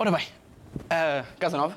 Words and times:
Ora 0.00 0.10
bem, 0.12 0.26
uh, 0.76 1.26
Casa 1.38 1.58
Nova, 1.58 1.76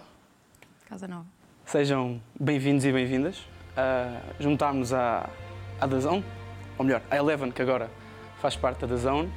Casa 0.88 1.06
Nova. 1.10 1.26
sejam 1.66 2.22
bem-vindos 2.40 2.86
e 2.86 2.92
bem-vindas. 2.94 3.40
Uh, 3.40 4.18
Juntámos-nos 4.40 4.94
à, 4.94 5.30
à 5.82 5.86
da 5.86 6.00
Zone, 6.00 6.24
ou 6.78 6.86
melhor, 6.86 7.02
à 7.12 7.18
Eleven, 7.18 7.52
que 7.52 7.62
agora 7.62 7.92
faz 8.40 8.56
parte 8.56 8.86
da 8.86 8.96
Zone. 8.96 9.30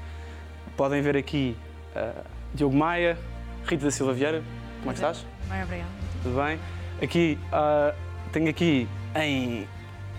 Podem 0.76 1.02
ver 1.02 1.16
aqui 1.16 1.56
uh, 1.96 2.24
Diogo 2.54 2.76
Maia, 2.76 3.18
Rita 3.64 3.86
da 3.86 3.90
Silva 3.90 4.12
Vieira, 4.12 4.40
como 4.78 4.92
é 4.92 4.94
que 4.94 5.00
estás? 5.00 5.26
Bem, 5.48 5.64
obrigada. 5.64 5.90
Tudo 6.22 6.36
bem? 6.36 6.60
Aqui, 7.02 7.38
uh, 7.46 7.92
tenho 8.30 8.48
aqui 8.48 8.88
em 9.16 9.66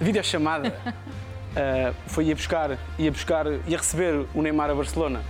videochamada, 0.02 0.78
uh, 1.56 1.96
foi 2.08 2.26
ir 2.26 2.36
buscar, 2.36 2.78
ia 3.00 3.12
buscar, 3.14 3.46
ia 3.66 3.78
receber 3.78 4.26
o 4.36 4.42
Neymar 4.42 4.70
a 4.70 4.76
Barcelona, 4.76 5.22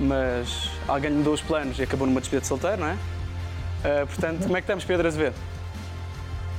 mas 0.00 0.70
alguém 0.88 1.10
lhe 1.10 1.16
mudou 1.18 1.34
os 1.34 1.42
planos 1.42 1.78
e 1.78 1.82
acabou 1.82 2.06
numa 2.06 2.20
despedida 2.20 2.40
de 2.40 2.46
solteiro, 2.48 2.78
não 2.78 2.88
é? 2.88 2.94
Uh, 2.94 4.06
portanto, 4.06 4.42
como 4.42 4.56
é 4.56 4.60
que 4.60 4.64
estamos, 4.64 4.84
Pedro 4.84 5.06
Azevedo? 5.06 5.34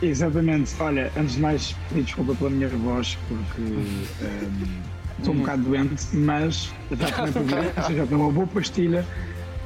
Exatamente. 0.01 0.73
Olha, 0.79 1.11
antes 1.17 1.35
de 1.35 1.41
mais, 1.41 1.75
pedir 1.89 2.03
desculpa 2.03 2.35
pela 2.35 2.49
minha 2.49 2.67
voz, 2.69 3.17
porque 3.27 3.61
ehm, 3.61 4.81
estou 5.19 5.33
um 5.35 5.39
bocado 5.39 5.61
doente, 5.63 6.07
mas 6.13 6.73
já 6.91 7.11
tomei 7.11 7.31
providência, 7.31 7.95
já 7.95 8.05
tomei 8.07 8.25
uma 8.25 8.31
boa 8.31 8.47
pastilha 8.47 9.05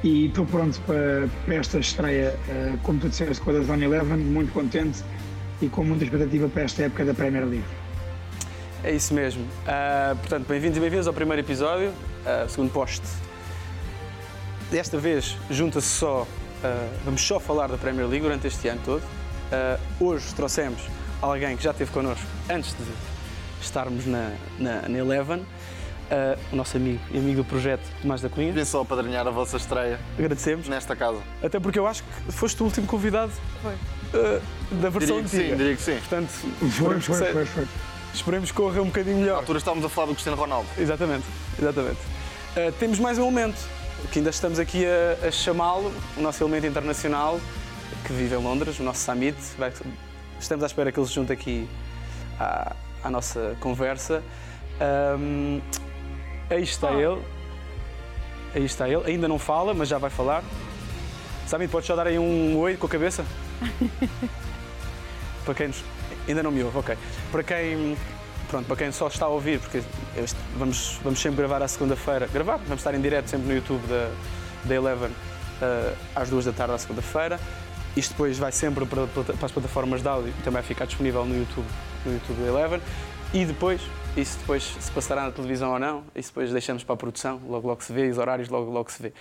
e 0.03 0.27
estou 0.27 0.45
pronto 0.45 0.79
para, 0.81 1.29
para 1.45 1.55
esta 1.55 1.79
estreia, 1.79 2.37
eh, 2.49 2.73
como 2.83 2.99
tu 2.99 3.09
disseste, 3.09 3.41
com 3.41 3.51
a 3.51 3.53
da 3.53 3.61
Zone 3.61 3.85
Eleven, 3.85 4.17
muito 4.17 4.51
contente 4.51 5.03
e 5.61 5.69
com 5.69 5.85
muita 5.85 6.03
expectativa 6.03 6.49
para 6.49 6.63
esta 6.63 6.83
época 6.83 7.05
da 7.05 7.13
Premier 7.13 7.45
League. 7.45 7.65
É 8.83 8.91
isso 8.91 9.13
mesmo. 9.13 9.41
Uh, 9.41 10.15
portanto, 10.17 10.47
bem-vindos 10.47 10.77
e 10.77 10.81
bem-vindos 10.81 11.07
ao 11.07 11.13
primeiro 11.13 11.41
episódio, 11.41 11.89
uh, 11.89 12.47
segundo 12.47 12.71
poste. 12.71 13.24
Desta 14.71 14.97
vez 14.97 15.37
junta-se 15.49 15.87
só, 15.87 16.23
uh, 16.23 16.27
vamos 17.05 17.21
só 17.21 17.39
falar 17.39 17.67
da 17.67 17.77
Premier 17.77 18.07
League 18.07 18.23
durante 18.23 18.47
este 18.47 18.67
ano 18.67 18.81
todo. 18.83 19.01
Uh, 19.99 20.05
hoje 20.05 20.33
trouxemos 20.35 20.81
alguém 21.21 21.55
que 21.55 21.63
já 21.63 21.71
esteve 21.71 21.91
connosco 21.91 22.25
antes 22.49 22.71
de 22.73 22.83
estarmos 23.61 24.05
na, 24.05 24.31
na, 24.59 24.81
na 24.89 24.97
Eleven, 24.97 25.39
uh, 25.39 25.45
o 26.51 26.55
nosso 26.55 26.77
amigo 26.77 26.99
e 27.11 27.17
amigo 27.17 27.43
do 27.43 27.45
projeto 27.45 27.83
Tomás 28.01 28.21
da 28.21 28.29
Cunha. 28.29 28.51
Vim 28.51 28.65
só 28.65 28.81
apadrinhar 28.81 29.25
a 29.27 29.31
vossa 29.31 29.57
estreia 29.57 29.99
Agradecemos, 30.17 30.67
nesta 30.67 30.95
casa. 30.95 31.19
até 31.43 31.59
porque 31.59 31.77
eu 31.77 31.85
acho 31.87 32.03
que 32.03 32.31
foste 32.31 32.61
o 32.61 32.65
último 32.65 32.87
convidado 32.87 33.31
Foi. 33.61 33.73
uh, 34.19 34.41
da 34.81 34.89
versão 34.89 35.21
Diria 35.21 35.23
que 35.23 35.29
sim, 35.29 35.37
antiga. 35.37 35.55
diria 35.55 35.75
que 35.75 35.81
sim. 35.83 35.97
Portanto, 35.97 36.29
Foi, 36.29 36.67
esperemos 36.67 37.05
que 37.07 37.13
foi, 37.15 37.31
foi, 37.33 37.45
foi. 37.45 37.67
esperemos 38.13 38.51
que 38.51 38.57
corra 38.57 38.81
um 38.81 38.85
bocadinho 38.85 39.15
Na 39.17 39.21
melhor. 39.21 39.37
altura 39.37 39.59
estávamos 39.59 39.85
a 39.85 39.89
falar 39.89 40.07
do 40.07 40.13
Cristiano 40.13 40.37
Ronaldo. 40.37 40.67
Exatamente, 40.77 41.25
exatamente. 41.59 41.99
Uh, 42.57 42.71
temos 42.79 42.97
mais 42.99 43.17
um 43.19 43.23
elemento, 43.23 43.57
que 44.11 44.19
ainda 44.19 44.29
estamos 44.29 44.59
aqui 44.59 44.85
a, 44.85 45.27
a 45.27 45.31
chamá-lo, 45.31 45.93
o 46.17 46.21
nosso 46.21 46.43
elemento 46.43 46.67
internacional, 46.67 47.39
que 48.05 48.13
vive 48.13 48.35
em 48.35 48.39
Londres, 48.43 48.79
o 48.79 48.83
nosso 48.83 48.99
Summit. 49.03 49.37
Vai- 49.57 49.71
estamos 50.39 50.63
à 50.63 50.67
espera 50.67 50.91
que 50.91 50.99
ele 50.99 51.07
se 51.07 51.13
junte 51.13 51.31
aqui 51.31 51.67
à, 52.39 52.75
à 53.03 53.09
nossa 53.09 53.55
conversa. 53.59 54.23
Um, 55.19 55.61
aí 56.49 56.63
está 56.63 56.91
Oh. 56.91 56.99
ele. 56.99 57.21
Aí 58.53 58.65
está 58.65 58.87
ele. 58.87 59.03
Ainda 59.05 59.27
não 59.27 59.39
fala, 59.39 59.73
mas 59.73 59.89
já 59.89 59.97
vai 59.97 60.09
falar. 60.09 60.43
Summit, 61.47 61.71
podes 61.71 61.87
só 61.87 61.95
dar 61.95 62.07
aí 62.07 62.17
um 62.19 62.57
oi 62.57 62.75
com 62.77 62.87
a 62.87 62.89
cabeça? 62.89 63.23
para 65.45 65.53
quem 65.53 65.67
nos... 65.67 65.83
Ainda 66.27 66.41
não 66.41 66.51
me 66.51 66.63
ouve, 66.63 66.77
ok. 66.77 66.97
Para 67.31 67.43
quem, 67.43 67.95
pronto, 68.45 68.65
para 68.67 68.75
quem 68.75 68.91
só 68.91 69.07
está 69.07 69.25
a 69.25 69.29
ouvir, 69.29 69.59
porque 69.59 69.81
vamos, 70.57 70.99
vamos 71.03 71.19
sempre 71.19 71.37
gravar 71.37 71.61
à 71.61 71.67
segunda-feira, 71.67 72.27
gravar, 72.27 72.57
vamos 72.57 72.77
estar 72.79 72.93
em 72.93 73.01
direto 73.01 73.27
sempre 73.29 73.47
no 73.47 73.53
YouTube 73.55 73.81
da, 73.87 74.09
da 74.65 74.75
Eleven 74.75 75.11
eh, 75.61 75.93
às 76.15 76.29
duas 76.29 76.45
da 76.45 76.51
tarde 76.51 76.73
à 76.73 76.77
segunda-feira. 76.77 77.39
Isto 77.95 78.11
depois 78.11 78.37
vai 78.37 78.51
sempre 78.51 78.85
para, 78.85 79.07
para 79.07 79.45
as 79.45 79.51
plataformas 79.51 80.01
de 80.01 80.07
áudio 80.07 80.29
e 80.29 80.43
também 80.43 80.53
vai 80.53 80.63
ficar 80.63 80.85
disponível 80.85 81.23
no 81.25 81.35
YouTube, 81.37 81.65
no 82.05 82.13
YouTube 82.13 82.41
da 82.41 82.47
Eleven. 82.47 82.81
E 83.33 83.45
depois, 83.45 83.81
isso 84.17 84.37
depois 84.39 84.63
se 84.79 84.91
passará 84.91 85.23
na 85.23 85.31
televisão 85.31 85.71
ou 85.73 85.79
não, 85.79 86.03
isso 86.15 86.29
depois 86.29 86.51
deixamos 86.51 86.83
para 86.83 86.93
a 86.93 86.97
produção, 86.97 87.41
logo 87.47 87.67
logo 87.67 87.81
se 87.83 87.91
vê, 87.93 88.09
os 88.09 88.17
horários 88.17 88.49
logo 88.49 88.69
logo 88.71 88.91
se 88.91 89.01
vê. 89.01 89.13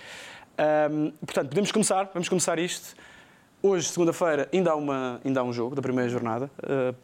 Ahm, 0.57 1.11
portanto, 1.25 1.49
podemos 1.49 1.71
começar, 1.71 2.09
vamos 2.13 2.29
começar 2.29 2.59
isto. 2.59 2.95
Hoje, 3.61 3.87
segunda-feira, 3.89 4.47
ainda, 4.53 4.71
há 4.71 4.75
uma- 4.75 5.19
ainda 5.25 5.39
há 5.39 5.43
um 5.43 5.51
jogo 5.51 5.75
da 5.75 5.81
primeira 5.81 6.07
jornada. 6.09 6.51
Uh, 6.59 6.95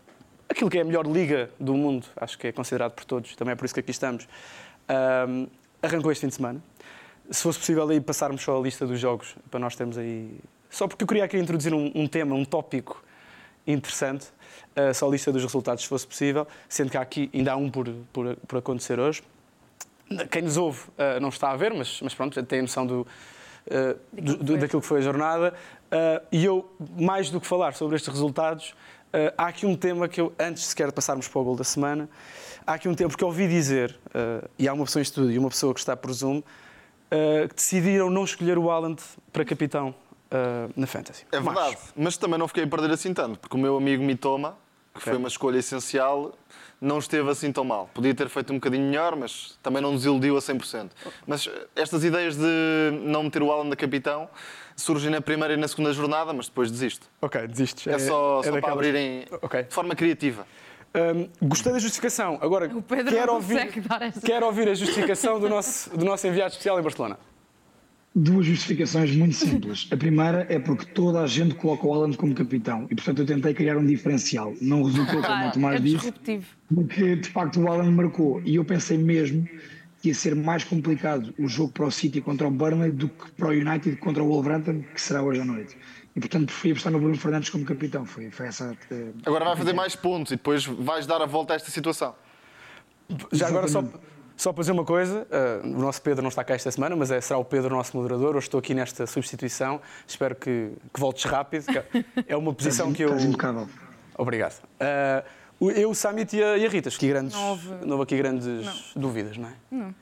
aquilo 0.52 0.70
que 0.70 0.78
é 0.78 0.82
a 0.82 0.86
melhor 0.86 1.06
liga 1.06 1.50
do 1.60 1.74
mundo, 1.74 2.06
acho 2.18 2.38
que 2.38 2.48
é 2.48 2.52
considerado 2.52 2.92
por 2.94 3.06
todos, 3.06 3.36
também 3.36 3.54
é 3.54 3.56
por 3.56 3.66
isso 3.66 3.74
que 3.74 3.80
aqui 3.80 3.92
estamos. 3.92 4.28
Um, 5.28 5.48
arrancou 5.82 6.12
este 6.12 6.22
fim 6.22 6.28
de 6.28 6.36
semana. 6.36 6.62
Se 7.30 7.44
fosse 7.44 7.60
possível 7.60 7.88
aí 7.90 8.02
passarmos 8.02 8.42
só 8.42 8.58
a 8.58 8.62
lista 8.62 8.86
dos 8.86 9.00
jogos, 9.00 9.36
para 9.50 9.60
nós 9.60 9.76
termos 9.76 9.98
aí. 9.98 10.38
Só 10.70 10.88
porque 10.88 11.04
eu 11.04 11.08
queria 11.08 11.24
aqui 11.26 11.38
introduzir 11.38 11.74
um, 11.74 11.92
um 11.96 12.08
tema, 12.08 12.36
um 12.36 12.44
tópico 12.46 13.04
interessante, 13.66 14.28
uh, 14.76 14.94
só 14.94 15.08
a 15.08 15.12
lista 15.12 15.32
dos 15.32 15.44
resultados, 15.44 15.84
se 15.84 15.90
fosse 15.90 16.06
possível, 16.08 16.48
sendo 16.68 16.90
que 16.92 16.98
há 16.98 17.02
aqui 17.02 17.30
ainda 17.34 17.54
há 17.54 17.56
um 17.56 17.70
por, 17.70 17.88
por, 18.12 18.36
por 18.48 18.58
acontecer 18.60 19.00
hoje. 19.00 19.24
Quem 20.30 20.42
nos 20.42 20.58
ouve 20.58 20.80
uh, 20.90 21.20
não 21.22 21.30
está 21.30 21.52
a 21.52 21.56
ver, 21.56 21.74
mas, 21.74 22.02
mas 22.02 22.14
pronto, 22.14 22.36
já 22.36 22.44
tem 22.44 22.60
a 22.60 22.62
noção 22.64 22.86
do, 22.86 23.02
uh, 23.02 24.00
do- 24.12 24.38
do- 24.38 24.58
daquilo 24.58 24.82
que 24.82 24.88
foi 24.88 25.00
a 25.00 25.02
jornada. 25.02 25.54
E 26.32 26.46
eu, 26.46 26.70
mais 26.98 27.30
do 27.30 27.42
que 27.42 27.46
falar 27.46 27.74
sobre 27.74 27.98
estes 27.98 28.12
resultados, 28.14 28.74
uh, 29.14 29.34
há 29.38 29.48
aqui 29.48 29.66
um 29.66 29.76
tema 29.76 30.08
que 30.08 30.20
eu, 30.22 30.34
antes 30.40 30.64
sequer 30.66 30.88
de 30.88 30.94
passarmos 30.94 31.28
para 31.28 31.40
o 31.40 31.44
gol 31.44 31.56
da 31.56 31.64
semana, 31.64 32.10
há 32.66 32.74
aqui 32.74 32.88
um 32.88 32.94
tema, 32.96 33.10
porque 33.10 33.24
eu 33.24 33.28
ouvi 33.28 33.48
dizer, 33.48 33.98
uh, 34.08 34.48
e 34.58 34.68
há 34.68 34.74
uma 34.74 34.86
pessoa 34.86 35.02
em 35.02 35.04
estúdio 35.04 35.32
e 35.32 35.38
uma 35.40 35.50
pessoa 35.50 35.74
que 35.74 35.80
está 35.80 35.96
por 35.96 36.12
Zoom, 36.12 36.38
uh, 36.40 36.44
que 37.50 37.56
decidiram 37.56 38.10
não 38.10 38.24
escolher 38.24 38.58
o 38.58 38.70
Haaland 38.70 39.02
para 39.32 39.46
capitão 39.46 39.94
na 40.78 40.88
Fantasy. 40.88 41.26
É 41.30 41.42
Mas- 41.42 41.54
verdade, 41.54 41.78
mas 41.94 42.16
também 42.16 42.40
não 42.40 42.48
fiquei 42.48 42.64
a 42.64 42.68
perder 42.68 42.90
assim 42.92 43.14
tanto, 43.14 43.38
porque 43.38 43.54
o 43.54 43.60
meu 43.60 43.76
amigo 43.76 44.02
Mitoma, 44.02 44.58
que 44.94 45.02
foi 45.02 45.12
Ok. 45.12 45.20
uma 45.20 45.28
escolha 45.28 45.58
essencial, 45.58 46.34
não 46.80 47.00
esteve 47.00 47.30
assim 47.30 47.52
tão 47.52 47.66
mal. 47.66 47.90
Podia 47.94 48.16
ter 48.16 48.30
feito 48.30 48.54
um 48.54 48.56
bocadinho 48.56 48.86
melhor, 48.86 49.14
mas 49.18 49.60
também 49.62 49.82
não 49.82 49.92
nos 49.92 50.06
iludiu 50.06 50.38
a 50.38 50.40
100%. 50.42 50.90
Mas 51.28 51.50
estas 51.76 52.06
ideias 52.06 52.38
de 52.38 52.92
não 53.04 53.24
meter 53.24 53.44
o 53.44 53.52
Alan 53.52 53.68
da 53.68 53.76
capitão 53.76 54.30
surgem 54.82 55.10
na 55.10 55.22
primeira 55.22 55.54
e 55.54 55.58
na 55.58 55.68
segunda 55.68 55.94
jornada, 55.94 56.34
mas 56.34 56.48
depois 56.48 56.70
desisto. 56.72 57.08
Ok, 57.22 57.48
desistes. 57.48 57.88
É, 57.88 57.98
só, 58.00 58.42
só 58.44 58.60
para 58.60 58.74
abrirem 58.74 59.26
Ok. 59.42 59.64
de 59.64 59.74
forma 59.74 59.96
criativa. 59.96 60.46
Um, 60.94 61.48
gostei 61.48 61.72
da 61.72 61.80
justificação. 61.80 62.38
Agora, 62.42 62.66
O 62.76 62.82
Pedro 62.82 63.14
quero 63.16 63.34
ouvir, 63.34 63.72
quero 64.26 64.46
ouvir 64.46 64.68
a 64.68 64.74
justificação 64.74 65.40
do 65.40 65.48
nosso, 65.48 65.90
do 65.98 66.04
nosso 66.04 66.28
enviado 66.28 66.52
especial 66.52 66.78
em 66.80 66.84
Barcelona. 66.84 67.18
Duas 68.14 68.46
justificações 68.46 69.16
muito 69.16 69.36
simples. 69.36 69.88
A 69.90 69.96
primeira 69.96 70.46
é 70.50 70.60
porque 70.60 70.86
toda 70.86 71.22
a 71.22 71.28
gente 71.28 71.56
coloca 71.56 71.88
o 71.88 71.94
Alan 71.94 72.12
como 72.12 72.36
capitão 72.36 72.86
e, 72.92 72.96
portanto, 72.96 73.20
eu 73.20 73.26
tentei 73.26 73.54
criar 73.54 73.78
um 73.78 73.86
diferencial. 73.86 74.54
Não 74.60 74.84
resultou, 74.84 75.22
como 75.22 75.22
o 75.22 75.26
Claro, 75.26 75.54
Tomás 75.54 75.76
é 75.78 75.80
disse, 75.82 76.14
porque 76.76 77.16
de 77.16 77.30
facto 77.30 77.62
o 77.62 77.72
Alan 77.72 77.90
marcou 77.90 78.42
e 78.44 78.56
eu 78.56 78.66
pensei 78.66 78.98
mesmo 78.98 79.48
ia 80.04 80.14
ser 80.14 80.36
mais 80.36 80.64
complicado 80.64 81.34
o 81.38 81.48
jogo 81.48 81.72
para 81.72 81.86
o 81.86 81.92
City 81.92 82.22
contra 82.22 82.48
o 82.48 82.52
Burnley 82.52 82.92
do 82.92 83.10
que 83.10 83.32
para 83.32 83.50
o 83.50 83.52
United 83.52 83.96
contra 83.98 84.24
o 84.24 84.28
Wolverhampton, 84.28 84.82
que 84.94 85.02
será 85.02 85.22
hoje 85.22 85.42
à 85.42 85.46
noite. 85.46 85.78
E 86.16 86.20
portanto 86.20 86.48
preferi 86.48 86.72
apostar 86.72 86.92
no 86.92 87.00
Bruno 87.00 87.18
Fernandes 87.18 87.50
como 87.50 87.64
capitão. 87.64 88.06
Foi, 88.06 88.30
foi 88.32 88.48
essa. 88.48 88.76
eh, 88.92 89.12
Agora 89.26 89.46
vai 89.46 89.56
fazer 89.56 89.74
mais 89.74 89.96
pontos 89.96 90.32
e 90.32 90.36
depois 90.36 90.66
vais 90.66 91.06
dar 91.06 91.22
a 91.22 91.26
volta 91.26 91.54
a 91.54 91.56
esta 91.56 91.72
situação. 91.72 92.14
Já 93.32 93.48
agora, 93.48 93.68
só, 93.68 93.84
só 94.36 94.52
para 94.52 94.62
dizer 94.62 94.72
uma 94.72 94.84
coisa: 94.86 95.28
uh, 95.64 95.68
o 95.68 95.80
nosso 95.82 96.02
Pedro 96.02 96.22
não 96.22 96.30
está 96.30 96.44
cá 96.44 96.54
esta 96.54 96.72
semana, 96.72 96.96
mas 96.96 97.12
é, 97.12 97.22
será 97.22 97.38
o 97.38 97.46
Pedro 97.46 97.74
o 97.74 97.78
nosso 97.78 97.96
moderador. 97.96 98.36
Hoje 98.36 98.48
estou 98.48 98.60
aqui 98.60 98.74
nesta 98.74 99.06
substituição. 99.06 99.82
Espero 100.08 100.36
que, 100.36 100.72
que 100.94 101.00
voltes 101.00 101.24
rápido. 101.26 101.66
que 101.66 102.06
É 102.28 102.36
uma 102.36 102.54
posição 102.54 102.92
que 102.92 103.04
eu. 103.04 103.12
Obrigado. 104.18 104.62
Uh, 104.64 105.24
eu, 105.70 105.92
o 105.92 105.96
Samit 105.96 106.36
e 106.36 106.44
a, 106.44 106.58
e 106.58 106.66
a 106.66 106.70
Rita, 106.70 106.90
aqui 106.90 107.08
grandes, 107.08 107.34
Não 107.36 107.50
houve- 107.50 107.70
não 107.86 107.92
houve 107.92 108.04
aqui 108.04 108.18
grandes 108.18 108.92
dúvidas, 108.96 109.38
não 109.38 109.48
é? 109.50 109.52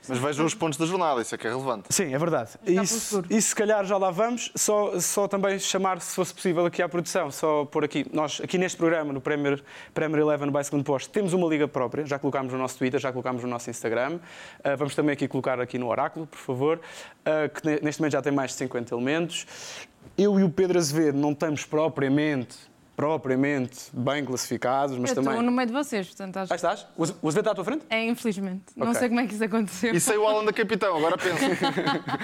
Mas 0.07 0.17
vejam 0.17 0.45
os 0.45 0.53
pontos 0.53 0.77
da 0.79 0.85
jornada, 0.85 1.21
isso 1.21 1.35
é 1.35 1.37
que 1.37 1.45
é 1.47 1.49
relevante. 1.49 1.93
Sim, 1.93 2.13
é 2.13 2.17
verdade. 2.17 2.51
Isso, 2.65 3.21
se 3.41 3.55
calhar 3.55 3.83
já 3.85 3.97
lá 3.97 4.09
vamos, 4.11 4.51
só, 4.55 4.99
só 4.99 5.27
também 5.27 5.59
chamar, 5.59 5.99
se 5.99 6.15
fosse 6.15 6.33
possível, 6.33 6.65
aqui 6.65 6.81
à 6.81 6.87
produção, 6.87 7.29
só 7.31 7.65
por 7.65 7.83
aqui. 7.83 8.05
Nós, 8.13 8.39
aqui 8.41 8.57
neste 8.57 8.77
programa, 8.77 9.11
no 9.11 9.19
Premier, 9.19 9.61
Premier 9.93 10.21
Eleven 10.21 10.49
by 10.51 10.63
Segundo 10.63 10.83
Posto, 10.83 11.09
temos 11.09 11.33
uma 11.33 11.47
liga 11.47 11.67
própria, 11.67 12.05
já 12.05 12.17
colocámos 12.17 12.53
no 12.53 12.59
nosso 12.59 12.77
Twitter, 12.77 12.99
já 12.99 13.11
colocámos 13.11 13.43
no 13.43 13.49
nosso 13.49 13.69
Instagram. 13.69 14.19
Ah, 14.63 14.75
vamos 14.75 14.95
também 14.95 15.13
aqui 15.13 15.27
colocar 15.27 15.59
aqui 15.59 15.77
no 15.77 15.87
Oráculo, 15.87 16.25
por 16.27 16.37
favor, 16.39 16.79
ah, 17.25 17.49
que 17.49 17.65
ne- 17.67 17.79
neste 17.81 17.99
momento 18.01 18.13
já 18.13 18.21
tem 18.21 18.31
mais 18.31 18.51
de 18.51 18.57
50 18.57 18.93
elementos. 18.95 19.45
Eu 20.17 20.39
e 20.39 20.43
o 20.43 20.49
Pedro 20.49 20.77
Azevedo 20.77 21.17
não 21.17 21.31
estamos 21.31 21.65
propriamente, 21.65 22.57
propriamente 22.99 23.89
bem 23.93 24.25
classificados, 24.25 24.97
mas 24.97 25.11
eu 25.11 25.15
também... 25.15 25.31
estou 25.31 25.45
no 25.45 25.53
meio 25.53 25.67
de 25.67 25.73
vocês, 25.73 26.07
portanto 26.07 26.35
acho 26.35 26.51
Ah, 26.51 26.55
estás? 26.57 26.85
O 26.97 27.03
Azevedo 27.03 27.39
está 27.39 27.51
à 27.51 27.55
tua 27.55 27.63
frente? 27.63 27.85
É, 27.89 28.05
infelizmente. 28.05 28.65
Não 28.75 28.87
Ok. 28.87 28.99
sei 28.99 29.07
como 29.07 29.21
é 29.21 29.25
que 29.25 29.33
isso 29.35 29.43
aconteceu. 29.45 29.95
E 29.95 30.01
sei 30.01 30.17
o 30.17 30.27
Alan 30.27 30.43
da 30.43 30.51
capitão, 30.51 30.97
agora 30.97 31.17
pensa. 31.17 31.45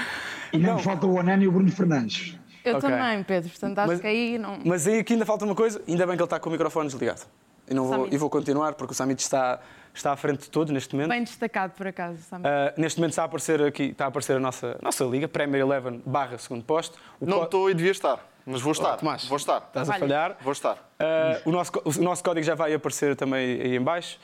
E 0.51 0.57
não, 0.57 0.77
falta 0.79 1.05
o 1.05 1.17
Anani 1.19 1.45
e 1.45 1.47
o 1.47 1.51
Bruno 1.51 1.69
Eu 1.69 2.75
Ok. 2.75 2.89
também, 2.89 3.23
Pedro, 3.23 3.49
portanto 3.49 3.79
acho 3.79 3.87
Mas- 3.87 4.01
que 4.01 4.07
aí 4.07 4.37
não. 4.37 4.59
Mas 4.65 4.85
aí 4.87 4.99
aqui 4.99 5.13
ainda 5.13 5.25
falta 5.25 5.45
uma 5.45 5.55
coisa, 5.55 5.81
ainda 5.87 6.05
bem 6.05 6.15
que 6.17 6.21
ele 6.21 6.25
está 6.25 6.39
com 6.39 6.49
o 6.49 6.51
microfone 6.51 6.87
desligado. 6.89 7.21
e, 7.69 7.73
não 7.73 7.85
vou, 7.85 8.07
e 8.11 8.17
vou 8.17 8.29
continuar 8.29 8.73
porque 8.73 8.91
o 8.91 8.95
Samit 8.95 9.21
está, 9.21 9.59
está 9.93 10.11
à 10.11 10.15
frente 10.17 10.41
de 10.41 10.49
todos 10.49 10.73
neste 10.73 10.93
momento. 10.93 11.09
Bem 11.09 11.23
destacado, 11.23 11.71
por 11.71 11.87
acaso. 11.87 12.21
Samit. 12.21 12.47
Uh, 12.47 12.81
neste 12.81 12.99
momento 12.99 13.11
está 13.11 13.23
a 13.23 13.25
aparecer 13.25 13.61
aqui, 13.61 13.83
está 13.83 14.05
a 14.05 14.07
aparecer 14.09 14.35
a 14.35 14.39
nossa, 14.39 14.77
nossa 14.81 15.03
liga, 15.05 15.27
Premier 15.27 15.65
11 15.65 16.01
barra 16.05 16.37
segundo 16.37 16.63
posto. 16.63 16.97
O 17.19 17.25
Não 17.25 17.43
estou 17.43 17.69
e 17.69 17.73
devia 17.73 17.91
estar, 17.91 18.19
mas 18.45 18.61
vou 18.61 18.71
estar. 18.71 18.93
Oh, 18.93 18.97
Tomás, 18.97 19.25
Vou 19.25 19.37
estar. 19.37 19.57
Estás 19.67 19.89
a 19.89 19.93
Falha. 19.93 19.99
falhar. 20.07 20.37
Vou 20.41 20.53
estar. 20.53 20.75
Uh, 20.75 21.49
o, 21.49 21.51
nosso, 21.51 21.71
o 21.83 21.91
nosso 22.01 22.23
código 22.23 22.45
já 22.45 22.55
vai 22.55 22.73
aparecer 22.73 23.15
também 23.15 23.61
aí 23.61 23.75
em 23.75 23.81
baixo. 23.81 24.17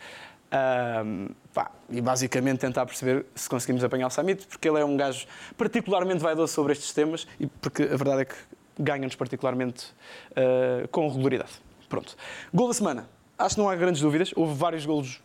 Ahm, 0.51 1.27
pá, 1.53 1.71
e 1.89 2.01
basicamente 2.01 2.59
tentar 2.59 2.85
perceber 2.85 3.25
se 3.35 3.47
conseguimos 3.47 3.83
apanhar 3.83 4.07
o 4.07 4.09
Samit, 4.09 4.47
porque 4.47 4.67
ele 4.67 4.79
é 4.79 4.85
um 4.85 4.97
gajo 4.97 5.27
particularmente 5.57 6.19
vaidoso 6.19 6.53
sobre 6.53 6.73
estes 6.73 6.91
temas 6.91 7.27
e 7.39 7.45
porque 7.45 7.83
a 7.83 7.97
verdade 7.97 8.21
é 8.21 8.25
que 8.25 8.35
ganha-nos 8.79 9.15
particularmente 9.15 9.93
ah, 10.35 10.87
com 10.91 11.07
regularidade. 11.07 11.51
Pronto. 11.87 12.15
Gol 12.53 12.67
da 12.67 12.73
semana. 12.73 13.18
Acho 13.39 13.55
que 13.55 13.61
não 13.61 13.69
há 13.69 13.75
grandes 13.75 14.01
dúvidas. 14.01 14.31
Houve 14.35 14.53
vários 14.53 14.85
golos 14.85 15.21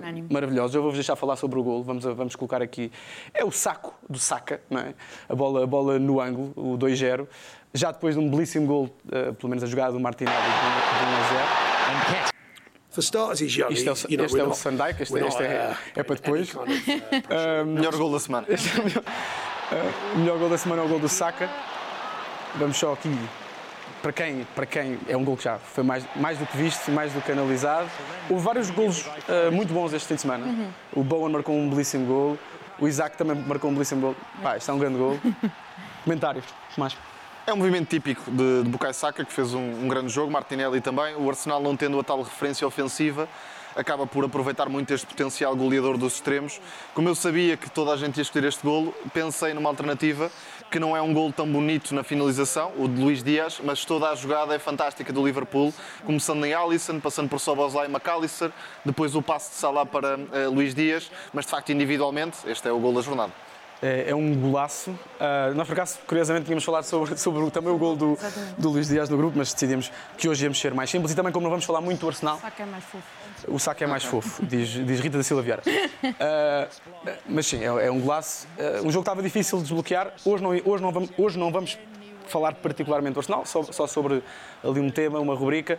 Unânime. 0.00 0.28
maravilhosos. 0.30 0.74
Eu 0.76 0.80
vou-vos 0.82 0.96
deixar 0.96 1.16
falar 1.16 1.34
sobre 1.36 1.58
o 1.58 1.62
golo. 1.62 1.82
Vamos, 1.82 2.04
vamos 2.04 2.36
colocar 2.36 2.62
aqui. 2.62 2.90
É 3.34 3.44
o 3.44 3.50
saco 3.50 3.94
do 4.08 4.18
Saca, 4.18 4.60
não 4.70 4.80
é? 4.80 4.94
A 5.28 5.34
bola, 5.34 5.64
a 5.64 5.66
bola 5.66 5.98
no 5.98 6.20
ângulo, 6.20 6.52
o 6.54 6.78
2-0. 6.78 7.26
Já 7.74 7.90
depois 7.90 8.14
de 8.14 8.20
um 8.20 8.30
belíssimo 8.30 8.66
gol, 8.66 8.88
ah, 9.12 9.32
pelo 9.34 9.50
menos 9.50 9.64
a 9.64 9.66
jogada 9.66 9.92
do 9.92 9.98
Martinelli 10.00 10.36
de 10.36 10.42
1 10.42 10.46
a 10.46 12.18
0. 12.24 12.28
For 12.90 13.02
starters, 13.02 13.40
he's 13.42 13.54
young. 13.56 13.70
Isto 13.72 13.88
é 13.88 13.92
o, 13.92 13.94
He's- 13.94 14.06
you 14.08 14.16
know, 14.16 14.26
este 14.26 14.40
é 14.40 14.44
o 14.44 14.54
Sandike, 14.54 15.02
este, 15.02 15.18
este 15.18 15.42
é, 15.42 15.70
uh, 15.70 16.00
é 16.00 16.02
para 16.02 16.14
depois. 16.16 16.50
kind 16.50 16.60
of, 16.62 16.90
uh. 17.62 17.66
Melhor 17.68 17.96
gol 17.96 18.10
da 18.12 18.18
semana. 18.18 18.46
Este 18.48 18.70
é 18.76 18.80
o 18.80 18.84
melhor, 18.84 19.02
o 20.14 20.18
melhor 20.18 20.38
gol 20.38 20.48
da 20.48 20.58
semana 20.58 20.82
é 20.82 20.84
o 20.84 20.88
gol 20.88 20.98
do 20.98 21.08
Saka. 21.08 21.48
Vamos 22.56 22.76
só 22.78 22.94
aqui, 22.94 23.10
para 24.08 24.12
quem, 24.12 24.46
para 24.54 24.64
quem 24.64 24.98
é 25.06 25.14
um 25.14 25.22
gol 25.22 25.36
que 25.36 25.44
já 25.44 25.58
foi 25.58 25.84
mais, 25.84 26.02
mais 26.16 26.38
do 26.38 26.46
que 26.46 26.56
visto, 26.56 26.90
mais 26.90 27.12
do 27.12 27.20
que 27.20 27.30
analisado. 27.30 27.90
Houve 28.30 28.42
vários 28.42 28.70
golos 28.70 29.04
ah, 29.28 29.50
muito 29.50 29.72
bons 29.74 29.92
este 29.92 30.08
fim 30.08 30.14
de 30.14 30.22
semana. 30.22 30.72
O 30.94 31.04
Bowen 31.04 31.30
marcou 31.30 31.54
um 31.54 31.68
belíssimo 31.68 32.06
gol, 32.06 32.38
o 32.78 32.88
Isaac 32.88 33.18
também 33.18 33.36
marcou 33.36 33.70
um 33.70 33.74
belíssimo 33.74 34.00
gol. 34.00 34.16
Pá, 34.42 34.56
isto 34.56 34.70
é 34.70 34.74
um 34.74 34.78
grande 34.78 34.96
gol. 34.96 35.20
Comentários, 36.04 36.46
Tomás. 36.74 36.96
É 37.46 37.52
um 37.52 37.56
movimento 37.56 37.88
típico 37.88 38.30
de, 38.30 38.62
de 38.62 38.70
Bukayo 38.70 38.94
Saka, 38.94 39.26
que 39.26 39.32
fez 39.32 39.52
um, 39.52 39.84
um 39.84 39.88
grande 39.88 40.08
jogo, 40.08 40.32
Martinelli 40.32 40.80
também. 40.80 41.14
O 41.14 41.28
Arsenal, 41.28 41.60
não 41.60 41.76
tendo 41.76 42.00
a 42.00 42.02
tal 42.02 42.22
referência 42.22 42.66
ofensiva, 42.66 43.28
acaba 43.76 44.06
por 44.06 44.24
aproveitar 44.24 44.68
muito 44.68 44.92
este 44.92 45.06
potencial 45.06 45.54
goleador 45.54 45.96
dos 45.96 46.14
extremos. 46.14 46.60
Como 46.94 47.08
eu 47.08 47.14
sabia 47.14 47.56
que 47.56 47.70
toda 47.70 47.92
a 47.92 47.96
gente 47.96 48.16
ia 48.16 48.22
escolher 48.22 48.48
este 48.48 48.62
golo, 48.62 48.94
pensei 49.12 49.54
numa 49.54 49.68
alternativa 49.68 50.30
que 50.70 50.78
não 50.78 50.96
é 50.96 51.00
um 51.00 51.12
golo 51.14 51.32
tão 51.32 51.46
bonito 51.46 51.94
na 51.94 52.02
finalização, 52.02 52.72
o 52.76 52.86
de 52.86 53.00
Luís 53.00 53.22
Dias, 53.22 53.60
mas 53.62 53.84
toda 53.84 54.10
a 54.10 54.14
jogada 54.14 54.54
é 54.54 54.58
fantástica 54.58 55.12
do 55.12 55.24
Liverpool, 55.24 55.72
começando 56.04 56.44
em 56.44 56.52
Alisson, 56.52 57.00
passando 57.00 57.28
por 57.28 57.40
Soboslai 57.40 57.86
e 57.86 57.90
McAllister, 57.90 58.50
depois 58.84 59.14
o 59.14 59.22
passe 59.22 59.50
de 59.50 59.56
Salah 59.56 59.86
para 59.86 60.18
eh, 60.32 60.46
Luís 60.46 60.74
Dias, 60.74 61.10
mas 61.32 61.44
de 61.44 61.50
facto 61.50 61.70
individualmente 61.72 62.38
este 62.46 62.68
é 62.68 62.72
o 62.72 62.78
golo 62.78 62.96
da 62.96 63.02
jornada. 63.02 63.47
É, 63.80 64.10
é 64.10 64.14
um 64.14 64.34
golaço. 64.34 64.92
Ah, 65.20 65.52
nós, 65.54 65.66
por 65.66 65.72
acaso, 65.74 65.98
curiosamente, 66.06 66.46
tínhamos 66.46 66.64
falado 66.64 66.82
sobre, 66.84 67.14
sobre 67.18 67.42
o- 67.42 67.50
também 67.50 67.72
o 67.72 67.78
gol 67.78 67.94
do, 67.94 68.18
do 68.56 68.70
Luís 68.70 68.88
Dias 68.88 69.08
no 69.08 69.16
grupo, 69.16 69.38
mas 69.38 69.52
decidimos 69.52 69.92
que 70.16 70.28
hoje 70.28 70.44
íamos 70.44 70.58
ser 70.58 70.74
mais 70.74 70.90
simples 70.90 71.12
e 71.12 71.14
também, 71.14 71.32
como 71.32 71.44
não 71.44 71.50
vamos 71.50 71.64
falar 71.64 71.80
muito 71.80 72.00
do 72.00 72.08
Arsenal, 72.08 72.40
Só 72.40 72.50
que 72.50 72.62
é 72.62 72.66
mais 72.66 72.82
fofo. 72.84 73.04
o 73.46 73.58
saco 73.58 73.84
é 73.84 73.86
mais 73.86 74.02
fofo, 74.04 74.44
diz, 74.44 74.68
diz 74.68 74.98
Rita 75.00 75.18
da 75.18 75.22
Silva 75.22 75.42
Vieira. 75.42 75.62
Ah, 76.18 76.66
mas 77.26 77.46
sim, 77.46 77.60
é, 77.62 77.86
é 77.86 77.90
um 77.90 78.00
golaço. 78.00 78.48
Ah, 78.58 78.78
um 78.78 78.90
jogo 78.90 78.92
que 78.92 78.98
estava 79.10 79.22
difícil 79.22 79.58
de 79.58 79.64
desbloquear. 79.64 80.12
Hoje 80.24 80.42
não, 80.42 80.50
hoje 80.50 80.82
não, 80.82 80.90
vamos, 80.90 81.10
hoje 81.16 81.38
não 81.38 81.52
vamos 81.52 81.78
falar 82.26 82.54
particularmente 82.54 83.14
do 83.14 83.20
Arsenal, 83.20 83.46
só, 83.46 83.62
só 83.62 83.86
sobre 83.86 84.22
ali 84.64 84.80
um 84.80 84.90
tema, 84.90 85.20
uma 85.20 85.34
rubrica. 85.36 85.78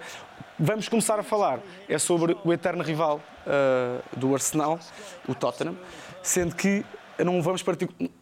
Vamos 0.58 0.88
começar 0.88 1.20
a 1.20 1.24
falar 1.24 1.60
é 1.88 1.98
sobre 2.00 2.36
o 2.46 2.54
eterno 2.54 2.82
rival 2.82 3.20
ah, 3.46 4.00
do 4.16 4.34
Arsenal, 4.34 4.80
o 5.28 5.36
Tottenham, 5.36 5.76
sendo 6.24 6.56
que 6.56 6.86
não 7.26 7.42
vamos, 7.42 7.64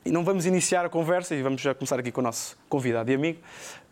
não 0.05 0.23
vamos 0.23 0.45
iniciar 0.45 0.85
a 0.85 0.89
conversa 0.89 1.35
e 1.35 1.41
vamos 1.41 1.61
já 1.61 1.73
começar 1.73 1.99
aqui 1.99 2.11
com 2.11 2.21
o 2.21 2.23
nosso 2.23 2.57
convidado 2.69 3.09
e 3.11 3.15
amigo. 3.15 3.39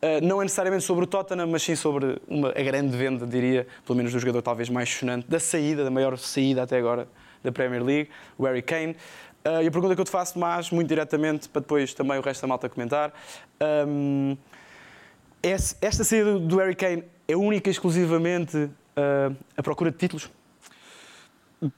Ah, 0.01 0.19
não 0.21 0.41
é 0.41 0.45
necessariamente 0.45 0.83
sobre 0.83 1.03
o 1.03 1.07
Tottenham, 1.07 1.47
mas 1.47 1.63
sim 1.63 1.75
sobre 1.75 2.19
uma, 2.27 2.49
a 2.49 2.63
grande 2.63 2.95
venda, 2.97 3.25
diria, 3.25 3.67
pelo 3.85 3.95
menos 3.97 4.11
do 4.11 4.19
jogador 4.19 4.41
talvez 4.41 4.69
mais 4.69 4.89
sonante, 4.89 5.27
da 5.27 5.39
saída, 5.39 5.83
da 5.83 5.91
maior 5.91 6.17
saída 6.17 6.63
até 6.63 6.77
agora 6.77 7.07
da 7.43 7.51
Premier 7.51 7.83
League, 7.83 8.09
o 8.37 8.45
Harry 8.45 8.61
Kane. 8.61 8.95
Ah, 9.43 9.61
e 9.61 9.67
a 9.67 9.71
pergunta 9.71 9.93
que 9.93 10.01
eu 10.01 10.05
te 10.05 10.11
faço 10.11 10.39
mais, 10.39 10.71
muito 10.71 10.87
diretamente, 10.87 11.47
para 11.49 11.61
depois 11.61 11.93
também 11.93 12.17
o 12.17 12.21
resto 12.21 12.41
da 12.41 12.47
malta 12.47 12.67
comentar. 12.69 13.13
ahm, 13.59 14.35
esse- 15.43 15.75
esta 15.81 16.03
saída 16.03 16.39
do 16.39 16.57
Harry 16.57 16.75
Kane 16.75 17.03
é 17.27 17.35
única 17.35 17.69
e 17.69 17.71
exclusivamente 17.71 18.69
ah, 18.97 19.31
a 19.57 19.61
procura 19.63 19.91
de 19.91 19.97
títulos? 19.97 20.29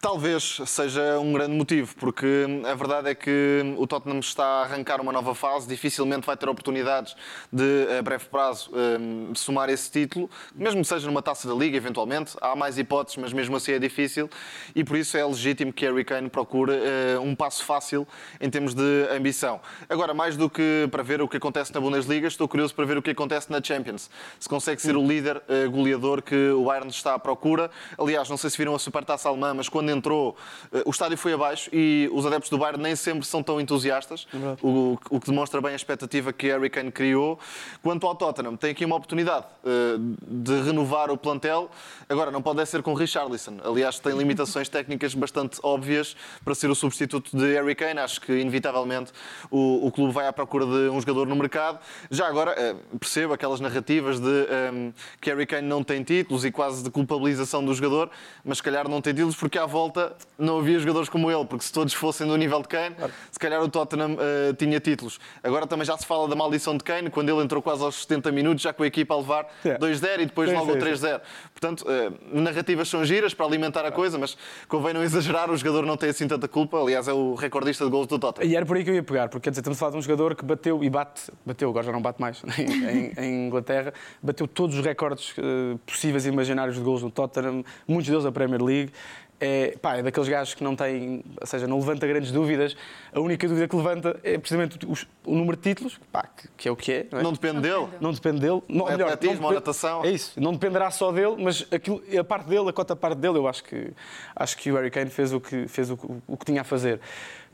Talvez 0.01 0.59
seja 0.65 1.19
um 1.19 1.31
grande 1.31 1.55
motivo, 1.55 1.95
porque 1.97 2.25
a 2.65 2.73
verdade 2.73 3.09
é 3.09 3.15
que 3.15 3.61
o 3.77 3.85
Tottenham 3.85 4.19
está 4.19 4.43
a 4.43 4.63
arrancar 4.63 4.99
uma 4.99 5.11
nova 5.11 5.35
fase, 5.35 5.67
dificilmente 5.67 6.25
vai 6.25 6.35
ter 6.35 6.49
oportunidades 6.49 7.15
de, 7.53 7.87
a 7.97 8.01
breve 8.01 8.25
prazo, 8.25 8.71
hum, 8.73 9.33
somar 9.35 9.69
esse 9.69 9.89
título, 9.91 10.29
mesmo 10.55 10.81
que 10.81 10.87
seja 10.87 11.05
numa 11.05 11.21
taça 11.21 11.47
da 11.47 11.53
Liga, 11.53 11.77
eventualmente. 11.77 12.35
Há 12.41 12.55
mais 12.55 12.79
hipóteses, 12.79 13.17
mas 13.17 13.31
mesmo 13.31 13.55
assim 13.55 13.73
é 13.73 13.79
difícil, 13.79 14.27
e 14.75 14.83
por 14.83 14.97
isso 14.97 15.15
é 15.15 15.23
legítimo 15.23 15.71
que 15.71 15.85
Harry 15.85 16.03
Kane 16.03 16.27
procure 16.27 16.73
eh, 16.73 17.19
um 17.19 17.35
passo 17.35 17.63
fácil 17.63 18.07
em 18.41 18.49
termos 18.49 18.73
de 18.73 19.07
ambição. 19.15 19.61
Agora, 19.87 20.11
mais 20.11 20.35
do 20.35 20.49
que 20.49 20.87
para 20.89 21.03
ver 21.03 21.21
o 21.21 21.27
que 21.27 21.37
acontece 21.37 21.71
na 21.71 21.79
Bundesliga, 21.79 22.27
estou 22.27 22.47
curioso 22.47 22.73
para 22.73 22.85
ver 22.85 22.97
o 22.97 23.01
que 23.01 23.11
acontece 23.11 23.51
na 23.51 23.61
Champions. 23.63 24.09
Se 24.39 24.49
consegue 24.49 24.81
ser 24.81 24.97
o 24.97 25.07
líder 25.07 25.39
eh, 25.47 25.67
goleador 25.67 26.23
que 26.23 26.49
o 26.49 26.65
Bayern 26.65 26.89
está 26.89 27.13
à 27.13 27.19
procura. 27.19 27.69
Aliás, 27.95 28.27
não 28.27 28.37
sei 28.37 28.49
se 28.49 28.57
viram 28.57 28.73
a 28.73 28.79
Supertaça 28.79 29.29
Alemã, 29.29 29.53
mas 29.53 29.66
quando 29.69 29.89
entrou, 29.89 30.35
eh, 30.71 30.83
o 30.85 30.89
estádio 30.89 31.17
foi 31.17 31.33
abaixo 31.33 31.69
e 31.73 32.09
os 32.13 32.25
adeptos 32.25 32.49
do 32.49 32.57
Bayern 32.57 32.81
nem 32.81 32.95
sempre 32.95 33.25
são 33.25 33.43
tão 33.43 33.59
entusiastas, 33.59 34.27
o, 34.61 34.97
o 35.09 35.19
que 35.19 35.29
demonstra 35.29 35.61
bem 35.61 35.73
a 35.73 35.75
expectativa 35.75 36.33
que 36.33 36.47
Harry 36.47 36.69
Kane 36.69 36.91
criou. 36.91 37.39
Quanto 37.81 38.07
ao 38.07 38.15
Tottenham, 38.15 38.55
tem 38.55 38.71
aqui 38.71 38.85
uma 38.85 38.95
oportunidade 38.95 39.45
eh, 39.65 39.97
de 40.27 40.61
renovar 40.61 41.11
o 41.11 41.17
plantel. 41.17 41.69
Agora, 42.09 42.31
não 42.31 42.41
pode 42.41 42.61
é 42.61 42.65
ser 42.65 42.81
com 42.81 42.93
Richarlison. 42.93 43.57
Aliás, 43.63 43.99
tem 43.99 44.17
limitações 44.17 44.69
técnicas 44.69 45.13
bastante 45.13 45.59
óbvias 45.63 46.15
para 46.43 46.55
ser 46.55 46.69
o 46.69 46.75
substituto 46.75 47.35
de 47.35 47.53
Harry 47.53 47.75
Kane. 47.75 47.99
Acho 47.99 48.21
que, 48.21 48.33
inevitavelmente, 48.33 49.11
o, 49.49 49.87
o 49.87 49.91
clube 49.91 50.13
vai 50.13 50.27
à 50.27 50.33
procura 50.33 50.65
de 50.65 50.89
um 50.89 50.99
jogador 50.99 51.27
no 51.27 51.35
mercado. 51.35 51.79
Já 52.09 52.27
agora, 52.27 52.53
eh, 52.57 52.75
percebo 52.99 53.33
aquelas 53.33 53.59
narrativas 53.59 54.19
de 54.19 54.47
eh, 54.49 54.91
que 55.21 55.29
Harry 55.29 55.45
Kane 55.45 55.67
não 55.67 55.83
tem 55.83 56.03
títulos 56.03 56.45
e 56.45 56.51
quase 56.51 56.83
de 56.83 56.89
culpabilização 56.89 57.63
do 57.63 57.73
jogador, 57.73 58.09
mas 58.43 58.57
se 58.57 58.63
calhar 58.63 58.87
não 58.87 59.01
tem 59.01 59.13
títulos 59.13 59.35
porque 59.35 59.56
à 59.57 59.65
volta 59.65 60.15
não 60.37 60.59
havia 60.59 60.77
jogadores 60.79 61.09
como 61.09 61.31
ele, 61.31 61.45
porque 61.45 61.65
se 61.65 61.71
todos 61.73 61.93
fossem 61.93 62.27
do 62.27 62.35
nível 62.35 62.61
de 62.61 62.67
Kane, 62.67 62.95
se 63.31 63.39
calhar 63.39 63.61
o 63.61 63.67
Tottenham 63.69 64.17
eh, 64.19 64.53
tinha 64.53 64.79
títulos. 64.79 65.19
Agora 65.43 65.65
também 65.67 65.85
já 65.85 65.97
se 65.97 66.05
fala 66.05 66.27
da 66.27 66.35
maldição 66.35 66.77
de 66.77 66.83
Kane, 66.83 67.09
quando 67.09 67.29
ele 67.29 67.41
entrou 67.41 67.61
quase 67.61 67.83
aos 67.83 68.01
70 68.03 68.31
minutos, 68.31 68.61
já 68.63 68.71
com 68.73 68.83
a 68.83 68.87
equipa 68.87 69.13
a 69.13 69.17
levar 69.17 69.47
Yeah. 69.65 69.85
2-0 69.85 70.21
e 70.21 70.25
depois 70.25 70.49
Sim, 70.49 70.55
logo 70.55 70.71
o 70.71 70.73
sim, 70.75 70.79
sim. 70.79 70.85
3-0. 71.07 71.21
Portanto, 71.53 71.85
eh, 71.89 72.11
narrativas 72.31 72.87
são 72.87 73.03
giras 73.03 73.33
para 73.33 73.45
alimentar 73.45 73.85
a 73.85 73.91
coisa, 73.91 74.17
mas 74.17 74.37
convém 74.67 74.93
não 74.93 75.03
exagerar, 75.03 75.49
o 75.49 75.57
jogador 75.57 75.85
não 75.85 75.97
tem 75.97 76.09
assim 76.09 76.27
tanta 76.27 76.47
culpa. 76.47 76.79
Aliás, 76.81 77.07
é 77.07 77.13
o 77.13 77.33
recordista 77.35 77.83
de 77.85 77.91
gols 77.91 78.07
do 78.07 78.17
Tottenham. 78.19 78.49
E 78.49 78.55
era 78.55 78.65
por 78.65 78.77
aí 78.77 78.83
que 78.83 78.89
eu 78.89 78.95
ia 78.95 79.03
pegar, 79.03 79.29
porque 79.29 79.43
quer 79.45 79.49
dizer, 79.51 79.61
estamos 79.61 79.77
a 79.77 79.79
falar 79.79 79.91
de 79.91 79.97
um 79.97 80.01
jogador 80.01 80.35
que 80.35 80.45
bateu 80.45 80.83
e 80.83 80.89
bate, 80.89 81.31
bateu, 81.45 81.69
agora 81.69 81.85
já 81.85 81.91
não 81.91 82.01
bate 82.01 82.21
mais, 82.21 82.41
em, 82.57 83.11
em- 83.17 83.47
Inglaterra, 83.47 83.93
bateu 84.21 84.47
todos 84.47 84.77
os 84.77 84.85
recordes 84.85 85.33
eh, 85.37 85.77
possíveis 85.85 86.25
e 86.25 86.29
imaginários 86.29 86.75
de 86.77 86.81
gols 86.83 87.01
no 87.03 87.09
Tottenham, 87.09 87.63
muitos 87.87 88.09
deles 88.09 88.25
a 88.25 88.31
Premier 88.31 88.61
League. 88.61 88.91
É, 89.39 89.77
pá, 89.79 89.97
é 89.97 90.01
daqueles 90.01 90.27
gajos 90.27 90.55
que 90.55 90.63
não 90.63 90.75
tem, 90.75 91.23
ou 91.39 91.45
seja, 91.45 91.67
não 91.67 91.77
levanta 91.77 92.07
grandes 92.07 92.31
dúvidas. 92.31 92.75
A 93.13 93.19
única 93.19 93.47
dúvida 93.47 93.67
que 93.67 93.75
levanta 93.75 94.19
é 94.23 94.35
precisamente 94.35 94.79
os- 94.87 95.07
o 95.23 95.35
número 95.35 95.55
de 95.55 95.61
títulos, 95.61 95.99
pá, 96.11 96.23
que, 96.23 96.47
que 96.57 96.67
é 96.67 96.71
o 96.71 96.75
que 96.75 96.91
é. 96.91 97.07
não 97.11 97.19
é? 97.19 97.23
Não 97.23 97.33
depende 97.33 97.61
dele. 97.61 97.87
Não 98.01 98.11
depende 98.11 98.39
dele. 98.39 98.63
Não, 98.67 98.87
É 98.89 98.93
melhor, 98.93 99.11
atletismo 99.13 99.43
não 99.47 99.53
natação. 99.53 100.03
É 100.03 100.09
isso. 100.09 100.39
Não 100.41 100.53
dependerá 100.53 100.89
só 100.89 101.11
dele, 101.11 101.35
mas 101.37 101.67
aquilo, 101.71 102.01
a 102.19 102.23
parte 102.23 102.47
dele, 102.49 102.67
a 102.69 102.73
cota 102.73 102.95
parte 102.95 103.19
dele, 103.19 103.37
eu 103.37 103.47
acho 103.47 103.63
que, 103.63 103.91
acho 104.35 104.57
que 104.57 104.71
o 104.71 104.75
Harry 104.75 104.89
Kane 104.89 105.11
fez 105.11 105.31
o 105.31 105.39
que, 105.39 105.67
fez 105.67 105.91
o, 105.91 105.97
que- 105.97 106.07
o 106.27 106.35
que 106.35 106.45
tinha 106.45 106.61
a 106.61 106.63
fazer. 106.63 106.99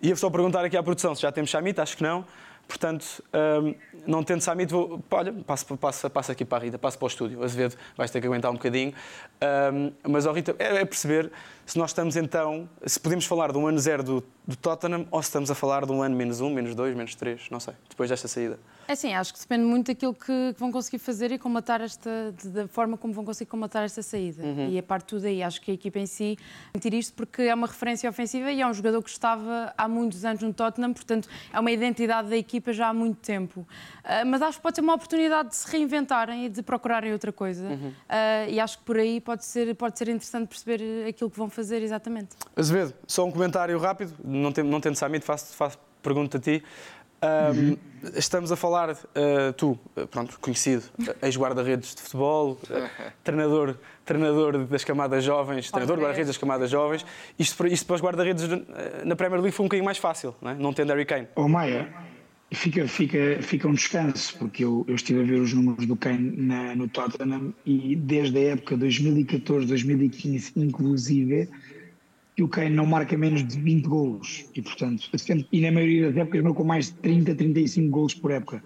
Ia 0.01 0.15
só 0.15 0.29
perguntar 0.29 0.63
aqui 0.63 0.77
à 0.77 0.83
produção 0.83 1.13
se 1.13 1.21
já 1.21 1.33
temos 1.33 1.49
Chamita, 1.49 1.83
acho 1.83 1.97
que 1.97 2.03
não. 2.03 2.25
Portanto, 2.67 3.23
hum, 3.61 3.75
não 4.07 4.23
tendo 4.23 4.41
Samit, 4.41 4.71
vou, 4.71 5.01
olha, 5.11 5.33
passo, 5.33 5.77
passo, 5.77 6.09
passo 6.09 6.31
aqui 6.31 6.43
para 6.43 6.57
a 6.57 6.65
Rita, 6.65 6.79
passo 6.79 6.97
para 6.97 7.05
o 7.05 7.07
estúdio. 7.07 7.43
Azevedo, 7.43 7.75
vais 7.95 8.09
ter 8.09 8.19
que 8.19 8.27
aguentar 8.27 8.51
um 8.51 8.55
bocadinho. 8.55 8.93
Hum, 9.73 9.91
mas, 10.09 10.25
ó 10.25 10.31
Rita, 10.31 10.55
é, 10.57 10.77
é 10.77 10.85
perceber 10.85 11.31
se 11.65 11.77
nós 11.77 11.91
estamos 11.91 12.15
então, 12.15 12.69
se 12.85 12.99
podemos 12.99 13.25
falar 13.25 13.51
de 13.51 13.57
um 13.57 13.67
ano 13.67 13.79
zero 13.79 14.03
do, 14.03 14.23
do 14.47 14.55
Tottenham 14.55 15.07
ou 15.11 15.21
se 15.21 15.29
estamos 15.29 15.51
a 15.51 15.55
falar 15.55 15.85
de 15.85 15.91
um 15.91 16.01
ano 16.01 16.15
menos 16.15 16.41
um, 16.41 16.49
menos 16.49 16.73
dois, 16.73 16.95
menos 16.95 17.15
três, 17.15 17.49
não 17.49 17.59
sei, 17.59 17.73
depois 17.89 18.09
desta 18.09 18.27
saída. 18.27 18.59
É 18.87 18.93
assim, 18.93 19.13
acho 19.13 19.33
que 19.33 19.39
depende 19.39 19.63
muito 19.63 19.87
daquilo 19.87 20.13
que, 20.13 20.53
que 20.53 20.59
vão 20.59 20.71
conseguir 20.71 20.97
fazer 20.99 21.31
e 21.31 21.37
combatar 21.39 21.79
esta, 21.81 22.33
de- 22.41 22.49
da 22.49 22.67
forma 22.67 22.97
como 22.97 23.13
vão 23.13 23.23
conseguir 23.23 23.49
combatar 23.49 23.83
esta 23.83 24.01
saída. 24.01 24.43
E 24.69 24.77
a 24.77 24.83
parte 24.83 25.03
de 25.05 25.09
tudo 25.09 25.25
aí, 25.27 25.41
acho 25.41 25.61
que 25.61 25.71
a 25.71 25.73
equipa 25.73 25.99
em 25.99 26.05
si 26.05 26.37
sentir 26.75 26.93
isto 26.93 27.13
porque 27.13 27.43
é 27.43 27.53
uma 27.53 27.67
referência 27.67 28.09
ofensiva 28.09 28.51
e 28.51 28.61
é 28.61 28.67
um 28.67 28.73
jogador 28.73 29.01
que 29.01 29.09
estava 29.09 29.73
há 29.77 29.87
muitos 29.87 30.25
anos 30.25 30.41
no 30.41 30.53
Tottenham, 30.53 30.93
portanto 30.93 31.29
é 31.51 31.59
uma 31.59 31.71
identidade 31.71 32.29
da 32.29 32.35
equipa 32.37 32.73
já 32.73 32.89
há 32.89 32.93
muito 32.93 33.17
tempo. 33.21 33.65
Ah, 34.03 34.25
mas 34.25 34.41
acho 34.41 34.57
que 34.57 34.63
pode 34.63 34.75
ser 34.75 34.81
uma 34.81 34.95
oportunidade 34.95 35.49
de 35.49 35.55
se 35.55 35.69
reinventarem 35.71 36.45
e 36.45 36.49
de 36.49 36.61
procurarem 36.61 37.13
outra 37.13 37.31
coisa. 37.31 37.67
Ah, 38.09 38.45
e 38.49 38.59
acho 38.59 38.79
que 38.79 38.83
por 38.83 38.97
aí 38.97 39.21
pode 39.21 39.45
ser, 39.45 39.73
pode 39.75 39.97
ser 39.97 40.09
interessante 40.09 40.47
perceber 40.49 41.07
aquilo 41.07 41.29
que 41.29 41.37
vão 41.37 41.49
fazer 41.49 41.81
exatamente. 41.81 42.35
Azevedo, 42.55 42.93
só 43.07 43.25
um 43.25 43.31
comentário 43.31 43.77
rápido, 43.79 44.13
não, 44.23 44.51
tem, 44.51 44.63
não 44.63 44.81
tendo 44.81 44.95
Samit, 44.95 45.23
faço, 45.25 45.55
faço 45.55 45.77
pergunta 46.01 46.37
a 46.37 46.41
ti. 46.41 46.61
Hum, 47.23 47.77
Estamos 48.15 48.51
a 48.51 48.57
falar, 48.57 48.89
uh, 48.91 49.53
tu, 49.55 49.79
pronto, 50.11 50.37
conhecido, 50.41 50.83
ex-guarda-redes 51.21 51.95
de 51.95 52.01
futebol, 52.01 52.59
uh, 52.69 52.89
treinador, 53.23 53.77
treinador 54.03 54.65
das 54.65 54.83
camadas 54.83 55.23
jovens, 55.23 55.71
treinador 55.71 55.95
de 55.95 56.01
guarda-redes 56.03 56.27
das 56.27 56.37
camadas 56.37 56.69
jovens. 56.69 57.05
Isto, 57.39 57.55
para- 57.55 57.69
isto 57.69 57.85
para 57.85 57.95
os 57.95 58.01
guarda-redes 58.01 58.43
uh, 58.43 58.61
na 59.05 59.15
Premier 59.15 59.39
League 59.39 59.55
foi 59.55 59.63
um 59.63 59.67
bocadinho 59.67 59.85
mais 59.85 59.97
fácil, 59.97 60.35
não, 60.41 60.51
é? 60.51 60.55
não 60.55 60.73
tendo 60.73 60.89
Harry 60.89 61.05
Kane. 61.05 61.29
Ô 61.37 61.47
Maia, 61.47 61.93
fica, 62.51 62.85
fica, 62.89 63.37
fica 63.41 63.69
um 63.69 63.73
descanso, 63.73 64.37
porque 64.37 64.65
eu, 64.65 64.83
eu 64.85 64.95
estive 64.95 65.21
a 65.21 65.23
ver 65.23 65.39
os 65.39 65.53
números 65.53 65.85
do 65.85 65.95
Kane 65.95 66.33
na- 66.35 66.75
no 66.75 66.89
Tottenham 66.89 67.53
e 67.65 67.95
desde 67.95 68.37
a 68.37 68.41
época 68.51 68.75
2014, 68.75 69.65
2015, 69.65 70.51
inclusive, 70.57 71.47
que 72.35 72.43
o 72.43 72.47
Kane 72.47 72.71
não 72.71 72.85
marca 72.85 73.15
menos 73.17 73.45
de 73.45 73.59
20 73.59 73.85
golos. 73.87 74.45
E, 74.55 74.61
portanto, 74.61 75.09
e 75.51 75.61
na 75.61 75.71
maioria 75.71 76.07
das 76.07 76.17
épocas 76.17 76.41
marcou 76.41 76.65
mais 76.65 76.87
de 76.87 76.93
30, 76.93 77.35
35 77.35 77.89
golos 77.89 78.13
por 78.15 78.31
época. 78.31 78.63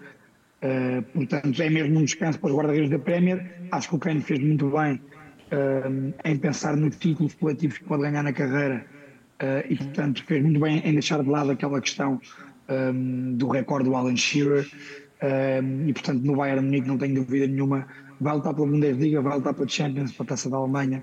Uh, 0.62 1.02
portanto, 1.12 1.62
é 1.62 1.70
mesmo 1.70 1.98
um 1.98 2.04
descanso 2.04 2.38
para 2.40 2.50
os 2.50 2.56
guarda-redes 2.56 2.90
da 2.90 2.98
Premier. 2.98 3.68
Acho 3.70 3.90
que 3.90 3.96
o 3.96 3.98
Kane 3.98 4.20
fez 4.20 4.40
muito 4.40 4.70
bem 4.70 4.94
uh, 4.94 6.14
em 6.24 6.36
pensar 6.36 6.76
nos 6.76 6.96
títulos 6.96 7.34
coletivos 7.34 7.78
que 7.78 7.84
pode 7.84 8.02
ganhar 8.02 8.22
na 8.22 8.32
carreira 8.32 8.86
uh, 9.42 9.66
e, 9.68 9.76
portanto, 9.76 10.24
fez 10.24 10.42
muito 10.42 10.58
bem 10.58 10.78
em 10.84 10.92
deixar 10.92 11.22
de 11.22 11.28
lado 11.28 11.50
aquela 11.50 11.80
questão 11.80 12.20
um, 12.68 13.34
do 13.36 13.48
recorde 13.48 13.88
do 13.88 13.94
Alan 13.94 14.16
Shearer. 14.16 14.66
E, 15.86 15.92
portanto, 15.92 16.22
no 16.22 16.36
Bayern 16.36 16.64
Munique 16.64 16.86
não 16.86 16.96
tenho 16.96 17.16
dúvida 17.16 17.46
nenhuma. 17.46 17.86
Vai 18.20 18.34
lutar 18.34 18.54
pela 18.54 18.66
Bundesliga, 18.68 19.20
vai 19.20 19.36
lutar 19.36 19.52
pela 19.52 19.66
Champions, 19.66 20.12
para 20.12 20.24
a 20.24 20.26
Taça 20.28 20.48
da 20.48 20.56
Alemanha. 20.56 21.02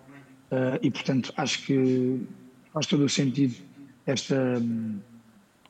E, 0.82 0.90
portanto, 0.90 1.34
acho 1.36 1.66
que 1.66 2.22
faz 2.76 2.86
todo 2.88 3.06
o 3.06 3.10
sentido 3.10 3.56
esta. 4.06 4.36
um, 4.36 5.00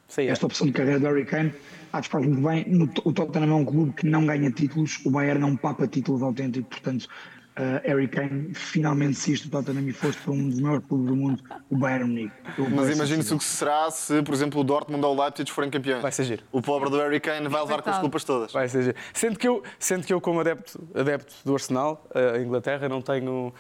Sim, 0.08 0.24
é. 0.24 0.28
esta 0.28 0.46
opção 0.46 0.68
de 0.68 0.74
carreira 0.74 1.00
do 1.00 1.06
Harry 1.08 1.26
Kane. 1.26 1.54
Acho 1.94 2.10
que 2.10 2.14
faz 2.14 2.26
muito 2.26 2.42
bem. 2.48 2.66
No- 2.68 2.90
o 3.06 3.14
Tottenham 3.14 3.50
é 3.52 3.56
um 3.56 3.66
clube 3.66 3.94
que 3.94 4.06
não 4.06 4.26
ganha 4.26 4.52
títulos, 4.52 5.00
o 5.06 5.12
Bayern 5.12 5.40
não 5.40 5.56
papa 5.56 5.88
títulos 5.88 6.22
autênticos, 6.22 6.68
portanto, 6.70 7.04
uh, 7.04 7.82
Harry 7.88 8.08
Kane 8.08 8.54
finalmente 8.54 9.16
se 9.16 9.34
isto 9.34 9.48
o 9.48 9.50
Tottenham 9.50 9.88
e 9.88 9.94
fosse 9.94 10.18
para 10.20 10.32
um 10.34 10.50
dos 10.50 10.60
maiores 10.60 10.86
clubes 10.88 11.08
do 11.08 11.16
mundo, 11.16 11.44
o 11.70 11.78
Bayern 11.78 12.08
Munique. 12.10 12.34
Mas 12.76 12.90
imagine-se 12.96 13.34
o 13.34 13.38
que 13.38 13.44
será 13.44 13.90
se, 13.90 14.22
por 14.24 14.34
exemplo, 14.34 14.60
o 14.62 14.64
Dortmund 14.64 15.04
ou 15.06 15.16
o 15.18 15.22
Leipzig 15.24 15.50
forem 15.52 15.70
campeões. 15.72 16.02
Vai 16.02 16.12
ser 16.12 16.26
giro. 16.26 16.44
O 16.52 16.62
pobre 16.62 16.90
do 16.90 16.98
Harry 16.98 17.20
Kane 17.20 17.48
vai 17.48 17.62
levar 17.62 17.82
com 17.82 17.90
as 17.90 18.00
culpas 18.00 18.24
todas. 18.24 18.52
Vai 18.52 18.68
ser 18.70 18.84
giro. 18.84 18.96
Sendo 19.14 19.40
que 19.40 19.48
eu, 19.48 19.64
sendo 19.80 20.06
que 20.06 20.14
eu 20.14 20.20
como 20.22 20.40
adepto, 20.42 20.88
adepto 20.94 21.34
do 21.46 21.54
Arsenal, 21.54 22.06
a 22.14 22.38
Inglaterra, 22.40 22.88
não 22.90 23.02
tenho. 23.02 23.54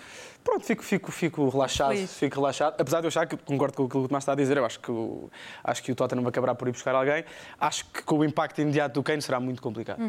Pronto, 0.46 0.64
fico, 0.64 0.84
fico, 0.84 1.12
fico 1.12 1.50
relaxado, 1.50 1.96
Feliz. 1.96 2.14
fico 2.14 2.36
relaxado. 2.36 2.75
Apesar 2.80 3.02
de 3.02 3.06
eu 3.06 3.08
achar 3.08 3.25
que 3.25 3.36
concordo 3.36 3.75
com 3.75 3.86
aquilo 3.86 4.02
que 4.02 4.06
o 4.06 4.08
Tomás 4.08 4.22
está 4.22 4.34
a 4.34 4.36
dizer, 4.36 4.58
eu 4.58 4.64
acho 4.64 4.80
que 4.80 4.92
o, 4.92 5.28
acho 5.64 5.82
que 5.82 5.92
o 5.92 5.96
Tottenham 5.96 6.25
acabará 6.28 6.54
por 6.54 6.68
ir 6.68 6.72
buscar 6.72 6.94
alguém. 6.94 7.25
Acho 7.60 7.84
que 7.86 8.04
com 8.04 8.20
o 8.20 8.24
impacto 8.24 8.62
imediato 8.62 8.94
do 8.94 9.02
Kane 9.02 9.24
será 9.24 9.40
muito 9.40 9.60
complicado. 9.60 10.00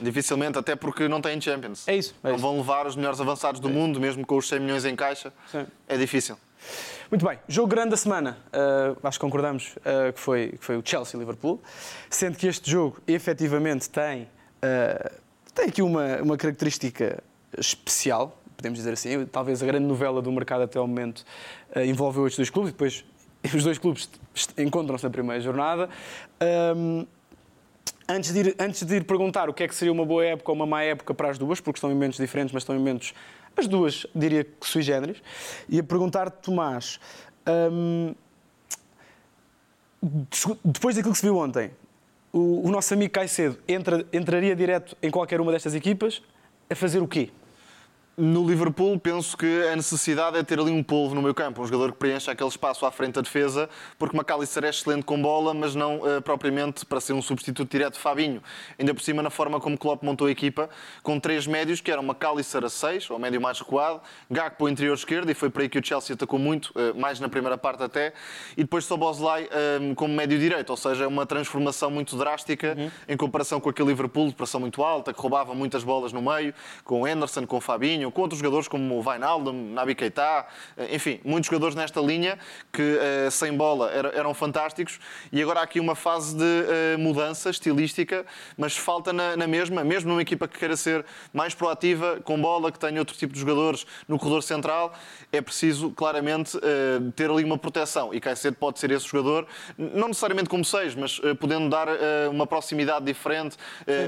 Dificilmente, 0.00 0.58
até 0.58 0.74
porque 0.74 1.06
não 1.06 1.20
têm 1.20 1.38
Champions. 1.38 1.86
É 1.86 1.94
isso, 1.94 2.14
é 2.24 2.28
não 2.28 2.34
isso. 2.34 2.42
vão 2.42 2.56
levar 2.56 2.86
os 2.86 2.96
melhores 2.96 3.20
avançados 3.20 3.60
do 3.60 3.68
mundo, 3.68 4.00
mesmo 4.00 4.26
com 4.26 4.38
os 4.38 4.48
100 4.48 4.60
milhões 4.60 4.86
em 4.86 4.96
caixa. 4.96 5.30
Sim. 5.52 5.66
É 5.86 5.98
difícil. 5.98 6.38
Muito 7.10 7.26
bem, 7.26 7.38
jogo 7.46 7.68
grande 7.68 7.90
da 7.90 7.96
semana, 7.98 8.38
uh, 8.48 8.98
acho 9.06 9.18
que 9.18 9.24
concordamos 9.24 9.76
uh, 9.76 10.14
que, 10.14 10.18
foi, 10.18 10.48
que 10.58 10.64
foi 10.64 10.78
o 10.78 10.82
Chelsea-Liverpool, 10.82 11.62
sendo 12.08 12.38
que 12.38 12.46
este 12.46 12.70
jogo 12.70 13.02
efetivamente 13.06 13.90
tem, 13.90 14.22
uh, 14.22 15.10
tem 15.54 15.66
aqui 15.66 15.82
uma, 15.82 16.22
uma 16.22 16.36
característica 16.38 17.22
especial, 17.58 18.40
podemos 18.64 18.78
dizer 18.78 18.92
assim, 18.94 19.26
talvez 19.26 19.62
a 19.62 19.66
grande 19.66 19.86
novela 19.86 20.22
do 20.22 20.32
mercado 20.32 20.62
até 20.62 20.78
ao 20.78 20.86
momento 20.86 21.24
uh, 21.76 21.80
envolveu 21.80 22.26
estes 22.26 22.38
dois 22.38 22.50
clubes, 22.50 22.70
e 22.70 22.72
depois 22.72 23.04
os 23.54 23.62
dois 23.64 23.78
clubes 23.78 24.08
encontram-se 24.58 25.04
na 25.04 25.10
primeira 25.10 25.40
jornada. 25.40 25.88
Um, 26.76 27.06
Antes 28.06 28.34
de, 28.34 28.38
ir, 28.40 28.56
antes 28.58 28.82
de 28.84 28.96
ir 28.96 29.04
perguntar 29.04 29.48
o 29.48 29.54
que 29.54 29.62
é 29.62 29.68
que 29.68 29.74
seria 29.74 29.90
uma 29.90 30.04
boa 30.04 30.22
época 30.22 30.52
ou 30.52 30.54
uma 30.56 30.66
má 30.66 30.82
época 30.82 31.14
para 31.14 31.30
as 31.30 31.38
duas, 31.38 31.58
porque 31.58 31.78
estão 31.78 31.90
em 31.90 31.94
momentos 31.94 32.18
diferentes, 32.18 32.52
mas 32.52 32.62
estão 32.62 32.76
em 32.76 32.78
momentos, 32.78 33.14
as 33.56 33.66
duas, 33.66 34.06
diria 34.14 34.44
que 34.44 34.66
sui 34.66 34.82
generis, 34.82 35.22
ia 35.70 35.82
perguntar-te, 35.82 36.36
Tomás, 36.42 37.00
des- 40.02 40.58
depois 40.62 40.94
daquilo 40.96 41.14
que 41.14 41.18
se 41.18 41.24
viu 41.24 41.38
ontem, 41.38 41.70
o, 42.30 42.68
o 42.68 42.70
nosso 42.70 42.92
amigo 42.92 43.10
Caicedo 43.10 43.58
entra, 43.66 44.04
entraria 44.12 44.54
direto 44.54 44.94
em 45.02 45.10
qualquer 45.10 45.40
uma 45.40 45.50
destas 45.50 45.74
equipas 45.74 46.22
a 46.68 46.74
fazer 46.74 47.00
o 47.00 47.08
quê? 47.08 47.30
No 48.16 48.46
Liverpool, 48.46 48.96
penso 48.96 49.36
que 49.36 49.66
a 49.66 49.74
necessidade 49.74 50.38
é 50.38 50.42
ter 50.44 50.60
ali 50.60 50.70
um 50.70 50.84
polvo 50.84 51.16
no 51.16 51.20
meio 51.20 51.34
campo, 51.34 51.60
um 51.60 51.66
jogador 51.66 51.90
que 51.90 51.98
preencha 51.98 52.30
aquele 52.30 52.48
espaço 52.48 52.86
à 52.86 52.92
frente 52.92 53.14
da 53.14 53.22
defesa, 53.22 53.68
porque 53.98 54.16
McAllister 54.16 54.62
é 54.62 54.68
excelente 54.68 55.02
com 55.04 55.20
bola, 55.20 55.52
mas 55.52 55.74
não 55.74 56.00
eh, 56.08 56.20
propriamente 56.20 56.86
para 56.86 57.00
ser 57.00 57.12
um 57.12 57.20
substituto 57.20 57.68
direto 57.68 57.94
de 57.94 57.98
Fabinho. 57.98 58.40
Ainda 58.78 58.94
por 58.94 59.02
cima, 59.02 59.20
na 59.20 59.30
forma 59.30 59.58
como 59.58 59.76
Klopp 59.76 60.04
montou 60.04 60.28
a 60.28 60.30
equipa, 60.30 60.70
com 61.02 61.18
três 61.18 61.44
médios, 61.44 61.80
que 61.80 61.90
eram 61.90 62.04
McAllister 62.04 62.62
a 62.64 62.68
seis, 62.68 63.10
ou 63.10 63.18
médio 63.18 63.40
mais 63.40 63.58
recuado, 63.58 64.00
Gakpo 64.30 64.68
interior 64.68 64.94
esquerdo, 64.94 65.28
e 65.28 65.34
foi 65.34 65.50
por 65.50 65.62
aí 65.62 65.68
que 65.68 65.80
o 65.80 65.84
Chelsea 65.84 66.14
atacou 66.14 66.38
muito, 66.38 66.72
eh, 66.76 66.92
mais 66.92 67.18
na 67.18 67.28
primeira 67.28 67.58
parte 67.58 67.82
até, 67.82 68.12
e 68.56 68.62
depois 68.62 68.84
Soboslai 68.84 69.48
eh, 69.50 69.92
como 69.96 70.14
médio 70.14 70.38
direito, 70.38 70.70
ou 70.70 70.76
seja, 70.76 71.02
é 71.02 71.06
uma 71.08 71.26
transformação 71.26 71.90
muito 71.90 72.16
drástica 72.16 72.76
em 73.08 73.16
comparação 73.16 73.58
com 73.58 73.68
aquele 73.68 73.88
Liverpool 73.88 74.28
de 74.28 74.34
pressão 74.34 74.60
muito 74.60 74.84
alta, 74.84 75.12
que 75.12 75.20
roubava 75.20 75.52
muitas 75.52 75.82
bolas 75.82 76.12
no 76.12 76.22
meio, 76.22 76.54
com 76.84 77.02
o 77.02 77.08
Henderson, 77.08 77.44
com 77.44 77.56
o 77.56 77.60
Fabinho, 77.60 78.03
com 78.10 78.22
outros 78.22 78.38
jogadores 78.40 78.68
como 78.68 78.94
o 78.94 79.08
Wijnaldum, 79.08 79.72
Naby 79.72 79.94
Keita, 79.94 80.46
eh, 80.76 80.94
enfim, 80.96 81.20
muitos 81.24 81.48
jogadores 81.48 81.74
nesta 81.74 82.00
linha 82.00 82.38
que 82.72 82.98
eh, 83.00 83.28
sem 83.30 83.52
bola 83.56 83.90
era- 83.90 84.08
eram 84.10 84.32
fantásticos. 84.34 84.98
E 85.32 85.42
agora 85.42 85.60
há 85.60 85.62
aqui 85.62 85.80
uma 85.80 85.94
fase 85.94 86.36
de 86.36 86.44
eh, 86.44 86.96
mudança 86.98 87.50
estilística, 87.50 88.24
mas 88.56 88.76
falta 88.76 89.12
na, 89.12 89.36
na 89.36 89.46
mesma, 89.46 89.82
mesmo 89.84 90.10
numa 90.10 90.22
equipa 90.22 90.46
que 90.48 90.58
queira 90.58 90.76
ser 90.76 91.04
mais 91.32 91.54
proativa, 91.54 92.20
com 92.24 92.40
bola, 92.40 92.70
que 92.72 92.78
tenha 92.78 92.98
outro 93.00 93.16
tipo 93.16 93.32
de 93.32 93.40
jogadores 93.40 93.86
no 94.08 94.18
corredor 94.18 94.42
central, 94.42 94.92
é 95.32 95.40
preciso 95.40 95.90
claramente 95.90 96.58
ter 97.16 97.30
ali 97.30 97.44
uma 97.44 97.58
proteção. 97.58 98.12
E 98.14 98.20
Caicedo 98.20 98.56
pode 98.56 98.78
ser 98.78 98.90
esse 98.90 99.06
jogador, 99.06 99.46
não 99.76 100.08
necessariamente 100.08 100.48
como 100.48 100.64
seis, 100.64 100.94
mas 100.94 101.20
podendo 101.40 101.68
dar 101.68 101.88
uma 102.30 102.46
proximidade 102.46 103.04
diferente, 103.04 103.56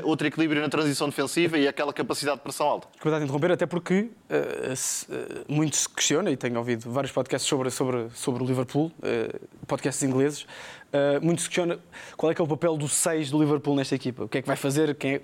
outro 0.04 0.26
equilíbrio 0.26 0.60
na 0.62 0.68
transição 0.68 1.08
defensiva 1.08 1.58
e 1.58 1.66
aquela 1.68 1.92
capacidade 1.92 2.38
de 2.38 2.42
pressão 2.42 2.66
alta. 2.66 2.88
Desculpa 2.92 3.18
de 3.18 3.24
interromper, 3.24 3.52
até 3.52 3.66
porque 3.66 3.85
eh, 3.94 4.74
se- 4.76 5.06
eh, 5.10 5.44
muito 5.48 5.76
se 5.76 5.88
questiona, 5.88 6.30
e 6.30 6.36
tenho 6.36 6.58
ouvido 6.58 6.90
vários 6.90 7.12
podcasts 7.12 7.48
sobre, 7.48 7.70
sobre, 7.70 8.08
sobre 8.14 8.42
o 8.42 8.46
Liverpool, 8.46 8.90
eh, 9.02 9.28
podcasts 9.66 10.02
ingleses, 10.02 10.46
eh, 10.92 11.18
muito 11.20 11.42
se 11.42 11.48
questiona 11.48 11.78
qual 12.16 12.30
é 12.32 12.34
que 12.34 12.40
é 12.40 12.44
o 12.44 12.48
papel 12.48 12.76
do 12.76 12.88
6 12.88 13.30
do 13.30 13.38
Liverpool 13.38 13.74
nesta 13.76 13.94
equipa. 13.94 14.24
O 14.24 14.28
que 14.28 14.38
é 14.38 14.42
que 14.42 14.46
vai 14.46 14.56
fazer, 14.56 14.94
quem 14.94 15.14
é, 15.16 15.20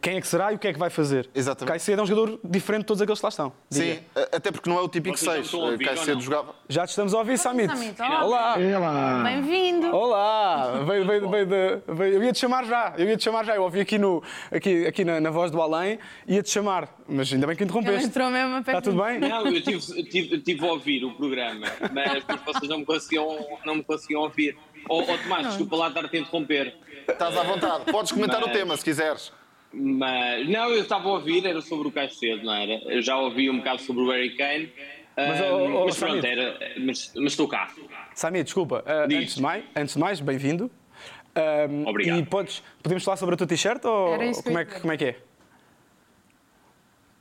quem 0.00 0.16
é 0.16 0.20
que 0.20 0.26
será 0.26 0.52
e 0.52 0.56
o 0.56 0.58
que 0.58 0.68
é 0.68 0.72
que 0.72 0.78
vai 0.78 0.90
fazer. 0.90 1.28
Exatamente. 1.34 1.68
Caicedo 1.70 2.00
é 2.00 2.04
um 2.04 2.06
jogador 2.06 2.40
diferente 2.44 2.80
de 2.80 2.86
todos 2.86 3.02
aqueles 3.02 3.18
que 3.20 3.26
lá 3.26 3.28
estão. 3.28 3.52
diria. 3.70 3.94
Sim, 3.96 4.00
a- 4.16 4.36
até 4.36 4.50
porque 4.50 4.68
não 4.68 4.78
é 4.78 4.80
o 4.82 4.88
típico 4.88 5.16
Vocês 5.16 5.26
não 5.26 5.34
6. 5.34 5.46
estão 5.46 5.60
a 5.60 5.70
ouvir 5.70 5.88
ou 5.88 5.94
Caicedo 5.94 6.20
jogava. 6.20 6.54
Já 6.68 6.86
te 6.86 6.90
estamos 6.90 7.14
a 7.14 7.18
ouvir, 7.18 7.38
Samit. 7.38 7.72
Olá. 8.00 8.22
Olá. 8.22 8.92
Lá. 8.92 9.22
Bem-vindo! 9.24 9.94
Olá! 9.94 10.82
Veio, 10.86 11.06
veio, 11.06 11.28
veio 11.30 11.46
de- 11.46 11.82
veio- 11.94 12.14
eu 12.14 12.24
ia 12.24 12.32
te 12.32 12.38
chamar 12.38 12.64
já, 12.64 12.94
eu 12.98 13.08
ia 13.08 13.16
te 13.16 13.22
chamar 13.24 13.44
já. 13.44 13.54
Eu 13.54 13.62
ouvi 13.62 13.80
aqui, 13.80 13.98
no, 13.98 14.22
aqui, 14.50 14.86
aqui 14.86 15.04
na, 15.04 15.20
na 15.20 15.30
voz 15.30 15.50
do 15.50 15.60
além, 15.60 15.98
ia 16.26 16.42
te 16.42 16.50
chamar, 16.50 16.88
mas 17.08 17.32
ainda 17.32 17.46
bem 17.46 17.54
que 17.56 17.64
interrompeste. 17.64 18.06
entrou 18.06 18.30
mesmo 18.30 18.56
a 18.56 18.58
Está 18.60 18.80
tudo 18.80 19.02
bem? 19.02 19.18
Não, 19.20 19.46
eu 19.46 19.62
tive, 19.62 20.02
tive, 20.04 20.38
tive 20.40 20.66
a 20.66 20.72
ouvir 20.72 21.04
o 21.04 21.12
programa, 21.14 21.66
mas 21.92 22.24
vocês 22.44 22.68
não 22.68 22.78
me 22.78 22.84
conseguiam, 22.84 23.46
não 23.64 23.76
me 23.76 23.82
conseguiam 23.84 24.22
ouvir. 24.22 24.56
Ó 24.88 25.00
oh, 25.00 25.18
Tomás, 25.18 25.46
desculpa 25.48 25.76
lá 25.76 25.88
estar-te 25.88 26.16
a 26.16 26.20
interromper. 26.20 26.74
Estás 27.08 27.36
à 27.36 27.42
vontade. 27.42 27.84
Podes 27.90 28.12
comentar 28.12 28.42
o 28.42 28.46
Mas- 28.46 28.56
tema 28.56 28.76
se 28.76 28.84
quiseres. 28.84 29.32
Mas 29.74 30.46
não, 30.48 30.68
eu 30.70 30.82
estava 30.82 31.08
a 31.08 31.12
ouvir, 31.12 31.46
era 31.46 31.60
sobre 31.62 31.88
o 31.88 31.90
Caicedo, 31.90 32.44
não 32.44 32.52
era? 32.52 32.74
Eu 32.92 33.00
já 33.00 33.16
ouvi 33.16 33.48
um 33.48 33.56
bocado 33.58 33.80
sobre 33.80 34.02
o 34.02 34.10
Harry 34.10 34.36
Kane. 34.36 34.70
Mas, 35.16 35.40
ah, 35.40 35.44
ó, 35.44 35.64
ó, 35.82 35.84
mas 35.86 35.96
pronto, 35.98 36.20
Samir. 36.22 36.38
era, 36.38 36.58
mas, 36.78 37.12
mas 37.16 37.32
estou 37.32 37.48
cá. 37.48 37.72
Samit, 38.14 38.44
desculpa, 38.44 38.84
uh, 38.86 39.14
antes, 39.14 39.36
de 39.36 39.42
mais, 39.42 39.64
antes 39.74 39.94
de 39.94 40.00
mais, 40.00 40.20
bem-vindo. 40.20 40.70
Um, 41.70 41.88
Obrigado. 41.88 42.18
E 42.18 42.26
podes, 42.26 42.62
podemos 42.82 43.02
falar 43.02 43.16
sobre 43.16 43.34
a 43.34 43.38
tua 43.38 43.46
t-shirt 43.46 43.82
ou 43.86 44.18
como, 44.42 44.58
é 44.58 44.64
que, 44.66 44.80
como 44.80 44.92
é 44.92 44.96
que 44.98 45.04
é? 45.06 45.16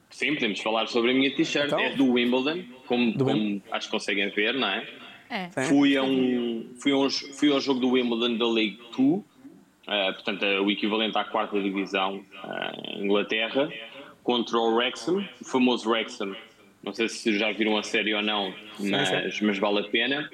Sim, 0.09 0.33
podemos 0.33 0.59
falar 0.59 0.87
sobre 0.87 1.11
a 1.11 1.13
minha 1.13 1.33
t-shirt. 1.33 1.67
Então? 1.67 1.79
É 1.79 1.95
do 1.95 2.11
Wimbledon, 2.11 2.63
como, 2.85 3.13
Do 3.13 3.23
como 3.25 3.37
Wim- 3.37 3.63
acho 3.71 3.87
que 3.87 3.91
conseguem 3.91 4.29
ver, 4.31 4.53
não 4.55 4.67
é? 4.67 4.85
É. 5.31 5.49
Fui, 5.63 5.95
a 5.95 6.03
um, 6.03 6.69
fui, 6.77 6.91
a 6.91 6.97
um, 6.97 7.09
fui 7.09 7.51
ao 7.51 7.61
jogo 7.61 7.79
do 7.79 7.91
Wimbledon 7.91 8.37
da 8.37 8.45
League 8.45 8.79
2, 8.97 9.21
eh, 9.87 10.11
portanto, 10.11 10.43
é 10.43 10.59
o 10.59 10.69
equivalente 10.69 11.17
à 11.17 11.23
quarta 11.23 11.59
divisão 11.61 12.21
em 12.85 13.05
Inglaterra, 13.05 13.71
contra 14.23 14.57
o 14.57 14.75
Wrexham, 14.75 15.25
o 15.39 15.45
famoso 15.45 15.89
Wrexham. 15.89 16.35
Não 16.83 16.93
sei 16.93 17.07
se 17.07 17.37
já 17.37 17.51
viram 17.53 17.77
a 17.77 17.83
série 17.83 18.13
ou 18.13 18.21
não, 18.21 18.53
mas, 18.79 19.39
mas 19.39 19.57
vale 19.57 19.79
a 19.79 19.83
pena. 19.83 20.29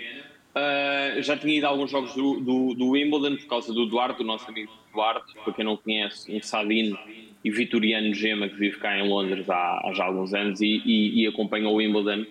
Eh, 0.56 1.22
já 1.22 1.38
tinha 1.38 1.56
ido 1.56 1.68
a 1.68 1.70
alguns 1.70 1.92
jogos 1.92 2.16
do, 2.16 2.40
do, 2.40 2.74
do 2.74 2.90
Wimbledon 2.90 3.38
por 3.38 3.46
causa 3.46 3.72
do 3.72 3.86
Duarte, 3.86 4.18
do 4.18 4.24
nosso 4.24 4.50
amigo 4.50 4.72
Duarte, 4.92 5.36
para 5.44 5.54
quem 5.54 5.64
não 5.64 5.78
conhece, 5.78 6.36
um 6.36 6.42
Sadino 6.42 6.98
e 7.44 7.52
vitoriano 7.52 8.12
gema 8.16 8.50
que 8.50 8.56
vive 8.56 8.78
cá 8.78 8.98
em 8.98 9.08
Londres 9.08 9.48
há, 9.48 9.82
há 9.86 9.94
já 9.94 10.06
alguns 10.06 10.34
anos 10.34 10.60
e, 10.60 10.82
e, 10.84 11.22
e 11.22 11.28
acompanha 11.28 11.70
o 11.70 11.76
Wimbledon. 11.76 12.26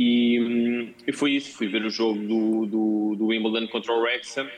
E, 0.00 0.40
hum, 0.40 0.94
e 1.08 1.12
foi 1.12 1.32
isso, 1.32 1.56
fui 1.56 1.66
ver 1.66 1.84
o 1.84 1.90
jogo 1.90 2.20
do, 2.20 2.66
do, 2.66 3.16
do 3.16 3.26
Wimbledon 3.26 3.66
contra 3.66 3.92
o 3.92 4.00
Wrexham. 4.00 4.48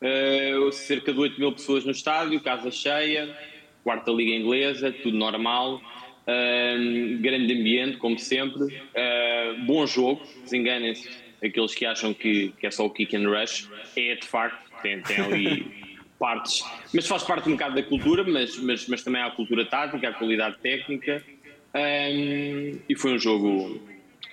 Uh, 0.00 0.72
cerca 0.72 1.12
de 1.12 1.20
8 1.20 1.38
mil 1.38 1.52
pessoas 1.52 1.84
no 1.84 1.90
estádio, 1.90 2.40
casa 2.40 2.70
cheia, 2.70 3.36
quarta 3.84 4.10
liga 4.10 4.34
inglesa, 4.34 4.90
tudo 4.90 5.18
normal. 5.18 5.82
Um, 6.26 7.18
grande 7.20 7.52
ambiente, 7.52 7.98
como 7.98 8.18
sempre. 8.18 8.64
Uh, 8.64 9.66
bom 9.66 9.86
jogo, 9.86 10.26
desenganem-se 10.42 11.06
aqueles 11.44 11.74
que 11.74 11.84
acham 11.84 12.14
que, 12.14 12.54
que 12.58 12.66
é 12.66 12.70
só 12.70 12.86
o 12.86 12.90
kick 12.90 13.14
and 13.14 13.28
rush. 13.28 13.68
É 13.94 14.14
de 14.14 14.26
facto, 14.26 14.64
tem, 14.80 15.02
tem 15.02 15.18
ali 15.18 15.66
partes, 16.18 16.64
mas 16.94 17.06
faz 17.06 17.22
parte 17.22 17.50
um 17.50 17.52
bocado 17.52 17.74
da 17.74 17.82
cultura, 17.82 18.24
mas, 18.24 18.58
mas, 18.60 18.88
mas 18.88 19.04
também 19.04 19.20
há 19.20 19.26
a 19.26 19.30
cultura 19.30 19.66
tática, 19.66 20.08
a 20.08 20.14
qualidade 20.14 20.56
técnica. 20.62 21.22
Um, 21.74 22.78
e 22.88 22.96
foi 22.96 23.12
um 23.12 23.18
jogo 23.18 23.78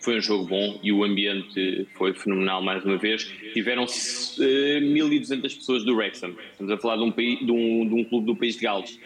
foi 0.04 0.18
um 0.18 0.22
jogo 0.22 0.46
bom 0.46 0.80
e 0.84 0.92
o 0.92 1.04
ambiente 1.04 1.88
foi 1.96 2.14
fenomenal 2.14 2.62
mais 2.62 2.84
uma 2.84 2.98
vez. 2.98 3.24
Tiveram 3.54 3.84
uh, 3.84 3.88
1.200 3.88 5.42
pessoas 5.42 5.84
do 5.86 5.96
Wrexham. 5.96 6.36
Estamos 6.52 6.72
a 6.74 6.78
falar 6.78 6.98
de 6.98 7.04
um, 7.04 7.12
país, 7.12 7.40
de 7.40 7.52
um, 7.52 7.88
de 7.88 7.96
um 7.96 8.04
clube 8.04 8.28
do 8.28 8.36
país 8.36 8.56
de 8.56 8.64
Gales. 8.64 9.00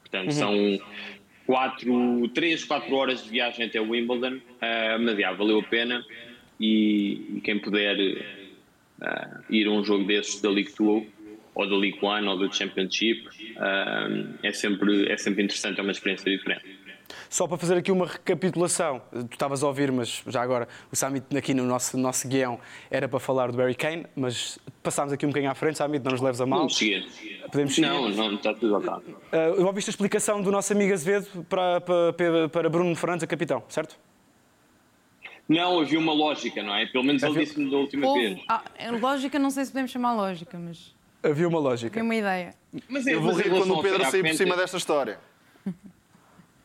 Portanto, 0.00 0.32
são 0.32 0.78
quatro, 1.46 2.28
3, 2.34 2.64
4 2.64 2.94
horas 2.94 3.24
de 3.24 3.30
viagem 3.30 3.66
até 3.66 3.80
Wimbledon, 3.80 4.36
uh, 4.36 4.98
mas 5.00 5.16
já, 5.16 5.32
valeu 5.32 5.60
a 5.60 5.62
pena. 5.62 6.04
E, 6.58 7.36
e 7.36 7.40
quem 7.42 7.58
puder 7.58 7.96
uh, 7.96 9.44
ir 9.48 9.66
a 9.68 9.70
um 9.70 9.84
jogo 9.84 10.04
desses 10.04 10.42
da 10.42 10.50
League 10.50 10.72
2 10.76 11.06
ou 11.54 11.68
da 11.68 11.76
League 11.76 11.98
One 12.02 12.26
ou 12.26 12.36
do 12.36 12.52
Championship 12.52 13.26
uh, 13.56 14.34
é, 14.42 14.52
sempre, 14.52 15.10
é 15.10 15.16
sempre 15.16 15.44
interessante, 15.44 15.78
é 15.78 15.82
uma 15.82 15.92
experiência 15.92 16.30
diferente. 16.30 16.64
Só 17.28 17.46
para 17.46 17.56
fazer 17.58 17.76
aqui 17.76 17.90
uma 17.92 18.06
recapitulação, 18.06 19.00
tu 19.10 19.32
estavas 19.32 19.62
a 19.62 19.66
ouvir, 19.66 19.90
mas 19.92 20.22
já 20.26 20.42
agora 20.42 20.68
o 20.92 20.96
Summit 20.96 21.24
aqui 21.36 21.52
no 21.54 21.64
nosso, 21.64 21.96
nosso 21.96 22.26
guião 22.28 22.58
era 22.90 23.08
para 23.08 23.18
falar 23.20 23.50
do 23.50 23.56
Barry 23.56 23.74
Kane, 23.74 24.06
mas 24.16 24.58
passámos 24.82 25.12
aqui 25.12 25.24
um 25.26 25.30
bocadinho 25.30 25.50
à 25.50 25.54
frente, 25.54 25.78
Summit, 25.78 26.04
não 26.04 26.12
nos 26.12 26.20
leves 26.20 26.40
a 26.40 26.46
mal. 26.46 26.58
Vamos 26.60 26.76
seguir. 26.76 27.06
Podemos 27.50 27.74
seguir. 27.74 27.86
Não, 27.88 28.08
não, 28.10 28.34
está 28.34 28.54
tudo 28.54 28.76
ok. 28.76 28.90
Uh, 29.58 29.64
ouviste 29.66 29.90
a 29.90 29.92
explicação 29.92 30.40
do 30.42 30.50
nosso 30.50 30.72
amigo 30.72 30.92
Azevedo 30.92 31.44
para, 31.48 31.80
para, 31.80 32.48
para 32.48 32.68
Bruno 32.70 32.94
Fernandes, 32.94 33.24
a 33.24 33.26
capitão, 33.26 33.62
certo? 33.68 33.96
Não, 35.48 35.80
havia 35.80 35.98
uma 35.98 36.12
lógica, 36.12 36.62
não 36.62 36.74
é? 36.74 36.86
Pelo 36.86 37.02
menos 37.02 37.22
ele 37.22 37.32
Havia- 37.32 37.44
disse-me 37.44 37.70
da 37.70 37.76
última 37.76 38.06
Houve- 38.06 38.20
vez. 38.34 38.40
ah, 38.48 38.62
é 38.78 38.90
lógica, 38.92 39.38
não 39.38 39.50
sei 39.50 39.64
se 39.64 39.72
podemos 39.72 39.90
chamar 39.90 40.14
lógica, 40.14 40.56
mas 40.58 40.94
Havia 41.22 41.48
uma 41.48 41.58
lógica. 41.58 41.92
tem 41.92 42.02
uma 42.02 42.14
ideia. 42.14 42.54
Mas 42.88 43.04
é, 43.06 43.14
Eu 43.14 43.20
vou 43.20 43.32
rir 43.32 43.50
quando 43.50 43.74
o 43.74 43.82
Pedro 43.82 44.04
sair 44.08 44.22
por 44.22 44.34
cima 44.34 44.56
desta 44.56 44.76
história. 44.76 45.18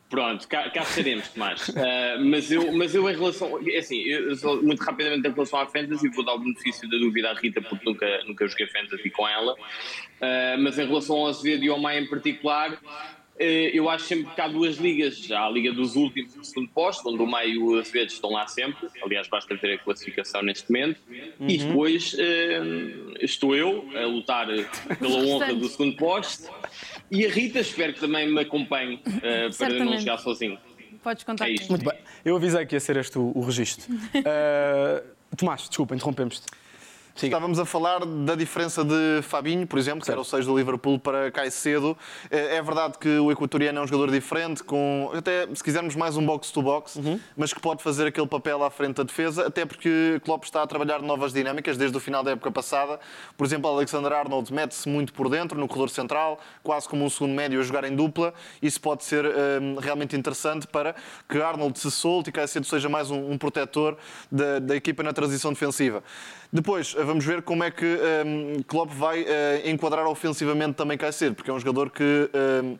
Pronto, 0.10 0.48
cá, 0.48 0.70
cá 0.70 0.84
estaremos, 0.84 1.30
Tomás. 1.30 1.68
Uh, 1.70 1.74
mas, 2.26 2.52
eu, 2.52 2.72
mas 2.72 2.94
eu, 2.94 3.10
em 3.10 3.16
relação. 3.16 3.60
É 3.68 3.78
assim, 3.78 4.02
eu, 4.02 4.36
só 4.36 4.56
muito 4.62 4.82
rapidamente 4.84 5.28
em 5.28 5.32
relação 5.32 5.60
à 5.60 5.66
Fantasy, 5.66 6.10
vou 6.10 6.24
dar 6.24 6.36
o 6.36 6.40
benefício 6.40 6.88
da 6.90 6.98
dúvida 6.98 7.32
à 7.32 7.34
Rita, 7.34 7.62
porque 7.62 7.84
nunca, 7.86 8.24
nunca 8.26 8.48
joguei 8.48 8.68
Fantasy 8.68 9.10
com 9.10 9.28
ela. 9.28 9.54
Uh, 9.54 10.60
mas 10.60 10.78
em 10.78 10.86
relação 10.86 11.18
ao 11.18 11.28
Azevedo 11.28 11.64
e 11.64 11.70
ao 11.70 11.80
Maia 11.80 12.02
em 12.02 12.08
particular, 12.08 12.74
uh, 12.74 13.42
eu 13.42 13.90
acho 13.90 14.06
sempre 14.06 14.32
que 14.34 14.40
há 14.40 14.48
duas 14.48 14.78
ligas. 14.78 15.32
Há 15.32 15.48
a 15.48 15.50
liga 15.50 15.74
dos 15.74 15.96
últimos 15.96 16.36
do 16.36 16.46
segundo 16.46 16.70
posto, 16.70 17.10
onde 17.10 17.24
o 17.24 17.26
Maia 17.26 17.48
e 17.48 17.58
o 17.58 17.80
Azevedo 17.80 18.10
estão 18.10 18.30
lá 18.30 18.48
sempre. 18.48 18.88
Aliás, 19.02 19.28
basta 19.28 19.56
ver 19.56 19.74
a 19.74 19.78
classificação 19.80 20.44
neste 20.44 20.72
momento. 20.72 21.02
E 21.40 21.58
depois 21.58 22.16
estou 23.20 23.56
eu 23.56 23.90
a 23.96 24.06
lutar 24.06 24.48
pela 25.00 25.18
honra 25.18 25.54
do 25.56 25.68
segundo 25.68 25.98
posto. 25.98 26.48
E 27.12 27.26
a 27.26 27.30
Rita, 27.30 27.60
espero 27.60 27.94
que 27.94 28.00
também 28.00 28.32
me 28.32 28.42
acompanhe 28.42 28.96
uh, 28.96 29.56
para 29.58 29.70
não 29.84 29.98
jogar 30.00 30.18
sozinho. 30.18 30.58
Podes 31.04 31.24
contar 31.24 31.48
É 31.48 31.52
isto. 31.54 31.68
comigo. 31.68 31.84
Muito 31.86 31.96
bem. 31.96 32.06
Eu 32.24 32.36
avisei 32.36 32.66
que 32.66 32.76
ia 32.76 32.80
ser 32.80 32.98
este 32.98 33.18
o, 33.20 33.32
o 33.36 33.42
registro. 33.42 33.94
Uh, 33.94 35.16
Tomás, 35.38 35.68
desculpa, 35.68 35.94
interrompemos-te. 35.96 36.46
Siga. 37.16 37.28
Estávamos 37.28 37.60
a 37.60 37.66
falar 37.66 38.06
da 38.06 38.36
diferença 38.36 38.84
de 38.84 39.22
Fabinho, 39.22 39.66
por 39.66 39.80
exemplo, 39.80 40.04
que 40.04 40.12
era 40.12 40.20
o 40.20 40.26
6 40.26 40.48
do 40.48 40.58
Liverpool 40.58 41.00
para 41.00 41.32
Caicedo. 41.32 41.98
É 42.30 42.58
é 42.58 42.62
verdade 42.62 42.98
que 42.98 43.08
o 43.08 43.32
equatoriano 43.32 43.80
é 43.80 43.82
um 43.82 43.88
jogador 43.88 44.12
diferente, 44.12 44.62
com 44.62 45.10
até, 45.14 45.48
se 45.54 45.64
quisermos, 45.64 45.96
mais 45.96 46.18
um 46.18 46.26
box-to-box, 46.26 47.00
mas 47.38 47.54
que 47.54 47.62
pode 47.62 47.82
fazer 47.82 48.08
aquele 48.08 48.28
papel 48.28 48.62
à 48.64 48.70
frente 48.70 48.98
da 48.98 49.04
defesa, 49.04 49.48
até 49.48 49.66
porque 49.66 50.20
Klopp 50.26 50.44
está 50.44 50.62
a 50.62 50.68
trabalhar 50.68 51.02
novas 51.02 51.32
dinâmicas 51.32 51.78
desde 51.78 51.96
o 51.96 52.02
final 52.02 52.22
da 52.22 52.32
época 52.32 52.52
passada. 52.52 53.00
Por 53.38 53.46
exemplo, 53.46 53.70
Alexander 53.70 54.12
Arnold 54.12 54.54
mete-se 54.54 54.90
muito 54.90 55.14
por 55.14 55.30
dentro, 55.30 55.58
no 55.58 55.70
corredor 55.70 55.90
central, 55.90 56.38
quase 56.62 56.88
como 56.90 57.06
um 57.06 57.10
segundo 57.10 57.34
médio 57.34 57.62
a 57.62 57.64
jogar 57.64 57.86
em 57.86 57.96
dupla. 57.96 58.34
Isso 58.62 58.82
pode 58.82 59.06
ser 59.06 59.26
hum, 59.26 59.78
realmente 59.80 60.18
interessante 60.18 60.68
para 60.68 60.94
que 61.30 61.42
Arnold 61.42 61.80
se 61.80 61.90
solte 61.90 62.30
e 62.30 62.34
Caicedo 62.34 62.66
seja 62.66 62.90
mais 62.90 63.10
um, 63.10 63.32
um 63.32 63.38
protetor 63.38 63.98
da, 64.30 64.60
da 64.60 64.76
equipa 64.76 65.02
na 65.02 65.14
transição 65.14 65.54
defensiva. 65.54 66.04
Depois, 66.52 66.94
vamos 66.94 67.26
ver 67.26 67.42
como 67.42 67.64
é 67.64 67.72
que 67.72 67.86
um, 68.26 68.64
Klopp 68.64 68.92
vai 68.92 69.24
uh, 69.24 69.26
enquadrar 69.70 70.06
ofensivamente 70.08 70.74
também 70.74 70.98
Caicedo, 70.98 71.36
porque 71.36 71.50
é 71.50 71.54
um 71.54 71.60
jogador 71.60 71.90
que 71.90 72.30
um, 72.64 72.78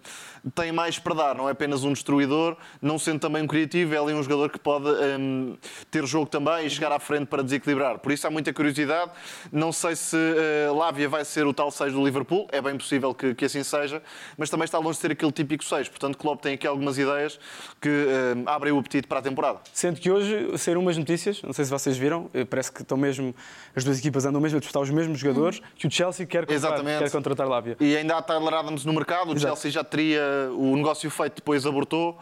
tem 0.54 0.72
mais 0.72 1.00
para 1.00 1.16
dar, 1.16 1.36
não 1.36 1.48
é 1.48 1.52
apenas 1.52 1.84
um 1.84 1.92
destruidor, 1.92 2.56
não 2.82 3.00
sendo 3.00 3.20
também 3.20 3.42
um 3.42 3.48
criativo, 3.48 3.96
é 3.96 3.98
ali 3.98 4.14
um 4.14 4.22
jogador 4.22 4.50
que 4.50 4.60
pode 4.60 4.88
um, 4.88 5.58
ter 5.90 6.06
jogo 6.06 6.28
também 6.28 6.68
e 6.68 6.70
chegar 6.70 6.92
à 6.92 7.00
frente 7.00 7.28
para 7.28 7.42
desequilibrar. 7.42 8.00
Por 8.00 8.12
isso 8.12 8.28
há 8.28 8.30
muita 8.30 8.54
curiosidade. 8.54 9.12
Não 9.52 9.72
sei 9.72 9.96
se 9.96 10.16
uh, 10.16 10.76
Lávia 10.76 11.10
vai 11.10 11.26
ser 11.26 11.48
o 11.48 11.54
tal 11.54 11.72
6 11.72 11.94
do 11.94 12.04
Liverpool, 12.04 12.48
é 12.52 12.62
bem 12.62 12.78
possível 12.78 13.14
que, 13.14 13.34
que 13.34 13.46
assim 13.46 13.64
seja, 13.64 14.02
mas 14.38 14.50
também 14.50 14.66
está 14.66 14.78
longe 14.78 14.98
de 14.98 15.02
ser 15.02 15.12
aquele 15.12 15.32
típico 15.32 15.64
6. 15.64 15.90
Portanto, 15.90 16.18
Klopp 16.18 16.42
tem 16.42 16.54
aqui 16.54 16.68
algumas 16.68 16.98
ideias 16.98 17.40
que 17.82 17.90
um, 17.90 18.48
abrem 18.48 18.72
o 18.72 18.80
apetite 18.80 19.08
para 19.08 19.20
a 19.20 19.22
temporada. 19.22 19.60
Sendo 19.74 20.00
que 20.00 20.12
hoje 20.12 20.58
saíram 20.58 20.82
umas 20.82 20.98
notícias, 20.98 21.42
não 21.42 21.54
sei 21.54 21.66
se 21.66 21.72
vocês 21.72 21.98
viram, 21.98 22.30
eh, 22.34 22.46
parece 22.46 22.72
que 22.72 22.82
estão 22.82 22.98
mesmo, 22.98 23.34
as 23.76 23.84
duas 23.84 23.98
equipas 23.98 24.26
andam 24.26 24.40
mesmo 24.42 24.58
a 24.58 24.60
disputar 24.60 24.84
os 24.84 24.90
mesmos 24.90 25.18
jogadores, 25.20 25.62
que 25.76 25.88
o 25.88 25.92
Chelsea 25.92 26.26
quer 26.26 26.46
contratar, 26.46 26.56
Exatamente. 26.56 27.04
quer 27.04 27.12
contratar 27.12 27.48
Lávia. 27.48 27.78
E 27.80 27.96
ainda 27.96 28.18
há 28.18 28.22
Tyler 28.22 28.54
Adams 28.54 28.86
no 28.86 28.94
mercado, 28.94 29.30
o 29.30 29.36
Exato. 29.36 29.56
Chelsea 29.56 29.72
já 29.72 29.84
teria 29.84 30.35
o 30.58 30.76
negócio 30.76 31.10
feito, 31.10 31.36
depois 31.38 31.66
abortou. 31.66 32.18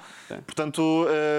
Portanto, 0.45 0.81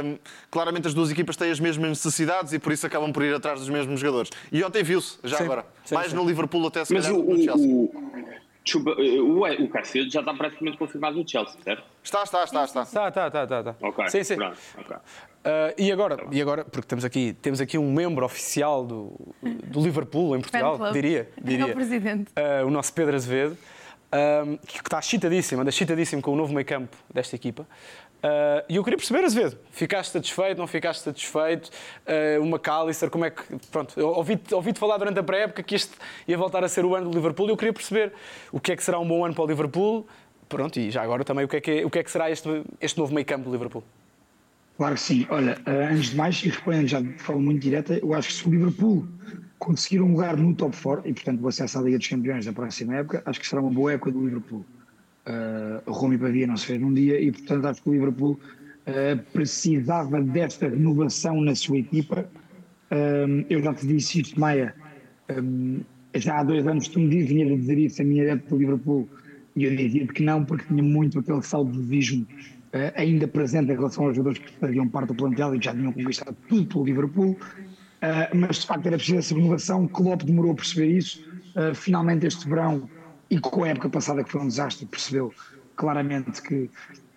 hum, 0.02 0.18
claramente 0.50 0.86
as 0.88 0.94
duas 0.94 1.10
equipas 1.10 1.36
têm 1.36 1.50
as 1.50 1.60
mesmas 1.60 1.88
necessidades 1.90 2.52
e 2.52 2.58
por 2.58 2.72
isso 2.72 2.86
acabam 2.86 3.12
por 3.12 3.22
ir 3.22 3.34
atrás 3.34 3.60
dos 3.60 3.68
mesmos 3.68 4.00
jogadores. 4.00 4.30
E 4.52 4.62
ontem 4.62 4.82
viu-se, 4.82 5.18
já 5.24 5.38
Sim, 5.38 5.44
agora. 5.44 5.64
sim, 5.84 5.94
Mais 5.94 6.10
sim. 6.10 6.16
no 6.16 6.24
Liverpool 6.26 6.66
até 6.66 6.84
se 6.84 6.92
Mas 6.94 7.06
calhar 7.06 7.18
o, 7.20 7.24
no 7.34 7.42
Chelsea. 7.42 7.66
o, 7.66 7.84
o, 7.84 8.24
desculpa, 8.64 8.90
o, 9.00 9.64
o 9.64 9.68
Caicedo 9.68 10.10
já 10.10 10.20
está 10.20 10.32
praticamente 10.34 10.76
confirmado 10.78 11.16
no 11.16 11.28
Chelsea, 11.28 11.56
certo? 11.62 11.82
Está, 12.02 12.22
está, 12.22 12.44
está, 12.44 12.64
está. 12.64 12.84
Tá, 12.86 13.10
tá, 13.10 13.30
tá, 13.30 13.46
tá, 13.46 13.62
tá. 13.64 13.76
Ok, 13.82 14.08
Sim, 14.08 14.24
sim. 14.24 14.36
pronto. 14.36 14.56
ok. 14.78 14.96
Uh, 14.96 15.74
e 15.76 15.92
agora, 15.92 16.26
e 16.32 16.40
agora, 16.40 16.64
porque 16.64 16.86
temos 16.88 17.04
aqui, 17.04 17.36
temos 17.42 17.60
aqui 17.60 17.76
um 17.76 17.92
membro 17.92 18.24
oficial 18.24 18.82
do, 18.82 19.12
do 19.42 19.80
Liverpool 19.82 20.34
em 20.34 20.40
Portugal, 20.40 20.78
club. 20.78 20.92
diria, 20.94 21.28
É 21.36 21.40
o 21.40 21.44
diria 21.44 21.74
presidente. 21.74 22.32
uh, 22.62 22.66
o 22.66 22.70
nosso 22.70 22.94
Pedro 22.94 23.14
Azevedo, 23.14 23.54
que 24.66 24.78
está 24.78 25.00
chitadíssimo, 25.02 25.62
anda 25.62 25.70
chitadíssimo 25.70 26.22
com 26.22 26.32
o 26.32 26.36
novo 26.36 26.52
meio 26.52 26.66
campo 26.66 26.96
desta 27.12 27.34
equipa. 27.36 27.62
Uh, 28.22 28.64
E 28.68 28.76
eu 28.76 28.84
queria 28.84 28.96
perceber, 28.96 29.22
Azevedo, 29.24 29.58
ficaste 29.70 30.10
satisfeito, 30.12 30.56
não 30.56 30.66
ficaste 30.66 31.02
satisfeito? 31.02 31.68
Uh, 32.06 32.42
o 32.42 32.46
McAllister, 32.46 33.10
como 33.10 33.24
é 33.26 33.30
que. 33.30 33.42
Pronto, 33.70 34.00
ouvi-te 34.00 34.54
ouvi 34.54 34.72
falar 34.74 34.96
durante 34.96 35.18
a 35.18 35.22
pré-época 35.22 35.62
que 35.62 35.74
este 35.74 35.92
ia 36.26 36.38
voltar 36.38 36.64
a 36.64 36.68
ser 36.68 36.84
o 36.86 36.94
ano 36.94 37.10
do 37.10 37.14
Liverpool 37.16 37.48
e 37.48 37.50
eu 37.50 37.56
queria 37.56 37.72
perceber 37.72 38.12
o 38.50 38.58
que 38.58 38.72
é 38.72 38.76
que 38.76 38.82
será 38.82 38.98
um 38.98 39.06
bom 39.06 39.24
ano 39.24 39.34
para 39.34 39.44
o 39.44 39.46
Liverpool. 39.46 40.06
Pronto, 40.48 40.78
e 40.78 40.90
já 40.90 41.02
agora 41.02 41.22
também 41.24 41.44
o 41.44 41.48
que 41.48 41.56
é 41.56 41.60
que, 41.60 41.70
é- 41.70 41.84
o 41.84 41.90
que, 41.90 41.98
é 41.98 42.02
que 42.02 42.10
será 42.10 42.30
este, 42.30 42.62
este 42.80 42.98
novo 42.98 43.12
meio 43.12 43.26
campo 43.26 43.44
do 43.44 43.50
Liverpool? 43.52 43.82
Claro 44.76 44.94
que 44.94 45.00
sim. 45.00 45.26
Olha, 45.30 45.56
eh, 45.66 45.88
antes 45.92 46.10
de 46.10 46.16
mais, 46.16 46.36
e 46.42 46.48
respondendo 46.48 46.88
já 46.88 47.00
de 47.00 47.12
forma 47.18 47.42
muito 47.42 47.62
direta, 47.62 47.98
eu 47.98 48.12
acho 48.12 48.28
que 48.28 48.34
se 48.34 48.48
o 48.48 48.50
Liverpool 48.50 49.06
conseguir 49.58 50.00
um 50.00 50.12
lugar 50.12 50.36
no 50.36 50.54
top 50.54 50.76
4 50.76 51.08
e, 51.08 51.12
portanto, 51.12 51.40
o 51.40 51.48
acesso 51.48 51.78
à 51.78 51.82
Liga 51.82 51.98
dos 51.98 52.08
Campeões 52.08 52.44
da 52.44 52.52
próxima 52.52 52.96
época, 52.96 53.22
acho 53.24 53.40
que 53.40 53.46
será 53.46 53.62
uma 53.62 53.70
boa 53.70 53.92
época 53.92 54.10
do 54.10 54.24
Liverpool. 54.24 54.64
Uh, 55.26 55.90
Roma 55.90 56.14
e 56.16 56.18
Pavia 56.18 56.46
não 56.46 56.56
se 56.56 56.66
fez 56.66 56.80
num 56.80 56.92
dia 56.92 57.18
e, 57.20 57.32
portanto, 57.32 57.64
acho 57.66 57.82
que 57.82 57.88
o 57.88 57.92
Liverpool 57.92 58.32
uh, 58.32 59.22
precisava 59.32 60.20
desta 60.20 60.68
renovação 60.68 61.40
na 61.40 61.54
sua 61.54 61.78
equipa. 61.78 62.28
Um, 62.90 63.44
eu 63.48 63.62
já 63.62 63.72
te 63.72 63.86
disse 63.86 64.20
isto, 64.20 64.38
Maia. 64.38 64.74
Um, 65.30 65.80
já 66.14 66.40
há 66.40 66.44
dois 66.44 66.66
anos 66.66 66.88
tu 66.88 67.00
me 67.00 67.22
vinha 67.22 67.46
a 67.46 67.56
dizer 67.56 67.78
isso, 67.78 68.02
a 68.02 68.04
minha 68.04 68.24
adepto 68.24 68.50
do 68.50 68.58
Liverpool, 68.58 69.08
e 69.56 69.64
eu 69.64 69.74
dizia 69.74 70.06
que 70.06 70.22
não, 70.22 70.44
porque 70.44 70.64
tinha 70.66 70.82
muito 70.82 71.18
aquele 71.18 71.42
saudosismo 71.42 72.26
ainda 72.96 73.28
presente 73.28 73.70
em 73.72 73.76
relação 73.76 74.06
aos 74.06 74.16
jogadores 74.16 74.38
que 74.38 74.52
faziam 74.58 74.88
parte 74.88 75.08
do 75.08 75.14
plantel 75.14 75.54
e 75.54 75.58
que 75.58 75.64
já 75.64 75.72
tinham 75.72 75.92
conquistado 75.92 76.36
tudo 76.48 76.66
pelo 76.66 76.84
Liverpool. 76.84 77.36
Uh, 78.04 78.36
mas 78.36 78.56
de 78.56 78.66
facto 78.66 78.86
era 78.86 78.96
preciso 78.96 79.18
essa 79.18 79.34
renovação. 79.34 79.88
Klopp 79.88 80.22
demorou 80.24 80.52
a 80.52 80.54
perceber 80.54 80.88
isso. 80.88 81.24
Uh, 81.56 81.74
finalmente, 81.74 82.26
este 82.26 82.46
verão, 82.46 82.88
e 83.30 83.40
com 83.40 83.64
a 83.64 83.68
época 83.68 83.88
passada, 83.88 84.22
que 84.22 84.30
foi 84.30 84.42
um 84.42 84.48
desastre, 84.48 84.84
percebeu 84.84 85.32
claramente 85.76 86.42
que, 86.42 86.68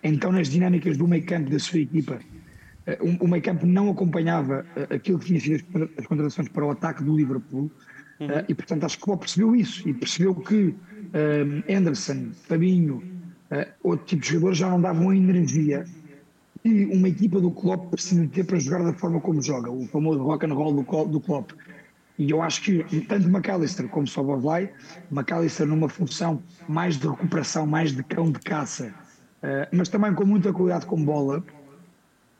então, 0.02 0.32
nas 0.32 0.48
dinâmicas 0.48 0.96
do 0.96 1.06
meio 1.06 1.26
campo 1.26 1.50
da 1.50 1.58
sua 1.58 1.80
equipa, 1.80 2.18
o 3.20 3.28
meio 3.28 3.42
campo 3.42 3.66
não 3.66 3.90
acompanhava 3.90 4.64
aquilo 4.88 5.18
que 5.18 5.26
tinha 5.26 5.40
sido 5.40 5.90
as 5.98 6.06
contratações 6.06 6.48
para 6.48 6.64
o 6.64 6.70
ataque 6.70 7.04
do 7.04 7.14
Liverpool. 7.14 7.70
Uhum. 8.20 8.26
e 8.48 8.54
portanto, 8.54 8.82
acho 8.82 8.96
que 8.96 9.04
Klopp 9.04 9.20
percebeu 9.20 9.54
isso 9.54 9.88
e 9.88 9.94
percebeu 9.94 10.34
que 10.34 10.74
Anderson, 11.68 12.30
Fabinho, 12.48 13.02
outro 13.82 14.04
tipo 14.06 14.22
de 14.22 14.28
jogadores 14.28 14.58
já 14.58 14.68
não 14.68 14.80
davam 14.80 15.10
a 15.10 15.16
energia 15.16 15.84
que 16.62 16.84
uma 16.86 17.08
equipa 17.08 17.40
do 17.40 17.50
Klopp 17.50 17.90
precisa 17.90 18.26
ter 18.28 18.44
para 18.44 18.58
jogar 18.58 18.82
da 18.82 18.92
forma 18.92 19.20
como 19.20 19.40
joga, 19.40 19.70
o 19.70 19.86
famoso 19.86 20.22
rock 20.22 20.46
and 20.46 20.54
roll 20.54 20.72
do, 20.72 21.04
do 21.06 21.20
Klopp. 21.20 21.52
E 22.18 22.30
eu 22.30 22.42
acho 22.42 22.62
que 22.62 22.82
tanto 23.02 23.28
McAllister 23.28 23.88
como 23.88 24.06
Soboslai, 24.06 24.72
McAllister 25.10 25.66
numa 25.66 25.88
função 25.88 26.42
mais 26.68 26.96
de 26.96 27.06
recuperação, 27.06 27.64
mais 27.64 27.92
de 27.92 28.02
cão 28.02 28.32
de 28.32 28.40
caça, 28.40 28.92
uh, 29.42 29.68
mas 29.72 29.88
também 29.88 30.12
com 30.12 30.24
muita 30.26 30.52
qualidade 30.52 30.84
com 30.84 31.02
bola, 31.02 31.44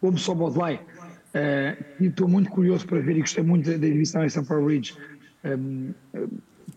como 0.01 0.19
Soboslai, 0.19 0.77
uh, 0.77 1.85
e 2.01 2.07
estou 2.07 2.27
muito 2.27 2.51
curioso 2.51 2.87
para 2.87 2.99
ver 2.99 3.17
e 3.17 3.21
gostei 3.21 3.45
muito 3.45 3.67
da 3.79 3.87
exibição 3.87 4.25
em 4.25 4.29
St. 4.29 4.43
Ridge, 4.67 4.97
um, 5.45 5.95
eh, 6.13 6.27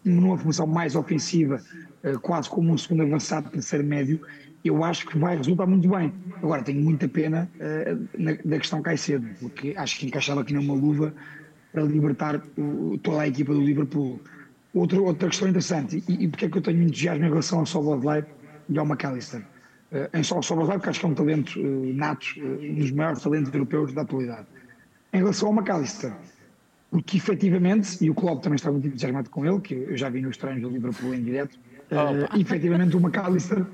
numa 0.04 0.38
função 0.38 0.68
mais 0.68 0.96
ofensiva, 0.96 1.62
uh, 2.04 2.20
quase 2.20 2.50
como 2.50 2.72
um 2.72 2.78
segundo 2.78 3.04
avançado, 3.04 3.50
terceiro 3.50 3.86
médio, 3.86 4.20
eu 4.64 4.84
acho 4.84 5.08
que 5.08 5.18
vai 5.18 5.36
resultar 5.36 5.66
muito 5.66 5.90
bem. 5.90 6.14
Agora, 6.38 6.62
tenho 6.62 6.82
muita 6.82 7.08
pena 7.08 7.50
uh, 7.56 8.08
na, 8.18 8.34
da 8.46 8.58
questão 8.60 8.82
Caicedo, 8.82 9.28
porque 9.40 9.74
acho 9.76 10.00
que 10.00 10.06
encaixava 10.06 10.42
aqui 10.42 10.54
numa 10.54 10.74
luva 10.74 11.14
para 11.72 11.84
libertar 11.84 12.42
o, 12.58 12.98
toda 13.02 13.22
a 13.22 13.28
equipa 13.28 13.54
do 13.54 13.62
Liverpool. 13.62 14.20
Outra, 14.74 15.02
outra 15.02 15.28
questão 15.28 15.48
interessante, 15.48 16.04
e, 16.08 16.24
e 16.24 16.28
porque 16.28 16.46
é 16.46 16.50
que 16.50 16.58
eu 16.58 16.62
tenho 16.62 16.84
entusiasmo 16.84 17.26
em 17.26 17.30
relação 17.30 17.60
ao 17.60 17.66
Soboslai 17.66 18.26
e 18.70 18.78
ao 18.78 18.86
McAllister? 18.86 19.42
Uh, 19.92 20.18
em 20.18 20.24
Soboslai, 20.24 20.78
porque 20.78 20.90
acho 20.90 21.00
que 21.00 21.06
é 21.06 21.10
um 21.10 21.14
talento 21.14 21.60
uh, 21.60 21.94
nato, 21.94 22.26
um 22.38 22.76
dos 22.76 22.92
maiores 22.92 23.22
talentos 23.22 23.54
europeus 23.54 23.94
da 23.94 24.04
atualidade. 24.04 24.48
Em 25.12 25.18
relação 25.18 25.50
ao 25.50 25.54
McAllister, 25.54 26.14
porque 26.92 27.18
efetivamente, 27.18 28.04
e 28.04 28.10
o 28.10 28.14
Klopp 28.14 28.44
também 28.44 28.58
está 28.58 28.70
muito 28.70 28.86
entusiasmado 28.86 29.30
com 29.30 29.46
ele, 29.46 29.62
que 29.62 29.74
eu 29.74 29.96
já 29.96 30.10
vi 30.10 30.22
nos 30.22 30.36
treinos 30.36 30.62
do 30.62 30.70
Liverpool 30.70 31.14
em 31.16 31.24
direto, 31.24 31.58
uh, 31.90 32.38
efetivamente 32.38 32.98
o 32.98 33.00
McAllister 33.00 33.66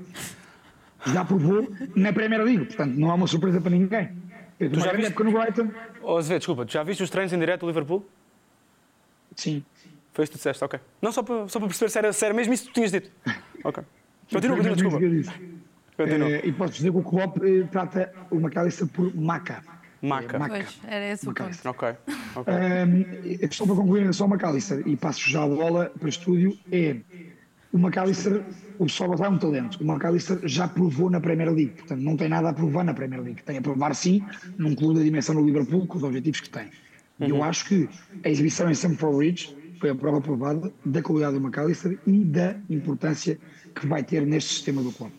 já 1.04 1.24
provou 1.24 1.68
na 1.96 2.12
Premier 2.12 2.42
League, 2.44 2.66
portanto 2.66 2.94
não 2.94 3.10
é 3.10 3.14
uma 3.14 3.26
surpresa 3.26 3.60
para 3.60 3.72
ninguém. 3.72 4.10
Tu 4.58 4.80
já 4.80 4.92
viste... 4.92 5.08
época 5.08 5.24
no 5.24 5.32
Brighton. 5.32 5.70
Oh, 6.00 6.16
Azevedo, 6.16 6.38
desculpa, 6.38 6.64
tu 6.64 6.72
já 6.72 6.82
viste 6.84 7.02
os 7.02 7.10
treinos 7.10 7.32
em 7.32 7.38
direto 7.38 7.60
do 7.62 7.66
Liverpool? 7.66 8.08
Sim. 9.34 9.64
Foi 10.12 10.22
isso 10.22 10.32
que 10.32 10.38
tu 10.38 10.40
disseste, 10.40 10.64
ok. 10.64 10.78
Não, 11.02 11.10
só 11.10 11.22
para, 11.22 11.48
só 11.48 11.58
para 11.58 11.68
perceber 11.68 11.90
se 11.90 11.98
era, 11.98 12.12
se 12.12 12.24
era 12.24 12.34
mesmo 12.34 12.54
isso 12.54 12.64
que 12.64 12.70
tu 12.70 12.74
tinhas 12.74 12.92
dito. 12.92 13.10
Ok. 13.64 13.82
Continua, 14.30 14.56
continua, 14.58 14.76
desculpa. 14.76 14.98
Continua. 15.96 16.28
Uh, 16.28 16.46
e 16.46 16.52
posso 16.52 16.74
dizer 16.74 16.92
que 16.92 16.98
o 16.98 17.02
Klopp 17.02 17.38
uh, 17.38 17.66
trata 17.72 18.12
o 18.30 18.36
McAllister 18.36 18.86
por 18.88 19.14
Maca. 19.16 19.62
Maca. 20.02 20.36
É, 20.36 20.38
Maca. 20.38 20.54
Pois, 20.54 20.80
era 20.86 21.12
esse 21.12 21.28
o 21.28 21.34
ponto. 21.34 21.68
Ok. 21.68 21.88
okay. 22.36 23.48
Só 23.50 23.66
para 23.66 23.74
concluir, 23.74 24.14
só 24.14 24.26
o 24.26 24.28
McAllister, 24.28 24.82
e 24.86 24.96
passo 24.96 25.28
já 25.28 25.42
a 25.42 25.48
bola 25.48 25.92
para 25.98 26.06
o 26.06 26.08
estúdio, 26.08 26.56
é 26.70 26.96
o 27.72 27.78
McAllister, 27.78 28.42
o 28.78 28.88
Soboslai 28.88 29.28
é 29.28 29.32
um 29.32 29.38
talento. 29.38 29.82
O 29.82 29.84
McAllister 29.84 30.40
já 30.44 30.66
provou 30.66 31.10
na 31.10 31.20
Premier 31.20 31.50
League, 31.52 31.72
portanto 31.72 32.00
não 32.00 32.16
tem 32.16 32.28
nada 32.28 32.48
a 32.48 32.52
provar 32.52 32.84
na 32.84 32.94
Premier 32.94 33.20
League. 33.20 33.42
Tem 33.42 33.58
a 33.58 33.62
provar 33.62 33.94
sim 33.94 34.24
num 34.56 34.74
clube 34.74 34.98
da 34.98 35.04
dimensão 35.04 35.34
do 35.34 35.44
Liverpool 35.44 35.86
com 35.86 35.98
os 35.98 36.04
objetivos 36.04 36.40
que 36.40 36.48
tem. 36.48 36.70
E 37.20 37.24
uhum. 37.24 37.38
eu 37.38 37.42
acho 37.42 37.66
que 37.66 37.88
a 38.24 38.28
exibição 38.28 38.68
em 38.68 38.72
Stamford 38.72 39.18
Ridge 39.18 39.56
foi 39.80 39.90
a 39.90 39.94
prova 39.94 40.20
provada 40.20 40.72
da 40.84 41.02
qualidade 41.02 41.38
do 41.38 41.44
McAllister 41.44 41.98
e 42.06 42.24
da 42.24 42.56
importância 42.70 43.38
que 43.74 43.86
vai 43.86 44.02
ter 44.02 44.26
neste 44.26 44.54
sistema 44.54 44.82
do 44.82 44.90
clube. 44.92 45.12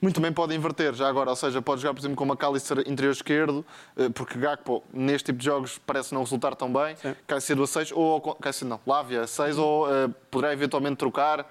Muito 0.00 0.18
bem, 0.18 0.32
pode 0.32 0.54
inverter 0.54 0.94
já 0.94 1.06
agora, 1.06 1.28
ou 1.28 1.36
seja, 1.36 1.60
pode 1.60 1.82
jogar, 1.82 1.92
por 1.92 2.00
exemplo, 2.00 2.16
com 2.16 2.24
McAllister 2.24 2.78
interior 2.86 3.12
esquerdo, 3.12 3.64
eh, 3.98 4.08
porque 4.08 4.38
Gakpo, 4.38 4.82
neste 4.94 5.26
tipo 5.26 5.38
de 5.38 5.44
jogos, 5.44 5.78
parece 5.78 6.14
não 6.14 6.22
resultar 6.22 6.54
tão 6.56 6.72
bem. 6.72 6.96
Caicedo 7.26 7.62
a 7.62 7.66
6, 7.66 7.92
ou 7.92 8.18
Caicedo 8.36 8.70
não, 8.70 8.80
Lávia 8.86 9.22
a 9.22 9.26
6, 9.26 9.58
ou 9.58 9.86
uh, 9.86 10.08
poderá 10.30 10.54
eventualmente 10.54 10.96
trocar 10.96 11.40
uh, 11.40 11.46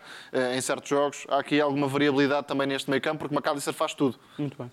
em 0.55 0.61
certos 0.61 0.89
jogos. 0.89 1.27
Há 1.29 1.37
aqui 1.37 1.61
alguma 1.61 1.87
variabilidade 1.87 2.47
também 2.47 2.65
neste 2.65 2.89
meio 2.89 3.01
campo, 3.01 3.19
porque 3.19 3.35
McAllister 3.35 3.73
faz 3.73 3.93
tudo. 3.93 4.17
Muito 4.39 4.57
bem. 4.57 4.71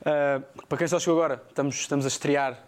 Uh, 0.00 0.66
para 0.66 0.78
quem 0.78 0.88
só 0.88 0.98
chegou 0.98 1.18
agora, 1.18 1.42
estamos, 1.50 1.74
estamos 1.74 2.06
a 2.06 2.08
estrear 2.08 2.58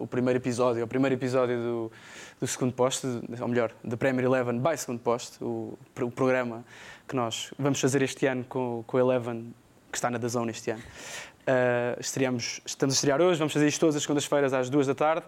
o 0.00 0.06
primeiro 0.06 0.38
episódio, 0.38 0.82
o 0.82 0.88
primeiro 0.88 1.14
episódio 1.14 1.56
do, 1.56 1.92
do 2.40 2.46
segundo 2.46 2.72
posto, 2.72 3.22
ou 3.40 3.48
melhor, 3.48 3.72
da 3.84 3.96
Premier 3.96 4.24
Eleven 4.24 4.58
by 4.58 4.76
segundo 4.76 5.00
posto, 5.00 5.44
o, 5.44 5.78
o 6.02 6.10
programa 6.10 6.64
que 7.06 7.14
nós 7.14 7.52
vamos 7.58 7.80
fazer 7.80 8.02
este 8.02 8.26
ano 8.26 8.44
com, 8.48 8.82
com 8.86 8.96
o 8.96 9.00
Eleven, 9.00 9.54
que 9.92 9.98
está 9.98 10.10
na 10.10 10.18
Dazone 10.18 10.50
este 10.50 10.70
ano. 10.70 10.82
Uh, 10.82 12.00
estreamos, 12.00 12.60
estamos 12.64 12.94
a 12.94 12.96
estrear 12.96 13.20
hoje, 13.20 13.38
vamos 13.38 13.52
fazer 13.52 13.68
isto 13.68 13.80
todas 13.80 13.96
as 13.96 14.02
segundas-feiras 14.02 14.52
às 14.52 14.70
duas 14.70 14.86
da 14.86 14.94
tarde. 14.94 15.26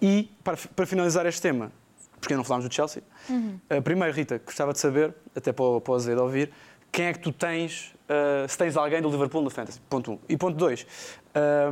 E, 0.00 0.30
para, 0.44 0.56
para 0.74 0.86
finalizar 0.86 1.24
este 1.26 1.40
tema, 1.40 1.72
porque 2.20 2.34
não 2.36 2.44
falámos 2.44 2.68
do 2.68 2.74
Chelsea, 2.74 3.02
uhum. 3.30 3.58
uh, 3.70 3.80
primeiro, 3.82 4.14
Rita, 4.14 4.40
gostava 4.44 4.72
de 4.72 4.78
saber, 4.78 5.14
até 5.34 5.52
para 5.52 5.64
o, 5.64 5.80
para 5.80 5.92
o 5.92 5.94
Azevedo 5.94 6.22
ouvir, 6.22 6.52
quem 6.90 7.06
é 7.06 7.12
que 7.14 7.20
tu 7.20 7.32
tens, 7.32 7.94
uh, 8.04 8.46
se 8.46 8.58
tens 8.58 8.76
alguém 8.76 9.00
do 9.00 9.08
Liverpool 9.08 9.42
no 9.42 9.48
Fantasy? 9.48 9.80
Ponto 9.88 10.12
1. 10.12 10.14
Um. 10.14 10.18
E 10.28 10.36
ponto 10.36 10.56
2. 10.58 10.86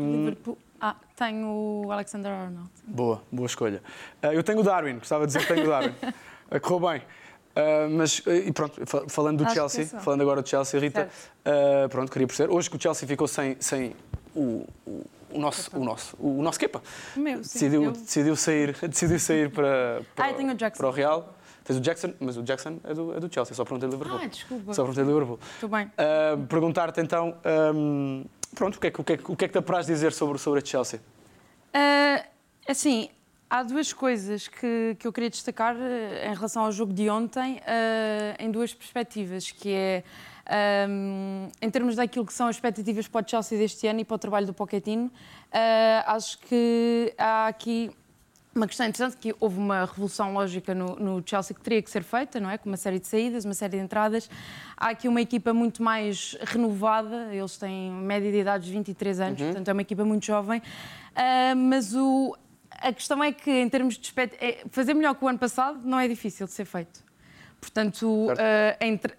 Um, 0.00 0.18
Liverpool. 0.24 0.58
Ah, 0.80 0.96
tenho 1.14 1.46
o 1.84 1.92
Alexander 1.92 2.32
Arnold. 2.32 2.70
Boa, 2.84 3.22
boa 3.30 3.46
escolha. 3.46 3.82
Uh, 4.22 4.28
eu 4.28 4.42
tenho 4.42 4.60
o 4.60 4.62
Darwin, 4.62 4.98
gostava 4.98 5.26
de 5.26 5.32
dizer 5.32 5.46
que 5.46 5.54
tenho 5.54 5.66
o 5.66 5.70
Darwin. 5.70 5.94
Uh, 6.50 6.60
correu 6.60 6.90
bem. 6.90 7.02
Uh, 7.50 7.90
mas, 7.90 8.22
e 8.26 8.52
pronto, 8.52 8.80
falando 9.08 9.38
do 9.38 9.44
Acho 9.44 9.54
Chelsea, 9.54 9.82
é 9.82 10.00
falando 10.00 10.22
agora 10.22 10.40
do 10.40 10.48
Chelsea, 10.48 10.80
Rita, 10.80 11.10
uh, 11.44 11.88
pronto, 11.88 12.10
queria 12.10 12.26
perceber. 12.26 12.52
Hoje 12.52 12.70
que 12.70 12.76
o 12.76 12.80
Chelsea 12.80 13.06
ficou 13.06 13.28
sem, 13.28 13.56
sem 13.60 13.94
o, 14.34 14.66
o, 14.86 15.04
o 15.32 15.38
nosso, 15.38 15.76
o 15.76 15.84
nosso, 15.84 16.16
o 16.18 16.42
nosso 16.42 16.58
Kepa. 16.58 16.82
Meu, 17.16 17.44
sim, 17.44 17.58
decidiu, 17.58 17.84
eu... 17.84 17.92
decidiu, 17.92 18.36
sair, 18.36 18.76
decidiu 18.88 19.18
sair 19.18 19.50
para, 19.50 20.02
para, 20.14 20.26
ah, 20.26 20.30
o 20.30 20.70
para 20.76 20.86
o 20.86 20.90
Real. 20.90 21.34
Tens 21.64 21.76
o 21.76 21.80
Jackson, 21.80 22.14
mas 22.18 22.36
o 22.36 22.42
Jackson 22.42 22.78
é 22.84 22.94
do, 22.94 23.14
é 23.14 23.20
do 23.20 23.32
Chelsea, 23.32 23.54
só 23.54 23.64
perguntei 23.64 23.88
do 23.88 23.92
Liverpool. 23.92 24.20
Ah, 24.22 24.26
desculpa. 24.26 24.72
Só 24.72 24.82
perguntei 24.82 25.04
do 25.04 25.10
Liverpool. 25.10 25.38
Tudo 25.60 25.76
bem. 25.76 25.86
Uh, 25.86 26.46
Perguntar-te 26.46 27.00
então, 27.00 27.36
um, 27.74 28.24
pronto, 28.54 28.76
o 28.76 28.80
que, 28.80 28.86
é, 28.88 28.92
o, 28.96 29.04
que 29.04 29.12
é, 29.12 29.18
o 29.28 29.36
que 29.36 29.44
é 29.44 29.48
que 29.48 29.52
te 29.52 29.58
apraz 29.58 29.86
dizer 29.86 30.12
sobre, 30.12 30.38
sobre 30.38 30.60
a 30.60 30.64
Chelsea? 30.64 31.00
assim, 32.68 33.08
Há 33.50 33.64
duas 33.64 33.92
coisas 33.92 34.46
que, 34.46 34.94
que 34.96 35.04
eu 35.04 35.12
queria 35.12 35.28
destacar 35.28 35.74
eh, 35.76 36.30
em 36.30 36.34
relação 36.36 36.62
ao 36.62 36.70
jogo 36.70 36.92
de 36.92 37.10
ontem, 37.10 37.56
uh, 37.56 38.36
em 38.38 38.48
duas 38.48 38.72
perspectivas, 38.72 39.50
que 39.50 39.72
é 39.72 40.04
um, 40.88 41.48
em 41.60 41.68
termos 41.68 41.96
daquilo 41.96 42.24
que 42.24 42.32
são 42.32 42.46
as 42.46 42.54
expectativas 42.54 43.08
para 43.08 43.26
o 43.26 43.28
Chelsea 43.28 43.58
deste 43.58 43.88
ano 43.88 43.98
e 43.98 44.04
para 44.04 44.14
o 44.14 44.18
trabalho 44.18 44.46
do 44.46 44.54
Pochettino, 44.54 45.06
uh, 45.06 45.10
acho 46.06 46.38
que 46.38 47.12
há 47.18 47.48
aqui 47.48 47.90
uma 48.60 48.66
questão 48.66 48.86
interessante 48.86 49.16
que 49.16 49.34
houve 49.40 49.58
uma 49.58 49.86
revolução 49.86 50.34
lógica 50.34 50.74
no, 50.74 50.96
no, 50.96 51.22
Chelsea 51.24 51.56
que 51.56 51.62
teria 51.62 51.80
que 51.80 51.90
ser 51.90 52.02
feita, 52.02 52.38
não 52.38 52.50
é? 52.50 52.58
Com 52.58 52.68
uma 52.68 52.76
série 52.76 52.98
de 52.98 53.06
saídas, 53.06 53.46
uma 53.46 53.54
série 53.54 53.78
de 53.78 53.82
entradas. 53.82 54.28
Há 54.76 54.90
aqui 54.90 55.08
uma 55.08 55.20
equipa 55.20 55.54
muito 55.54 55.82
mais 55.82 56.36
renovada, 56.42 57.34
eles 57.34 57.56
têm 57.56 57.90
média 57.90 58.30
de 58.30 58.38
idade 58.38 58.66
de 58.66 58.72
23 58.72 59.20
anos, 59.20 59.40
uhum. 59.40 59.46
portanto 59.46 59.68
é 59.68 59.72
uma 59.72 59.82
equipa 59.82 60.04
muito 60.04 60.26
jovem. 60.26 60.60
Uh, 60.60 61.56
mas 61.56 61.94
o, 61.94 62.36
a 62.70 62.92
questão 62.92 63.24
é 63.24 63.32
que, 63.32 63.50
em 63.50 63.68
termos 63.68 63.96
de 63.96 64.12
é, 64.38 64.62
fazer 64.70 64.92
melhor 64.92 65.14
que 65.14 65.24
o 65.24 65.28
ano 65.28 65.38
passado 65.38 65.80
não 65.82 65.98
é 65.98 66.06
difícil 66.06 66.46
de 66.46 66.52
ser 66.52 66.66
feito. 66.66 67.02
Portanto, 67.58 68.06
uh, 68.06 68.36
entre, 68.78 69.14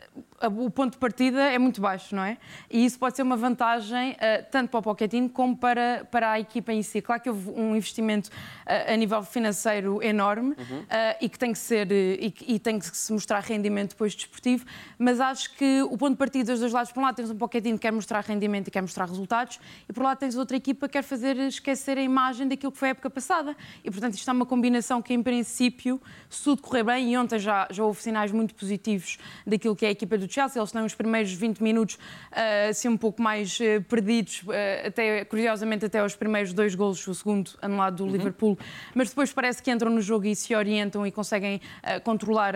o 0.48 0.70
ponto 0.70 0.94
de 0.94 0.98
partida 0.98 1.42
é 1.42 1.58
muito 1.60 1.82
baixo, 1.82 2.16
não 2.16 2.24
é? 2.24 2.38
E 2.70 2.86
isso 2.86 2.98
pode 2.98 3.16
ser 3.16 3.24
uma 3.24 3.36
vantagem 3.36 4.12
uh, 4.12 4.46
tanto 4.52 4.70
para 4.70 4.80
o 4.80 4.84
Pochettino 4.84 5.30
como 5.30 5.56
para, 5.56 6.08
para 6.10 6.32
a 6.32 6.40
equipa 6.40 6.74
em 6.74 6.82
si. 6.82 7.02
Claro 7.02 7.22
que 7.22 7.30
houve 7.30 7.50
um 7.52 7.76
investimento 7.76 8.30
uh, 8.30 8.94
a 8.94 8.96
nível 8.96 9.22
financeiro 9.24 10.02
enorme 10.02 10.56
uhum. 10.58 10.80
uh, 10.80 10.86
e 11.22 11.30
que 11.30 11.38
tem 11.38 11.52
que 11.52 11.60
ser 11.60 11.92
e, 11.92 12.34
e, 12.48 12.60
tem 12.60 12.80
que 12.80 12.86
se 12.96 13.12
mostrar 13.14 13.40
rendimento 13.42 13.92
depois 13.92 14.16
desportivo, 14.16 14.66
mas 14.98 15.20
acho 15.20 15.56
que 15.56 15.82
o 15.84 15.98
ponto 15.98 16.12
de 16.12 16.18
partida 16.18 16.52
dos 16.52 16.60
dois 16.60 16.74
lados, 16.74 16.92
por 16.92 17.00
um 17.00 17.04
lado 17.04 17.16
tens 17.16 17.30
um 17.30 17.36
Pochettino 17.36 17.78
que 17.78 17.82
quer 17.82 17.92
mostrar 17.92 18.24
rendimento 18.24 18.68
e 18.68 18.72
quer 18.72 18.82
mostrar 18.82 19.08
resultados 19.08 19.60
e 19.88 19.94
por 19.94 20.02
outro 20.02 20.04
lado 20.04 20.18
tens 20.20 20.36
outra 20.36 20.58
equipa 20.58 20.88
que 20.88 20.94
quer 20.94 21.04
fazer 21.04 21.38
esquecer 21.38 21.98
a 21.98 22.02
imagem 22.02 22.48
daquilo 22.48 22.72
que 22.72 22.78
foi 22.78 22.90
a 22.90 22.92
época 22.92 23.10
passada 23.10 23.56
e 23.84 23.92
portanto 23.92 24.16
isto 24.16 24.30
é 24.30 24.34
uma 24.34 24.46
combinação 24.46 25.02
que 25.02 25.14
em 25.14 25.22
princípio, 25.22 26.02
se 26.30 26.44
tudo 26.44 26.62
correr 26.62 26.84
bem 26.84 27.14
e 27.14 27.18
ontem 27.18 27.40
já, 27.40 27.68
já 27.70 27.84
houve 27.84 28.02
sinais 28.02 28.32
muito 28.32 28.56
positivos 28.56 29.18
daquilo 29.46 29.76
que 29.76 29.86
é 29.86 29.90
a 29.90 29.92
equipa 29.92 30.18
do 30.18 30.28
do 30.32 30.34
Chelsea. 30.34 30.60
Eles 30.60 30.72
têm 30.72 30.84
os 30.84 30.96
primeiros 30.96 31.34
20 31.34 31.62
minutos 31.62 31.96
uh, 31.96 32.70
assim 32.70 32.88
um 32.88 32.98
pouco 32.98 33.22
mais 33.22 33.60
uh, 33.60 33.82
perdidos, 33.84 34.42
uh, 34.44 34.88
até, 34.88 35.26
curiosamente 35.26 35.86
até 35.86 36.04
os 36.04 36.16
primeiros 36.16 36.54
dois 36.54 36.74
golos, 36.74 37.06
o 37.06 37.14
segundo 37.14 37.52
anulado 37.62 37.98
do 37.98 38.06
uhum. 38.06 38.12
Liverpool, 38.12 38.58
mas 38.96 39.10
depois 39.10 39.34
parece 39.34 39.62
que 39.62 39.70
entram 39.70 39.92
no 39.92 40.02
jogo 40.02 40.26
e 40.26 40.36
se 40.36 40.56
orientam 40.56 41.06
e 41.06 41.12
conseguem 41.12 41.60
controlar 42.04 42.54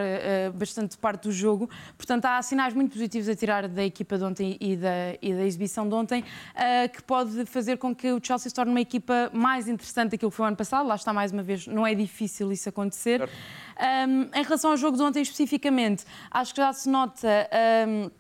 bastante 0.54 0.98
parte 0.98 1.24
do 1.24 1.32
jogo. 1.32 1.70
Portanto, 1.98 2.26
há 2.26 2.42
sinais 2.42 2.74
muito 2.74 2.94
positivos 2.94 3.28
a 3.28 3.36
tirar 3.36 3.68
da 3.68 3.84
equipa 3.84 4.18
de 4.18 4.24
ontem 4.24 4.58
e 4.60 4.76
da, 4.76 4.90
e 5.22 5.34
da 5.34 5.44
exibição 5.44 5.88
de 5.88 5.96
ontem, 5.96 6.24
que 6.94 7.04
pode 7.04 7.46
fazer 7.46 7.78
com 7.78 7.94
que 7.94 8.12
o 8.12 8.20
Chelsea 8.22 8.50
se 8.50 8.56
torne 8.56 8.72
uma 8.72 8.82
equipa 8.82 9.30
mais 9.34 9.68
interessante 9.68 10.12
daquilo 10.12 10.32
que 10.32 10.38
foi 10.38 10.46
o 10.46 10.48
ano 10.48 10.58
passado. 10.58 10.88
Lá 10.88 10.96
está 10.96 11.12
mais 11.12 11.32
uma 11.32 11.44
vez, 11.44 11.68
não 11.68 11.86
é 11.86 11.94
difícil 11.94 12.52
isso 12.52 12.70
acontecer. 12.70 13.28
Um, 13.78 14.40
em 14.40 14.44
relação 14.44 14.72
ao 14.72 14.78
jogo 14.78 14.96
de 14.96 15.04
ontem 15.04 15.22
especificamente, 15.22 16.06
acho 16.32 16.54
que 16.54 16.62
já 16.62 16.72
se 16.72 16.90
nota. 16.90 17.28
Um, 17.88 18.12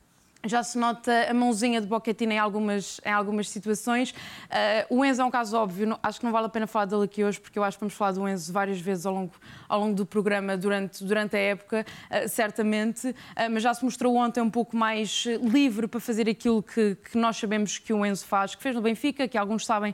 já 0.47 0.63
se 0.63 0.77
nota 0.77 1.27
a 1.29 1.33
mãozinha 1.33 1.81
de 1.81 1.87
Boquetina 1.87 2.33
em 2.33 2.39
algumas, 2.39 3.01
em 3.03 3.11
algumas 3.11 3.49
situações. 3.49 4.11
Uh, 4.11 4.97
o 4.97 5.05
Enzo 5.05 5.21
é 5.21 5.25
um 5.25 5.31
caso 5.31 5.57
óbvio, 5.57 5.87
não, 5.87 5.99
acho 6.01 6.19
que 6.19 6.25
não 6.25 6.31
vale 6.31 6.45
a 6.45 6.49
pena 6.49 6.67
falar 6.67 6.85
dele 6.85 7.03
aqui 7.03 7.23
hoje, 7.23 7.39
porque 7.39 7.57
eu 7.57 7.63
acho 7.63 7.77
que 7.77 7.81
vamos 7.81 7.93
falar 7.93 8.11
do 8.11 8.27
Enzo 8.27 8.51
várias 8.53 8.79
vezes 8.79 9.05
ao 9.05 9.13
longo, 9.13 9.33
ao 9.67 9.79
longo 9.79 9.95
do 9.95 10.05
programa, 10.05 10.55
durante, 10.55 11.03
durante 11.03 11.35
a 11.35 11.39
época, 11.39 11.85
uh, 12.09 12.29
certamente, 12.29 13.09
uh, 13.09 13.15
mas 13.51 13.63
já 13.63 13.73
se 13.73 13.83
mostrou 13.83 14.15
ontem 14.15 14.41
um 14.41 14.49
pouco 14.49 14.75
mais 14.75 15.25
livre 15.41 15.87
para 15.87 15.99
fazer 15.99 16.29
aquilo 16.29 16.61
que, 16.61 16.95
que, 16.95 17.17
nós 17.17 17.37
sabemos 17.37 17.77
que 17.77 17.93
o 17.93 18.05
Enzo 18.05 18.25
faz, 18.25 18.55
que 18.55 18.61
fez 18.61 18.75
no 18.75 18.81
Benfica, 18.81 19.27
que 19.27 19.37
alguns 19.37 19.65
sabem 19.65 19.93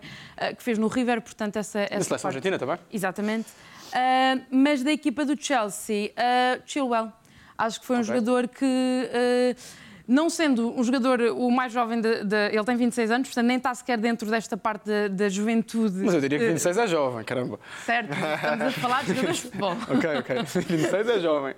que 0.57 0.63
fez 0.63 0.77
no 0.77 0.87
River, 0.87 1.21
portanto 1.21 1.57
essa... 1.57 1.79
essa 1.81 1.95
Na 1.95 2.03
seleção 2.03 2.27
argentina 2.29 2.57
também? 2.57 2.77
Exatamente. 2.91 3.47
Mas 4.49 4.83
da 4.83 4.91
equipa 4.91 5.23
do 5.23 5.41
Chelsea, 5.41 6.11
Chilwell. 6.65 7.11
Acho 7.57 7.79
que 7.79 7.85
foi 7.85 7.97
um 7.97 7.99
okay. 7.99 8.15
jogador 8.15 8.47
que 8.47 8.65
uh, 8.65 9.55
não 10.07 10.29
sendo 10.29 10.71
um 10.77 10.83
jogador 10.83 11.21
o 11.21 11.49
mais 11.51 11.71
jovem, 11.71 12.01
de, 12.01 12.23
de, 12.23 12.47
ele 12.51 12.63
tem 12.63 12.75
26 12.75 13.11
anos, 13.11 13.27
portanto 13.27 13.45
nem 13.45 13.57
está 13.57 13.73
sequer 13.73 13.97
dentro 13.97 14.29
desta 14.29 14.57
parte 14.57 14.89
da, 15.09 15.29
juventude. 15.29 16.03
Mas 16.03 16.13
eu 16.13 16.21
diria 16.21 16.39
que 16.39 16.47
26 16.47 16.77
é 16.77 16.87
jovem, 16.87 17.23
caramba. 17.23 17.59
Certo, 17.85 18.11
estamos 18.11 18.65
a 18.65 18.71
falar 18.71 19.01
de 19.03 19.07
jogadores 19.09 19.35
de 19.37 19.41
futebol. 19.43 19.71
ok, 19.89 20.09
ok. 20.19 20.35
26 20.43 21.07
é 21.07 21.19
jovem. 21.19 21.55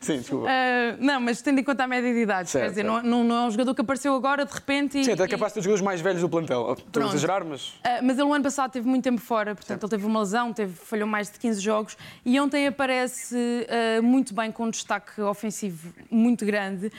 Sim, 0.00 0.18
desculpa. 0.18 0.46
Uh, 0.46 0.96
não, 0.98 1.20
mas 1.20 1.42
tendo 1.42 1.60
em 1.60 1.64
conta 1.64 1.84
a 1.84 1.86
média 1.86 2.12
de 2.12 2.20
idade, 2.20 2.50
certo, 2.50 2.64
quer 2.64 2.70
dizer, 2.70 2.82
não, 2.82 3.02
não, 3.02 3.24
não, 3.24 3.36
é 3.36 3.46
um 3.46 3.50
jogador 3.50 3.74
que 3.74 3.80
apareceu 3.80 4.14
agora 4.14 4.44
de 4.44 4.52
repente 4.52 4.98
e. 4.98 5.04
Sim, 5.04 5.12
até 5.12 5.26
capaz 5.28 5.52
de 5.52 5.54
ter 5.54 5.60
os 5.60 5.64
jogadores 5.64 5.84
mais 5.84 6.00
velhos 6.00 6.20
do 6.20 6.28
plantel. 6.28 6.76
Estou 6.78 7.02
a 7.02 7.06
exagerar, 7.06 7.44
mas. 7.44 7.68
Uh, 7.68 8.00
mas 8.02 8.18
ele 8.18 8.28
o 8.28 8.32
ano 8.32 8.44
passado 8.44 8.70
teve 8.70 8.88
muito 8.88 9.04
tempo 9.04 9.20
fora, 9.20 9.54
portanto 9.54 9.80
certo. 9.80 9.84
ele 9.84 9.90
teve 9.90 10.06
uma 10.06 10.20
lesão, 10.20 10.52
teve, 10.52 10.72
falhou 10.72 11.06
mais 11.06 11.30
de 11.30 11.38
15 11.38 11.60
jogos 11.60 11.96
e 12.24 12.38
ontem 12.40 12.66
aparece 12.66 13.36
uh, 13.36 14.02
muito 14.02 14.34
bem 14.34 14.50
com 14.50 14.64
um 14.64 14.70
destaque 14.70 15.20
ofensivo 15.20 15.92
muito 16.10 16.44
grande 16.44 16.92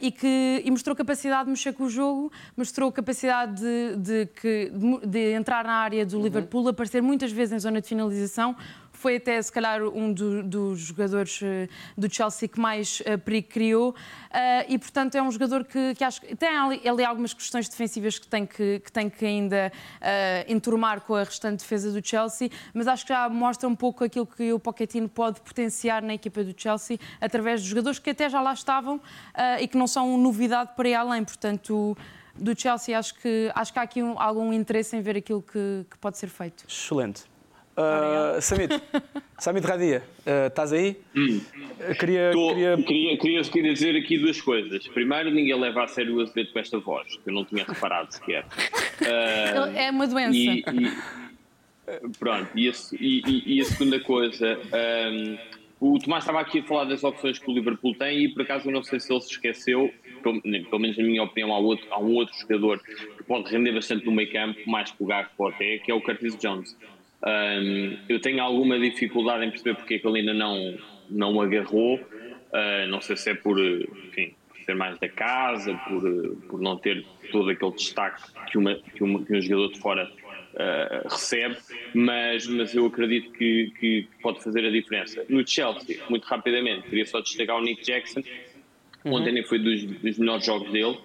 e 0.00 0.10
que. 0.10 0.62
E 0.64 0.70
mostrou 0.70 0.94
capacidade 0.96 1.44
de 1.44 1.50
mexer 1.50 1.72
com 1.72 1.84
o 1.84 1.90
jogo, 1.90 2.32
mostrou 2.56 2.90
capacidade 2.90 3.60
de, 3.60 3.96
de, 3.96 4.24
de, 4.26 5.06
de 5.06 5.32
entrar 5.32 5.64
na 5.64 5.74
área 5.74 6.04
do 6.04 6.16
uhum. 6.16 6.22
Liverpool, 6.24 6.68
aparecer 6.68 7.02
muitas 7.02 7.32
vezes 7.32 7.54
em 7.54 7.58
zona 7.58 7.80
de 7.80 7.88
finalização, 7.88 8.56
foi 8.98 9.16
até 9.16 9.40
se 9.40 9.52
calhar 9.52 9.82
um 9.82 10.12
do, 10.12 10.42
dos 10.42 10.80
jogadores 10.80 11.40
uh, 11.40 11.68
do 11.96 12.12
Chelsea 12.12 12.48
que 12.48 12.58
mais 12.58 13.00
uh, 13.00 13.18
perigo 13.18 13.48
criou 13.48 13.90
uh, 13.90 13.94
e 14.68 14.76
portanto 14.76 15.14
é 15.14 15.22
um 15.22 15.30
jogador 15.30 15.64
que, 15.64 15.94
que 15.94 16.02
acho 16.02 16.20
que 16.20 16.34
tem 16.34 16.48
ali, 16.48 17.04
algumas 17.04 17.32
questões 17.32 17.68
defensivas 17.68 18.18
que 18.18 18.26
tem 18.26 18.44
que, 18.44 18.80
que, 18.80 18.90
tem 18.90 19.08
que 19.08 19.24
ainda 19.24 19.72
enturmar 20.46 21.00
com 21.02 21.14
a 21.14 21.22
restante 21.22 21.60
defesa 21.60 21.92
do 21.92 22.06
Chelsea, 22.06 22.50
mas 22.74 22.88
acho 22.88 23.04
que 23.04 23.12
já 23.12 23.28
mostra 23.28 23.68
um 23.68 23.76
pouco 23.76 24.04
aquilo 24.04 24.26
que 24.26 24.52
o 24.52 24.58
Pochettino 24.58 25.08
pode 25.08 25.40
potenciar 25.40 26.02
na 26.02 26.14
equipa 26.14 26.42
do 26.42 26.54
Chelsea 26.56 26.98
através 27.20 27.60
dos 27.60 27.68
jogadores 27.68 27.98
que 27.98 28.10
até 28.10 28.28
já 28.28 28.40
lá 28.40 28.52
estavam 28.52 29.00
e 29.60 29.68
que 29.68 29.76
não 29.76 29.86
são 29.86 30.18
novidade 30.18 30.70
para 30.76 30.88
ir 30.88 30.94
além, 30.94 31.24
portanto 31.24 31.96
do 32.34 32.58
Chelsea 32.58 32.98
acho 32.98 33.14
que, 33.16 33.50
acho 33.54 33.72
que 33.72 33.78
há 33.78 33.82
aqui 33.82 34.02
um, 34.02 34.20
algum 34.20 34.52
interesse 34.52 34.96
em 34.96 35.00
ver 35.00 35.16
aquilo 35.16 35.42
que, 35.42 35.86
que 35.90 35.98
pode 35.98 36.18
ser 36.18 36.28
feito. 36.28 36.64
Excelente. 36.68 37.24
Uh, 37.78 38.40
Samit, 38.40 38.82
Samit 39.38 39.64
Radia, 39.64 40.02
uh, 40.26 40.48
estás 40.48 40.72
aí? 40.72 40.96
Hum. 41.14 41.40
Queria, 42.00 42.32
Tô, 42.32 42.48
queria... 42.48 42.76
Queria, 42.76 43.18
queria, 43.18 43.42
queria, 43.44 43.72
dizer 43.72 43.96
aqui 43.96 44.18
duas 44.18 44.40
coisas. 44.40 44.88
Primeiro, 44.88 45.30
ninguém 45.30 45.54
leva 45.54 45.84
a 45.84 45.86
sério 45.86 46.16
o 46.16 46.20
Azevedo 46.20 46.52
com 46.52 46.58
esta 46.58 46.78
voz, 46.80 47.06
que 47.22 47.30
eu 47.30 47.32
não 47.32 47.44
tinha 47.44 47.64
reparado 47.64 48.12
sequer. 48.12 48.44
Uh, 49.00 49.76
é 49.76 49.92
uma 49.92 50.08
doença. 50.08 50.36
E, 50.36 50.58
e, 50.58 50.98
pronto, 52.18 52.50
e 52.56 52.68
a, 52.68 52.72
e, 53.00 53.58
e 53.58 53.60
a, 53.60 53.64
segunda 53.64 54.00
coisa, 54.00 54.58
um, 55.80 55.94
o 55.94 55.98
Tomás 56.00 56.24
estava 56.24 56.40
aqui 56.40 56.58
a 56.58 56.64
falar 56.64 56.84
das 56.86 57.04
opções 57.04 57.38
que 57.38 57.48
o 57.48 57.54
Liverpool 57.54 57.94
tem 57.94 58.24
e 58.24 58.28
por 58.28 58.42
acaso 58.42 58.68
eu 58.68 58.72
não 58.72 58.82
sei 58.82 58.98
se 58.98 59.12
ele 59.12 59.20
se 59.20 59.30
esqueceu, 59.30 59.94
pelo, 60.20 60.42
pelo 60.42 60.78
menos 60.80 60.98
na 60.98 61.04
minha 61.04 61.22
opinião, 61.22 61.54
há, 61.54 61.58
outro, 61.60 61.86
há 61.92 62.00
um 62.00 62.14
outro 62.14 62.34
jogador 62.40 62.80
que 62.80 63.22
pode 63.22 63.48
render 63.52 63.70
bastante 63.70 64.04
no 64.04 64.10
meio 64.10 64.32
campo, 64.32 64.58
mais 64.68 64.90
que 64.90 65.00
o 65.00 65.06
Gakpo 65.06 65.46
até, 65.46 65.78
que 65.78 65.92
é 65.92 65.94
o 65.94 66.00
Curtis 66.02 66.36
Jones. 66.36 66.76
Um, 67.26 67.98
eu 68.08 68.20
tenho 68.20 68.42
alguma 68.42 68.78
dificuldade 68.78 69.44
em 69.44 69.50
perceber 69.50 69.74
porque 69.74 69.94
é 69.94 69.98
que 69.98 70.06
ele 70.06 70.20
ainda 70.20 70.34
não, 70.34 70.78
não 71.10 71.40
agarrou. 71.40 71.96
Uh, 71.96 72.86
não 72.88 73.00
sei 73.00 73.16
se 73.16 73.30
é 73.30 73.34
por, 73.34 73.58
enfim, 73.58 74.34
por 74.48 74.58
ser 74.58 74.74
mais 74.74 74.98
da 74.98 75.08
casa, 75.08 75.74
por, 75.88 76.36
por 76.48 76.60
não 76.60 76.76
ter 76.76 77.04
todo 77.30 77.50
aquele 77.50 77.72
destaque 77.72 78.22
que, 78.50 78.56
uma, 78.58 78.74
que, 78.74 79.02
uma, 79.02 79.24
que 79.24 79.36
um 79.36 79.40
jogador 79.40 79.72
de 79.72 79.80
fora 79.80 80.10
uh, 80.54 81.08
recebe, 81.08 81.56
mas, 81.94 82.46
mas 82.46 82.74
eu 82.74 82.86
acredito 82.86 83.32
que, 83.32 83.72
que 83.78 84.08
pode 84.22 84.42
fazer 84.42 84.64
a 84.64 84.70
diferença. 84.70 85.24
No 85.28 85.46
Chelsea, 85.46 86.00
muito 86.08 86.24
rapidamente, 86.24 86.88
queria 86.88 87.06
só 87.06 87.20
destacar 87.20 87.56
o 87.56 87.62
Nick 87.62 87.82
Jackson. 87.84 88.22
Uhum. 89.04 89.14
Ontem 89.14 89.32
nem 89.32 89.44
foi 89.44 89.58
dos, 89.58 89.84
dos 89.84 90.18
melhores 90.18 90.44
jogos 90.44 90.70
dele. 90.72 90.98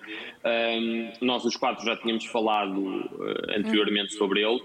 Um, 0.46 1.12
nós, 1.22 1.46
os 1.46 1.56
quatro, 1.56 1.86
já 1.86 1.96
tínhamos 1.96 2.26
falado 2.26 2.80
uh, 2.80 3.58
anteriormente 3.58 4.14
sobre 4.14 4.42
ele. 4.42 4.62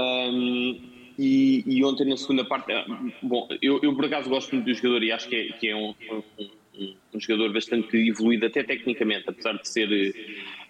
Um, 0.00 0.80
e, 1.18 1.62
e, 1.66 1.84
ontem 1.84 2.08
na 2.08 2.16
segunda 2.16 2.44
parte, 2.44 2.72
ah, 2.72 2.86
bom, 3.22 3.46
eu, 3.60 3.78
eu, 3.82 3.94
por 3.94 4.06
acaso 4.06 4.30
gosto 4.30 4.54
muito 4.54 4.64
do 4.64 4.74
jogador 4.74 5.02
e 5.02 5.12
acho 5.12 5.28
que 5.28 5.36
é, 5.36 5.52
que 5.52 5.68
é 5.68 5.76
um, 5.76 5.94
um, 6.10 6.94
um, 7.12 7.20
jogador 7.20 7.52
bastante 7.52 7.94
evoluído, 8.08 8.46
até 8.46 8.62
tecnicamente, 8.62 9.24
apesar 9.28 9.52
de 9.52 9.68
ser, 9.68 10.14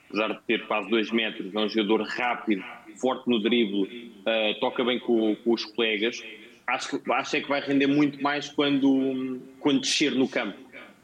apesar 0.09 0.29
de 0.33 0.41
ter 0.49 0.67
quase 0.67 0.91
2 0.91 1.13
metros, 1.13 1.55
é 1.55 1.59
um 1.59 1.69
jogador 1.69 2.03
rápido, 2.03 2.65
forte 2.97 3.29
no 3.29 3.39
drible, 3.39 4.13
uh, 4.21 4.59
toca 4.59 4.83
bem 4.83 4.99
com, 4.99 5.37
com, 5.37 5.53
os 5.53 5.65
colegas. 5.65 6.21
Acho, 6.67 7.01
acho 7.13 7.37
é 7.37 7.41
que 7.41 7.49
vai 7.49 7.61
render 7.61 7.87
muito 7.87 8.21
mais 8.21 8.49
quando, 8.49 9.41
quando 9.61 9.83
descer 9.83 10.13
no 10.13 10.29
campo. 10.29 10.59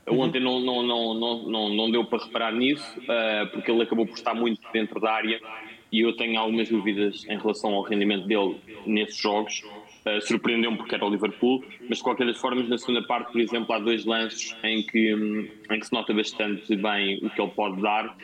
Uhum. 0.09 0.21
Ontem 0.21 0.41
não, 0.41 0.59
não, 0.59 0.83
não, 0.83 1.15
não, 1.15 1.75
não, 1.75 1.91
deu 1.91 2.05
para 2.05 2.25
reparar 2.25 2.53
nisso, 2.53 2.99
uh, 3.01 3.49
porque 3.53 3.71
ele 3.71 3.83
acabou 3.83 4.07
por 4.07 4.15
estar 4.15 4.35
muito 4.35 4.61
dentro 4.73 5.01
da 5.01 5.12
área 5.12 5.41
e 5.90 6.01
eu 6.01 6.16
tenho 6.16 6.38
algumas 6.38 6.68
dúvidas 6.68 7.25
em 7.29 7.38
relação 7.38 7.75
ao 7.75 7.83
rendimento 7.83 8.27
dele 8.27 8.57
nesses 8.87 9.16
jogos. 9.16 9.62
Uh, 10.05 10.20
Surpreendeu-me 10.20 10.77
porque 10.77 10.94
era 10.94 11.05
o 11.05 11.11
Liverpool, 11.11 11.64
mas 11.88 11.99
de 11.99 12.05
qualquer 12.05 12.27
das 12.27 12.38
formas, 12.38 12.68
na 12.68 12.79
segunda 12.79 13.03
parte, 13.03 13.33
por 13.33 13.40
exemplo, 13.40 13.72
há 13.75 13.79
dois 13.79 14.05
lances 14.05 14.57
em 14.62 14.83
que, 14.83 15.14
um, 15.14 15.49
em 15.75 15.81
que 15.81 15.87
se 15.87 15.92
nota 15.92 16.12
bastante 16.12 16.77
bem 16.77 17.18
o 17.22 17.31
que 17.31 17.40
ele 17.40 17.51
pode 17.51 17.81
dar. 17.81 18.16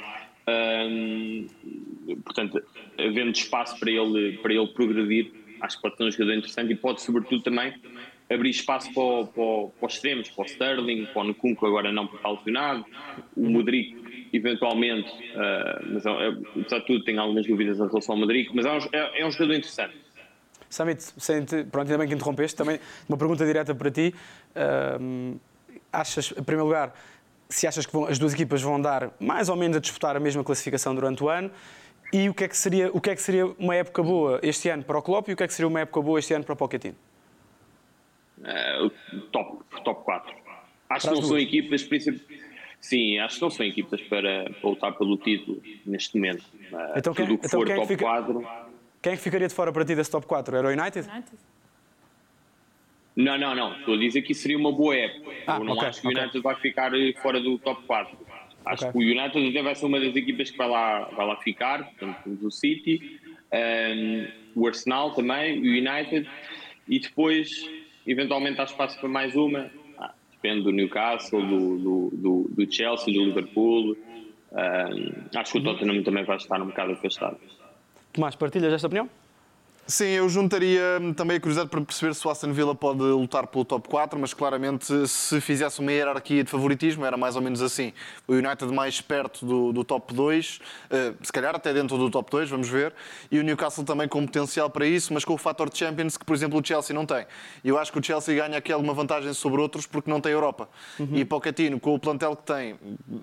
Um, 0.48 1.46
portanto, 2.24 2.62
havendo 2.98 3.30
espaço 3.30 3.78
para 3.78 3.90
ele, 3.90 4.38
para 4.38 4.52
ele 4.52 4.66
progredir, 4.68 5.32
acho 5.60 5.76
que 5.76 5.82
pode 5.82 5.96
ser 5.96 6.04
um 6.04 6.10
jogador 6.10 6.34
interessante 6.34 6.72
e 6.72 6.76
pode, 6.76 7.02
sobretudo, 7.02 7.42
também 7.42 7.72
abrir 8.30 8.50
espaço 8.50 8.92
para, 8.92 9.26
para, 9.26 9.68
para 9.78 9.86
os 9.86 9.94
extremos, 9.94 10.28
para 10.28 10.42
o 10.42 10.46
Sterling, 10.46 11.06
para 11.06 11.22
o 11.22 11.24
Nkunku, 11.24 11.66
agora 11.66 11.92
não 11.92 12.06
por 12.06 12.16
estar 12.16 12.30
lesionado, 12.30 12.84
o 13.36 13.48
Modric 13.48 13.94
eventualmente, 14.32 15.10
uh, 15.10 15.92
mas 15.92 16.06
é, 16.06 16.10
é, 16.10 16.28
apesar 16.60 16.78
de 16.78 16.86
tudo, 16.86 17.04
tenho 17.04 17.20
algumas 17.20 17.46
dúvidas 17.46 17.78
em 17.78 17.86
relação 17.86 18.14
ao 18.14 18.20
Madrid, 18.20 18.48
mas 18.54 18.64
é 18.64 18.72
um, 18.72 18.78
é, 18.92 19.20
é 19.20 19.26
um 19.26 19.30
jogador 19.30 19.54
interessante. 19.54 19.94
Samit, 20.70 21.12
pronto, 21.70 21.86
ainda 21.86 21.98
bem 21.98 22.08
que 22.08 22.14
interrompeste, 22.14 22.56
também 22.56 22.80
uma 23.06 23.18
pergunta 23.18 23.44
direta 23.44 23.74
para 23.74 23.90
ti. 23.90 24.14
Uh, 24.56 25.38
achas, 25.92 26.32
em 26.32 26.42
primeiro 26.42 26.64
lugar, 26.64 26.94
se 27.48 27.66
achas 27.66 27.84
que 27.84 27.92
vão, 27.92 28.06
as 28.06 28.18
duas 28.18 28.32
equipas 28.32 28.62
vão 28.62 28.80
dar 28.80 29.10
mais 29.20 29.50
ou 29.50 29.56
menos 29.56 29.76
a 29.76 29.80
disputar 29.80 30.16
a 30.16 30.20
mesma 30.20 30.42
classificação 30.42 30.94
durante 30.94 31.22
o 31.22 31.28
ano 31.28 31.50
e 32.10 32.28
o 32.28 32.34
que 32.34 32.44
é 32.44 32.48
que 32.48 32.56
seria, 32.56 32.90
o 32.92 33.00
que 33.00 33.10
é 33.10 33.14
que 33.14 33.20
seria 33.20 33.46
uma 33.58 33.74
época 33.74 34.02
boa 34.02 34.40
este 34.42 34.70
ano 34.70 34.82
para 34.82 34.98
o 34.98 35.02
Klopp 35.02 35.28
e 35.28 35.34
o 35.34 35.36
que 35.36 35.42
é 35.42 35.46
que 35.46 35.52
seria 35.52 35.68
uma 35.68 35.80
época 35.80 36.00
boa 36.00 36.18
este 36.18 36.32
ano 36.32 36.44
para 36.44 36.54
o 36.54 36.56
Pochettino? 36.56 36.96
Uh, 38.38 38.88
top, 39.30 39.62
top 39.84 40.04
4. 40.04 40.34
Acho 40.88 41.08
que 41.08 41.14
não 41.14 41.22
são 41.22 41.38
equipas, 41.38 41.82
principalmente 41.82 42.41
Sim, 42.82 43.16
acho 43.20 43.36
que 43.36 43.42
não 43.42 43.50
são 43.50 43.64
equipas 43.64 44.00
para, 44.02 44.50
para 44.60 44.68
lutar 44.68 44.92
pelo 44.98 45.16
título 45.16 45.62
neste 45.86 46.16
momento. 46.16 46.44
Então, 46.96 47.14
quem, 47.14 47.26
que 47.26 47.46
então 47.46 47.64
quem, 47.64 47.76
é 47.76 47.80
que 47.80 47.86
fica, 47.86 48.04
4, 48.04 48.48
quem 49.00 49.12
é 49.12 49.16
que 49.16 49.22
ficaria 49.22 49.46
de 49.46 49.54
fora 49.54 49.72
para 49.72 49.84
ti 49.84 49.94
desse 49.94 50.10
top 50.10 50.26
4? 50.26 50.56
Era 50.56 50.66
o 50.66 50.70
United? 50.72 51.08
United. 51.08 51.38
Não, 53.14 53.38
não, 53.38 53.54
não. 53.54 53.78
Estou 53.78 53.94
a 53.94 53.96
dizer 53.96 54.22
que 54.22 54.32
isso 54.32 54.42
seria 54.42 54.58
uma 54.58 54.72
boa 54.72 54.96
época. 54.96 55.30
Ah, 55.46 55.58
Eu 55.58 55.64
não 55.64 55.74
okay, 55.74 55.88
acho 55.88 56.00
que 56.00 56.08
o 56.08 56.10
United 56.10 56.28
okay. 56.30 56.40
vai 56.42 56.56
ficar 56.56 56.92
eh, 56.92 57.12
fora 57.22 57.40
do 57.40 57.56
top 57.58 57.86
4. 57.86 58.18
Acho 58.64 58.88
okay. 58.88 59.00
que 59.00 59.06
o 59.06 59.20
United 59.20 59.48
até 59.50 59.62
vai 59.62 59.74
ser 59.76 59.86
uma 59.86 60.00
das 60.00 60.16
equipas 60.16 60.50
que 60.50 60.58
vai 60.58 60.68
lá, 60.68 61.04
vai 61.04 61.26
lá 61.26 61.36
ficar. 61.36 61.84
Portanto, 61.84 62.16
temos 62.24 62.42
o 62.42 62.50
City, 62.50 63.20
um, 63.52 64.60
o 64.60 64.66
Arsenal 64.66 65.14
também, 65.14 65.60
o 65.60 65.62
United. 65.62 66.28
E 66.88 66.98
depois, 66.98 67.70
eventualmente, 68.04 68.60
há 68.60 68.64
espaço 68.64 68.98
para 68.98 69.08
mais 69.08 69.36
uma 69.36 69.70
depende 70.42 70.64
do 70.64 70.72
Newcastle, 70.72 71.40
do, 71.40 71.78
do, 71.78 72.10
do, 72.12 72.50
do 72.50 72.72
Chelsea, 72.72 73.14
do 73.14 73.24
Liverpool. 73.24 73.96
Um, 74.50 75.38
acho 75.38 75.52
que 75.52 75.58
o 75.58 75.62
Tottenham 75.62 76.02
também 76.02 76.24
vai 76.24 76.36
estar 76.36 76.60
um 76.60 76.66
bocado 76.66 76.92
afastado. 76.92 77.38
Tomás, 78.12 78.34
partilhas 78.34 78.72
esta 78.72 78.88
opinião? 78.88 79.08
Sim, 79.84 80.06
eu 80.06 80.28
juntaria 80.28 80.80
também 81.16 81.36
a 81.36 81.40
curiosidade 81.40 81.68
para 81.68 81.80
perceber 81.80 82.14
se 82.14 82.24
o 82.26 82.30
Aston 82.30 82.52
Villa 82.52 82.74
pode 82.74 83.00
lutar 83.00 83.48
pelo 83.48 83.64
top 83.64 83.88
4, 83.88 84.18
mas 84.18 84.32
claramente 84.32 85.08
se 85.08 85.40
fizesse 85.40 85.80
uma 85.80 85.90
hierarquia 85.90 86.44
de 86.44 86.50
favoritismo 86.50 87.04
era 87.04 87.16
mais 87.16 87.34
ou 87.34 87.42
menos 87.42 87.60
assim. 87.60 87.92
O 88.28 88.32
United 88.32 88.72
mais 88.72 89.00
perto 89.00 89.44
do, 89.44 89.72
do 89.72 89.82
top 89.82 90.14
2, 90.14 90.60
eh, 90.88 91.12
se 91.20 91.32
calhar 91.32 91.56
até 91.56 91.74
dentro 91.74 91.98
do 91.98 92.08
top 92.08 92.30
2, 92.30 92.48
vamos 92.48 92.68
ver, 92.68 92.94
e 93.30 93.40
o 93.40 93.42
Newcastle 93.42 93.84
também 93.84 94.06
com 94.06 94.24
potencial 94.24 94.70
para 94.70 94.86
isso, 94.86 95.12
mas 95.12 95.24
com 95.24 95.34
o 95.34 95.38
fator 95.38 95.68
de 95.68 95.76
Champions 95.76 96.16
que, 96.16 96.24
por 96.24 96.34
exemplo, 96.34 96.60
o 96.60 96.64
Chelsea 96.64 96.94
não 96.94 97.04
tem. 97.04 97.26
E 97.64 97.68
eu 97.68 97.76
acho 97.76 97.92
que 97.92 97.98
o 97.98 98.02
Chelsea 98.02 98.36
ganha 98.36 98.58
aqui 98.58 98.72
alguma 98.72 98.94
vantagem 98.94 99.34
sobre 99.34 99.60
outros 99.60 99.84
porque 99.84 100.08
não 100.08 100.20
tem 100.20 100.30
Europa. 100.30 100.68
Uhum. 100.98 101.16
E 101.16 101.24
Pochettino, 101.24 101.80
com 101.80 101.92
o 101.92 101.98
plantel 101.98 102.36
que 102.36 102.44
tem, 102.44 102.78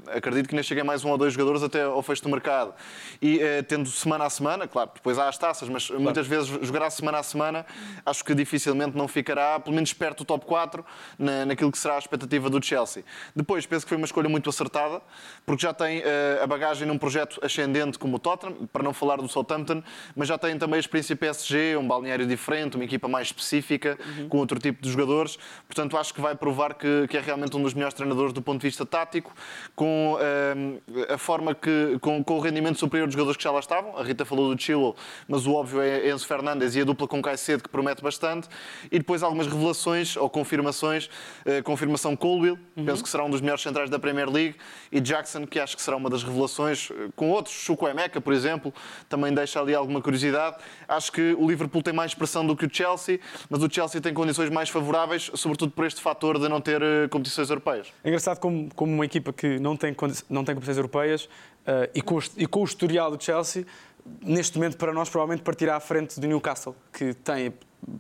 acredito 0.08 0.50
que 0.50 0.56
ainda 0.56 0.64
cheguem 0.64 0.84
mais 0.84 1.06
um 1.06 1.10
ou 1.10 1.18
dois 1.18 1.32
jogadores 1.32 1.64
até 1.64 1.84
ao 1.84 2.02
fecho 2.04 2.22
do 2.24 2.30
mercado. 2.30 2.74
E 3.22 3.40
eh, 3.40 3.62
tendo 3.62 3.88
semana 3.90 4.26
a 4.26 4.30
semana, 4.30 4.68
claro, 4.68 4.92
depois 4.94 5.18
há 5.18 5.30
as 5.30 5.38
taças, 5.38 5.70
mas 5.70 5.88
claro. 5.88 6.02
muitas 6.04 6.28
vezes 6.28 6.49
jogará 6.62 6.90
semana 6.90 7.20
a 7.20 7.24
semana, 7.24 7.66
acho 8.06 8.24
que 8.24 8.34
dificilmente 8.34 8.98
não 8.98 9.08
ficará, 9.08 9.60
pelo 9.60 9.76
menos 9.76 9.94
perto 9.94 10.20
do 10.20 10.26
top 10.26 10.46
4, 10.46 10.86
na, 11.18 11.46
naquilo 11.46 11.72
que 11.72 11.78
será 11.78 11.96
a 11.96 12.00
expectativa 12.00 12.50
do 12.50 12.64
Chelsea. 12.64 13.04
Depois, 13.36 13.66
penso 13.66 13.86
que 13.86 13.90
foi 13.90 13.98
uma 13.98 14.06
escolha 14.06 14.30
muito 14.30 14.50
acertada, 14.50 15.02
porque 15.46 15.62
já 15.62 15.74
tem 15.74 16.00
uh, 16.00 16.44
a 16.44 16.48
bagagem 16.48 16.88
num 16.88 16.98
projeto 16.98 17.40
ascendente 17.44 17.98
como 17.98 18.18
o 18.18 18.20
Tottenham, 18.20 18.68
para 18.72 18.84
não 18.84 18.94
falar 18.94 19.18
do 19.18 19.28
Southampton, 19.28 19.84
mas 20.16 20.28
já 20.28 20.38
tem 20.38 20.58
também 20.58 20.78
a 20.78 20.80
experiência 20.80 21.16
PSG, 21.16 21.78
um 21.78 21.88
balneário 21.88 22.26
diferente, 22.26 22.76
uma 22.76 22.84
equipa 22.84 23.08
mais 23.08 23.28
específica, 23.28 23.98
uhum. 24.18 24.30
com 24.30 24.38
outro 24.38 24.60
tipo 24.60 24.82
de 24.82 24.90
jogadores. 24.90 25.38
Portanto, 25.68 25.98
acho 25.98 26.14
que 26.14 26.22
vai 26.22 26.36
provar 26.36 26.74
que, 26.74 27.08
que, 27.08 27.18
é 27.18 27.22
realmente 27.22 27.56
um 27.56 27.62
dos 27.62 27.74
melhores 27.74 27.94
treinadores 27.94 28.34
do 28.34 28.42
ponto 28.42 28.62
de 28.62 28.68
vista 28.68 28.86
tático, 28.86 29.34
com 29.76 30.16
uh, 30.16 31.14
a 31.14 31.18
forma 31.18 31.54
que, 31.54 31.98
com, 32.02 32.24
com, 32.24 32.38
o 32.38 32.40
rendimento 32.40 32.80
superior 32.80 33.08
dos 33.08 33.14
jogadores 33.14 33.38
que 33.38 33.44
já 33.44 33.52
lá 33.52 33.60
estavam. 33.60 33.98
A 33.98 34.04
Rita 34.04 34.26
falou 34.26 34.54
do 34.54 34.62
Chilwell, 34.62 34.96
mas 35.28 35.46
o 35.46 35.54
óbvio 35.54 35.82
é 35.82 36.10
Enzo 36.10 36.26
Fernandes 36.26 36.39
e 36.76 36.82
a 36.82 36.84
dupla 36.84 37.08
com 37.08 37.22
Caicedo, 37.22 37.64
que 37.64 37.70
promete 37.70 38.02
bastante, 38.02 38.48
e 38.92 38.98
depois 38.98 39.24
algumas 39.24 39.48
revelações 39.48 40.16
ou 40.16 40.30
confirmações. 40.30 41.10
Uh, 41.46 41.64
confirmação 41.64 42.16
Colwell, 42.16 42.58
uhum. 42.76 42.86
penso 42.86 43.04
que 43.04 43.10
será 43.10 43.24
um 43.24 43.30
dos 43.30 43.42
melhores 43.42 43.62
centrais 43.62 43.90
da 43.90 44.00
Premier 44.00 44.30
League, 44.30 44.56
e 44.92 45.00
Jackson, 45.00 45.46
que 45.46 45.60
acho 45.60 45.76
que 45.76 45.82
será 45.82 45.98
uma 45.98 46.10
das 46.10 46.24
revelações, 46.24 46.90
uh, 46.90 47.12
com 47.16 47.30
outros, 47.30 47.56
Chukwuemeka, 47.56 48.22
por 48.22 48.34
exemplo, 48.34 48.74
também 49.08 49.34
deixa 49.34 49.60
ali 49.60 49.76
alguma 49.76 50.02
curiosidade. 50.02 50.58
Acho 50.88 51.12
que 51.12 51.36
o 51.38 51.48
Liverpool 51.48 51.84
tem 51.84 51.94
mais 51.94 52.14
pressão 52.14 52.46
do 52.46 52.56
que 52.56 52.66
o 52.66 52.70
Chelsea, 52.72 53.20
mas 53.50 53.62
o 53.62 53.70
Chelsea 53.70 54.02
tem 54.02 54.14
condições 54.14 54.50
mais 54.50 54.70
favoráveis, 54.70 55.32
sobretudo 55.36 55.72
por 55.72 55.86
este 55.86 56.02
fator 56.02 56.40
de 56.40 56.48
não 56.48 56.62
ter 56.62 56.82
uh, 56.82 57.10
competições 57.10 57.50
europeias. 57.50 57.88
É 58.04 58.10
engraçado 58.10 58.40
como, 58.40 58.74
como 58.74 58.94
uma 58.94 59.06
equipa 59.06 59.34
que 59.34 59.60
não 59.60 59.76
tem, 59.76 59.96
não 60.30 60.44
tem 60.44 60.56
competições 60.56 60.78
europeias 60.78 61.30
e, 61.94 62.02
com 62.02 62.18
o, 62.18 62.24
e 62.36 62.48
com 62.48 62.62
o 62.62 62.64
historial 62.64 63.16
do 63.16 63.24
Chelsea 63.24 63.66
neste 64.22 64.58
momento, 64.58 64.78
para 64.78 64.94
nós, 64.94 65.10
provavelmente 65.10 65.44
partirá 65.44 65.76
à 65.76 65.80
frente 65.80 66.20
do 66.20 66.28
Newcastle, 66.28 66.76
que 66.92 67.14
tem. 67.14 67.54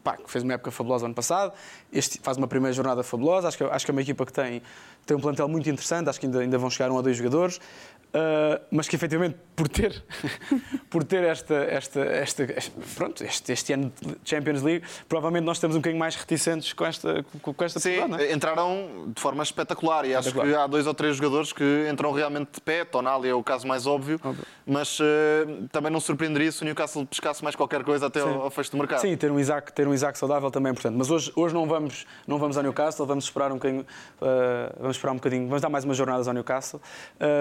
Pá, 0.03 0.17
que 0.17 0.29
fez 0.29 0.43
uma 0.43 0.53
época 0.53 0.71
fabulosa 0.71 1.05
ano 1.05 1.15
passado, 1.15 1.53
este 1.91 2.19
faz 2.21 2.35
uma 2.35 2.49
primeira 2.49 2.73
jornada 2.73 3.01
fabulosa, 3.01 3.47
acho 3.47 3.57
que, 3.57 3.63
acho 3.63 3.85
que 3.85 3.91
é 3.91 3.93
uma 3.93 4.01
equipa 4.01 4.25
que 4.25 4.33
tem, 4.33 4.61
tem 5.05 5.15
um 5.15 5.21
plantel 5.21 5.47
muito 5.47 5.69
interessante, 5.69 6.09
acho 6.09 6.19
que 6.19 6.25
ainda, 6.25 6.39
ainda 6.39 6.57
vão 6.57 6.69
chegar 6.69 6.91
um 6.91 6.95
ou 6.95 7.01
dois 7.01 7.15
jogadores, 7.15 7.61
Uh, 8.09 8.59
mas 8.71 8.87
que 8.87 8.95
efetivamente 8.95 9.37
por 9.55 9.67
ter 9.67 10.03
por 10.89 11.03
ter 11.03 11.23
esta, 11.23 11.53
esta, 11.53 11.99
esta, 11.99 12.47
pronto 12.95 13.23
este, 13.23 13.51
este 13.51 13.73
ano 13.73 13.91
de 14.01 14.17
Champions 14.25 14.63
League 14.63 14.83
provavelmente 15.07 15.43
nós 15.43 15.57
estamos 15.57 15.75
um 15.75 15.79
bocadinho 15.79 15.99
mais 15.99 16.15
reticentes 16.15 16.73
com 16.73 16.87
esta 16.87 17.23
com 17.39 17.63
esta 17.63 17.79
Sim, 17.79 17.99
é? 18.17 18.33
entraram 18.33 19.11
de 19.13 19.21
forma 19.21 19.43
espetacular 19.43 20.05
e 20.05 20.13
espetacular. 20.13 20.43
acho 20.43 20.55
que 20.55 20.59
há 20.59 20.65
dois 20.65 20.87
ou 20.87 20.93
três 20.95 21.17
jogadores 21.17 21.53
que 21.53 21.87
entram 21.87 22.11
realmente 22.11 22.53
de 22.53 22.61
pé 22.61 22.83
Tonali 22.83 23.29
é 23.29 23.33
o 23.35 23.43
caso 23.43 23.67
mais 23.67 23.85
óbvio, 23.85 24.19
óbvio. 24.23 24.43
mas 24.65 24.99
uh, 24.99 25.03
também 25.71 25.91
não 25.91 25.99
surpreenderia 25.99 26.51
se 26.51 26.63
o 26.63 26.65
Newcastle 26.65 27.05
pescasse 27.05 27.43
mais 27.43 27.55
qualquer 27.55 27.83
coisa 27.83 28.07
até 28.07 28.21
ao, 28.21 28.41
ao, 28.41 28.49
fecho 28.49 28.71
do 28.71 28.77
mercado 28.77 29.01
Sim, 29.01 29.15
ter 29.15 29.29
um 29.29 29.39
Isaac 29.39 29.71
ter 29.71 29.87
um 29.87 29.93
Isaac 29.93 30.17
saudável 30.17 30.49
também 30.49 30.71
é 30.71 30.71
importante 30.71 30.95
mas 30.97 31.11
hoje 31.11 31.31
hoje 31.35 31.53
não 31.53 31.67
vamos 31.67 32.07
não 32.25 32.39
vamos 32.39 32.57
ao 32.57 32.63
Newcastle 32.63 33.05
vamos 33.05 33.25
esperar 33.25 33.51
um 33.51 33.55
bocadinho 33.55 33.81
uh, 33.81 34.79
vamos 34.79 34.97
esperar 34.97 35.11
um 35.11 35.17
bocadinho 35.17 35.47
vamos 35.47 35.61
dar 35.61 35.69
mais 35.69 35.85
umas 35.85 35.95
jornadas 35.95 36.27
ao 36.27 36.33
Newcastle 36.33 36.81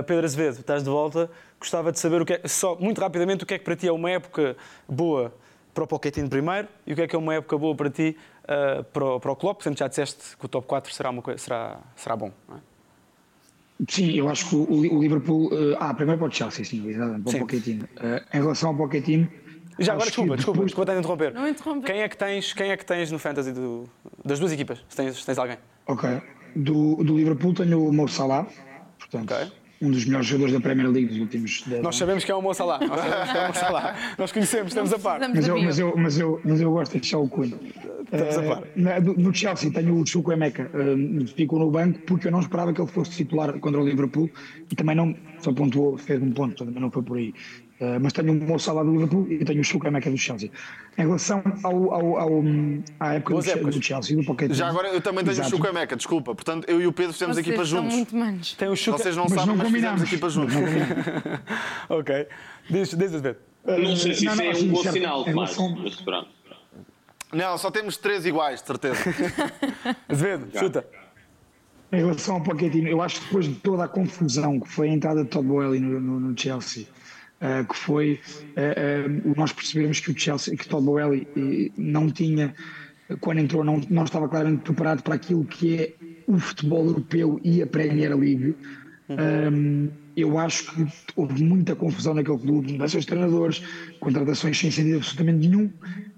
Pedro 0.06 0.26
Azevedo 0.26 0.57
estás 0.60 0.82
de 0.82 0.90
volta. 0.90 1.30
Gostava 1.58 1.90
de 1.90 1.98
saber, 1.98 2.22
o 2.22 2.26
que 2.26 2.34
é, 2.34 2.48
só 2.48 2.76
muito 2.76 3.00
rapidamente, 3.00 3.44
o 3.44 3.46
que 3.46 3.54
é 3.54 3.58
que 3.58 3.64
para 3.64 3.76
ti 3.76 3.88
é 3.88 3.92
uma 3.92 4.10
época 4.10 4.56
boa 4.88 5.32
para 5.74 5.84
o 5.84 5.86
Pochettino 5.86 6.28
primeiro 6.28 6.68
e 6.86 6.92
o 6.92 6.96
que 6.96 7.02
é 7.02 7.06
que 7.06 7.14
é 7.14 7.18
uma 7.18 7.34
época 7.34 7.56
boa 7.56 7.74
para 7.74 7.88
ti 7.88 8.16
uh, 8.44 8.82
para, 8.84 9.04
o, 9.04 9.20
para 9.20 9.32
o 9.32 9.36
Klopp. 9.36 9.58
Portanto, 9.58 9.78
já 9.78 9.88
disseste 9.88 10.36
que 10.36 10.44
o 10.44 10.48
top 10.48 10.66
4 10.66 10.92
será, 10.92 11.10
uma 11.10 11.22
coisa, 11.22 11.38
será, 11.38 11.78
será 11.96 12.16
bom, 12.16 12.32
é? 12.50 12.54
Sim, 13.88 14.10
eu 14.10 14.28
acho 14.28 14.48
que 14.48 14.56
o, 14.56 14.96
o 14.96 15.00
Liverpool. 15.00 15.46
Uh, 15.46 15.76
ah, 15.78 15.94
primeiro 15.94 16.18
para 16.18 16.28
o 16.28 16.32
Chelsea, 16.32 16.64
sim, 16.64 16.88
exatamente, 16.88 17.22
para 17.22 17.32
sim. 17.32 17.38
o 17.38 17.40
Pochettino. 17.42 17.84
Uh, 17.84 18.36
em 18.36 18.40
relação 18.40 18.70
ao 18.70 18.76
Pochettino. 18.76 19.28
Já 19.78 19.92
agora, 19.92 20.06
desculpa, 20.06 20.34
desculpa, 20.34 20.56
depois... 20.56 20.70
desculpa, 20.72 20.92
interromper. 20.92 21.32
Não 21.32 21.46
interromper. 21.46 21.92
Quem 21.92 22.02
é 22.02 22.08
que 22.08 22.16
tens, 22.16 22.52
quem 22.52 22.72
é 22.72 22.76
que 22.76 22.84
tens 22.84 23.12
no 23.12 23.18
Fantasy 23.20 23.52
do, 23.52 23.84
das 24.24 24.40
duas 24.40 24.50
equipas? 24.50 24.84
Se 24.88 24.96
tens, 24.96 25.16
se 25.16 25.24
tens 25.24 25.38
alguém? 25.38 25.58
Ok. 25.86 26.20
Do, 26.56 26.96
do 27.04 27.16
Liverpool 27.16 27.54
tenho 27.54 27.86
o 27.86 27.92
Mo 27.92 28.08
Salah, 28.08 28.48
portanto, 28.98 29.32
okay 29.32 29.52
um 29.80 29.90
dos 29.90 30.04
melhores 30.04 30.26
jogadores 30.26 30.54
da 30.54 30.60
Premier 30.60 30.90
League 30.90 31.08
dos 31.08 31.18
últimos 31.18 31.62
10 31.62 31.82
Nós 31.82 31.96
sabemos 31.96 32.24
que 32.24 32.30
é 32.30 32.34
o 32.34 32.42
Mo 32.42 32.52
Salah. 32.52 32.80
Nós 32.80 33.00
sabemos 33.00 33.30
que 33.30 33.36
é 33.36 33.44
o 33.44 33.48
Mo 33.48 33.54
Salah. 33.54 33.94
Nós 34.18 34.32
conhecemos, 34.32 34.68
estamos 34.68 34.92
a 34.92 34.98
par. 34.98 35.20
Mas 35.20 35.46
eu, 35.46 35.62
mas 35.62 35.78
eu, 35.78 35.94
mas 35.96 36.18
eu, 36.18 36.40
mas 36.44 36.60
eu 36.60 36.72
gosto 36.72 36.92
de 36.92 37.00
deixar 37.00 37.18
o 37.18 37.28
Cunha. 37.28 37.56
Estamos 38.12 38.38
a 38.38 38.42
par. 38.42 38.62
Uh, 38.62 39.20
no 39.20 39.34
Chelsea 39.34 39.70
tenho 39.70 40.00
o 40.00 40.06
Chukwuemeka, 40.06 40.70
uh, 40.74 41.26
ficou 41.28 41.58
no 41.58 41.70
banco 41.70 42.00
porque 42.00 42.26
eu 42.26 42.32
não 42.32 42.40
esperava 42.40 42.72
que 42.72 42.80
ele 42.80 42.90
fosse 42.90 43.10
titular 43.12 43.52
contra 43.60 43.80
o 43.80 43.84
Liverpool 43.84 44.30
e 44.70 44.74
também 44.74 44.96
não, 44.96 45.14
só 45.38 45.52
pontuou, 45.52 45.96
fez 45.96 46.20
um 46.20 46.32
ponto, 46.32 46.64
também 46.64 46.80
não 46.80 46.90
foi 46.90 47.02
por 47.02 47.16
aí. 47.16 47.32
Uh, 47.80 48.00
mas 48.00 48.12
tenho 48.12 48.32
o 48.32 48.34
Mo 48.34 48.58
Salah 48.58 48.82
do 48.82 48.90
Liverpool 48.90 49.26
e 49.30 49.44
tenho 49.44 49.60
o 49.60 49.64
Chukwuemeka 49.64 50.10
do 50.10 50.18
Chelsea. 50.18 50.50
Em 50.96 51.02
relação 51.02 51.40
ao, 51.62 51.94
ao, 51.94 52.16
ao 52.18 52.42
à 52.98 53.14
época 53.14 53.34
do, 53.34 53.70
do, 53.70 53.82
Chelsea, 53.82 54.16
do 54.16 54.24
Pochettino... 54.24 54.54
Já 54.54 54.68
agora 54.68 54.88
eu 54.88 55.00
também 55.00 55.22
tenho 55.22 55.34
Exato. 55.34 55.48
o 55.48 55.50
Chukwuemeka, 55.52 55.94
desculpa. 55.94 56.34
Portanto, 56.34 56.68
eu 56.68 56.80
e 56.80 56.88
o 56.88 56.92
Pedro 56.92 57.12
fizemos 57.12 57.36
Vocês 57.36 57.46
equipa 57.46 57.64
juntos. 57.64 57.94
muito 57.94 58.16
manos. 58.16 58.54
Tem 58.54 58.68
o 58.68 58.74
Chuca... 58.74 58.98
Vocês 58.98 59.14
não 59.14 59.24
mas 59.24 59.32
sabem, 59.32 59.46
não 59.46 59.56
mas 59.56 59.70
fizemos 59.72 60.02
equipa 60.02 60.28
juntos. 60.28 60.54
ok. 61.88 62.26
Diz, 62.68 62.90
diz, 62.90 63.12
diz, 63.12 63.22
Não 63.64 63.96
sei 63.96 64.14
se 64.14 64.26
isso 64.26 64.42
é 64.42 64.50
um 64.50 64.68
bom 64.68 64.82
sinal, 64.82 65.24
mas 65.32 65.54
pronto. 66.02 66.28
Não, 67.32 67.58
só 67.58 67.70
temos 67.70 67.96
três 67.96 68.24
iguais, 68.26 68.60
de 68.60 68.66
certeza. 68.66 68.98
Azevedo, 70.08 70.48
chuta. 70.58 70.84
Em 71.92 71.98
relação 71.98 72.36
ao 72.36 72.42
Pochettino, 72.42 72.88
eu 72.88 73.00
acho 73.00 73.20
que 73.20 73.26
depois 73.26 73.46
de 73.46 73.54
toda 73.54 73.84
a 73.84 73.88
confusão 73.88 74.60
que 74.60 74.68
foi 74.68 74.90
a 74.90 74.92
entrada 74.92 75.22
de 75.22 75.30
Todd 75.30 75.46
Boehly 75.46 75.80
no, 75.80 76.00
no, 76.00 76.20
no 76.20 76.38
Chelsea, 76.38 76.86
uh, 77.40 77.66
que 77.66 77.76
foi 77.76 78.20
uh, 78.56 79.30
uh, 79.30 79.34
nós 79.36 79.52
percebemos 79.52 80.00
que 80.00 80.10
o 80.10 80.18
Chelsea, 80.18 80.56
que 80.56 80.68
Todd 80.68 80.84
Boehly 80.84 81.72
não 81.76 82.10
tinha, 82.10 82.54
quando 83.20 83.38
entrou, 83.38 83.64
não, 83.64 83.80
não 83.88 84.04
estava 84.04 84.28
claramente 84.28 84.62
preparado 84.62 85.02
para 85.02 85.14
aquilo 85.14 85.44
que 85.44 85.76
é 85.76 85.94
o 86.26 86.38
futebol 86.38 86.84
europeu 86.86 87.40
e 87.42 87.62
a 87.62 87.66
Premier 87.66 88.16
League. 88.16 88.54
Uhum. 89.08 89.90
eu 90.14 90.38
acho 90.38 90.70
que 90.70 90.86
houve 91.16 91.42
muita 91.42 91.74
confusão 91.74 92.12
naquele 92.12 92.36
clube, 92.36 92.72
mudanças 92.72 93.00
de 93.00 93.06
treinadores, 93.06 93.62
contratações 94.00 94.58
sem 94.58 94.70
sentido 94.70 94.98
absolutamente 94.98 95.48
nenhum. 95.48 95.70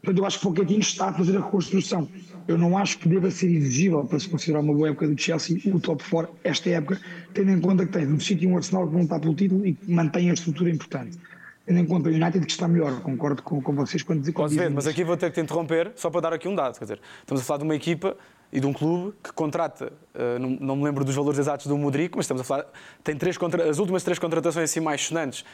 Portanto, 0.03 0.19
eu 0.19 0.27
acho 0.27 0.41
que 0.41 0.47
o 0.49 0.53
Pochettino 0.53 0.81
está 0.81 1.11
a 1.11 1.13
fazer 1.13 1.37
a 1.37 1.41
reconstrução. 1.41 2.09
Eu 2.49 2.59
não 2.59 2.77
acho 2.77 2.99
que 2.99 3.09
deva 3.09 3.31
ser 3.31 3.49
exigível 3.49 4.05
para 4.05 4.19
se 4.19 4.29
considerar 4.29 4.59
uma 4.59 4.75
boa 4.75 4.89
época 4.89 5.07
do 5.07 5.21
Chelsea 5.21 5.61
o 5.67 5.79
top 5.79 6.03
4 6.11 6.35
esta 6.43 6.69
época, 6.71 7.01
tendo 7.33 7.51
em 7.51 7.61
conta 7.61 7.87
que 7.87 7.93
tem 7.93 8.07
um 8.07 8.21
City 8.21 8.45
e 8.45 8.47
um 8.47 8.57
Arsenal 8.57 8.87
que 8.87 8.93
vão 8.93 9.03
estar 9.03 9.21
pelo 9.21 9.35
título 9.35 9.67
e 9.67 9.75
que 9.75 9.91
mantém 9.91 10.31
a 10.31 10.35
estrutura 10.35 10.71
importante. 10.71 11.19
Tendo 11.67 11.79
em 11.79 11.87
conta 11.87 12.09
o 12.09 12.13
United 12.13 12.45
que 12.45 12.51
está 12.51 12.67
melhor, 12.67 13.01
concordo 13.01 13.43
com, 13.43 13.61
com 13.61 13.75
vocês 13.75 14.03
quando, 14.03 14.21
quando 14.33 14.35
Pode 14.35 14.55
ver, 14.57 14.71
mas 14.71 14.87
aqui 14.87 15.05
vou 15.05 15.17
ter 15.17 15.27
que 15.31 15.35
te 15.35 15.41
interromper 15.41 15.93
só 15.95 16.11
para 16.11 16.21
dar 16.23 16.33
aqui 16.33 16.49
um 16.49 16.55
dado. 16.55 16.79
Quer 16.79 16.85
dizer, 16.85 17.01
estamos 17.21 17.43
a 17.43 17.45
falar 17.45 17.59
de 17.59 17.65
uma 17.65 17.75
equipa 17.77 18.17
e 18.53 18.59
de 18.59 18.67
um 18.67 18.73
clube 18.73 19.15
que 19.23 19.33
contrata, 19.33 19.93
uh, 20.15 20.39
não, 20.39 20.75
me 20.75 20.85
lembro 20.85 21.05
dos 21.05 21.15
valores 21.15 21.39
exatos 21.39 21.67
do 21.67 21.79
Modric, 21.79 22.17
mas 22.17 22.25
estamos 22.25 22.41
a 22.41 22.45
falar, 22.45 22.67
tem 23.05 23.15
três 23.15 23.39
contra, 23.39 23.71
as 23.71 23.79
últimas 23.79 24.03
três 24.03 24.19
contratações 24.19 24.71
assim 24.71 24.81
mais 24.81 25.01
sonantes, 25.03 25.45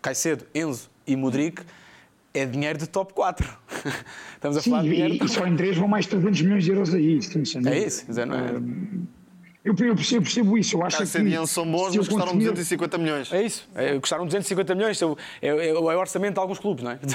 Caicedo, 0.00 0.44
Enzo 0.54 0.88
e 1.06 1.16
Modric, 1.16 1.62
é 2.32 2.44
dinheiro 2.44 2.78
de 2.78 2.88
top 2.88 3.12
4. 3.14 3.48
Estamos 4.34 4.56
a 4.56 4.60
sim, 4.60 4.70
falar 4.70 4.82
de 4.82 4.88
dinheiro. 4.90 5.14
E, 5.14 5.24
e 5.24 5.28
só 5.28 5.46
em 5.46 5.56
3 5.56 5.76
vão 5.76 5.88
mais 5.88 6.06
300 6.06 6.42
milhões 6.42 6.64
de 6.64 6.70
euros 6.70 6.94
aí. 6.94 7.18
É 7.66 7.78
isso, 7.78 8.26
não 8.26 8.34
é? 8.34 8.60
Eu, 9.64 9.74
eu 9.78 9.94
percebo, 9.94 10.22
percebo, 10.22 10.58
isso. 10.58 10.76
Eu 10.76 10.84
acho 10.84 10.98
Cara, 10.98 11.08
que. 11.08 11.46
são 11.46 11.70
bons, 11.70 11.96
mas 11.96 12.08
custaram 12.08 12.32
conseguir... 12.32 12.50
250 12.50 12.98
milhões. 12.98 13.32
É 13.32 13.42
isso. 13.42 13.68
É, 13.74 13.98
custaram 13.98 14.26
250 14.26 14.74
milhões. 14.74 15.00
É, 15.00 15.06
é, 15.40 15.68
é, 15.68 15.72
o 15.72 15.84
orçamento 15.84 16.34
de 16.34 16.40
alguns 16.40 16.58
clubes, 16.58 16.84
não 16.84 16.92
é? 16.92 16.98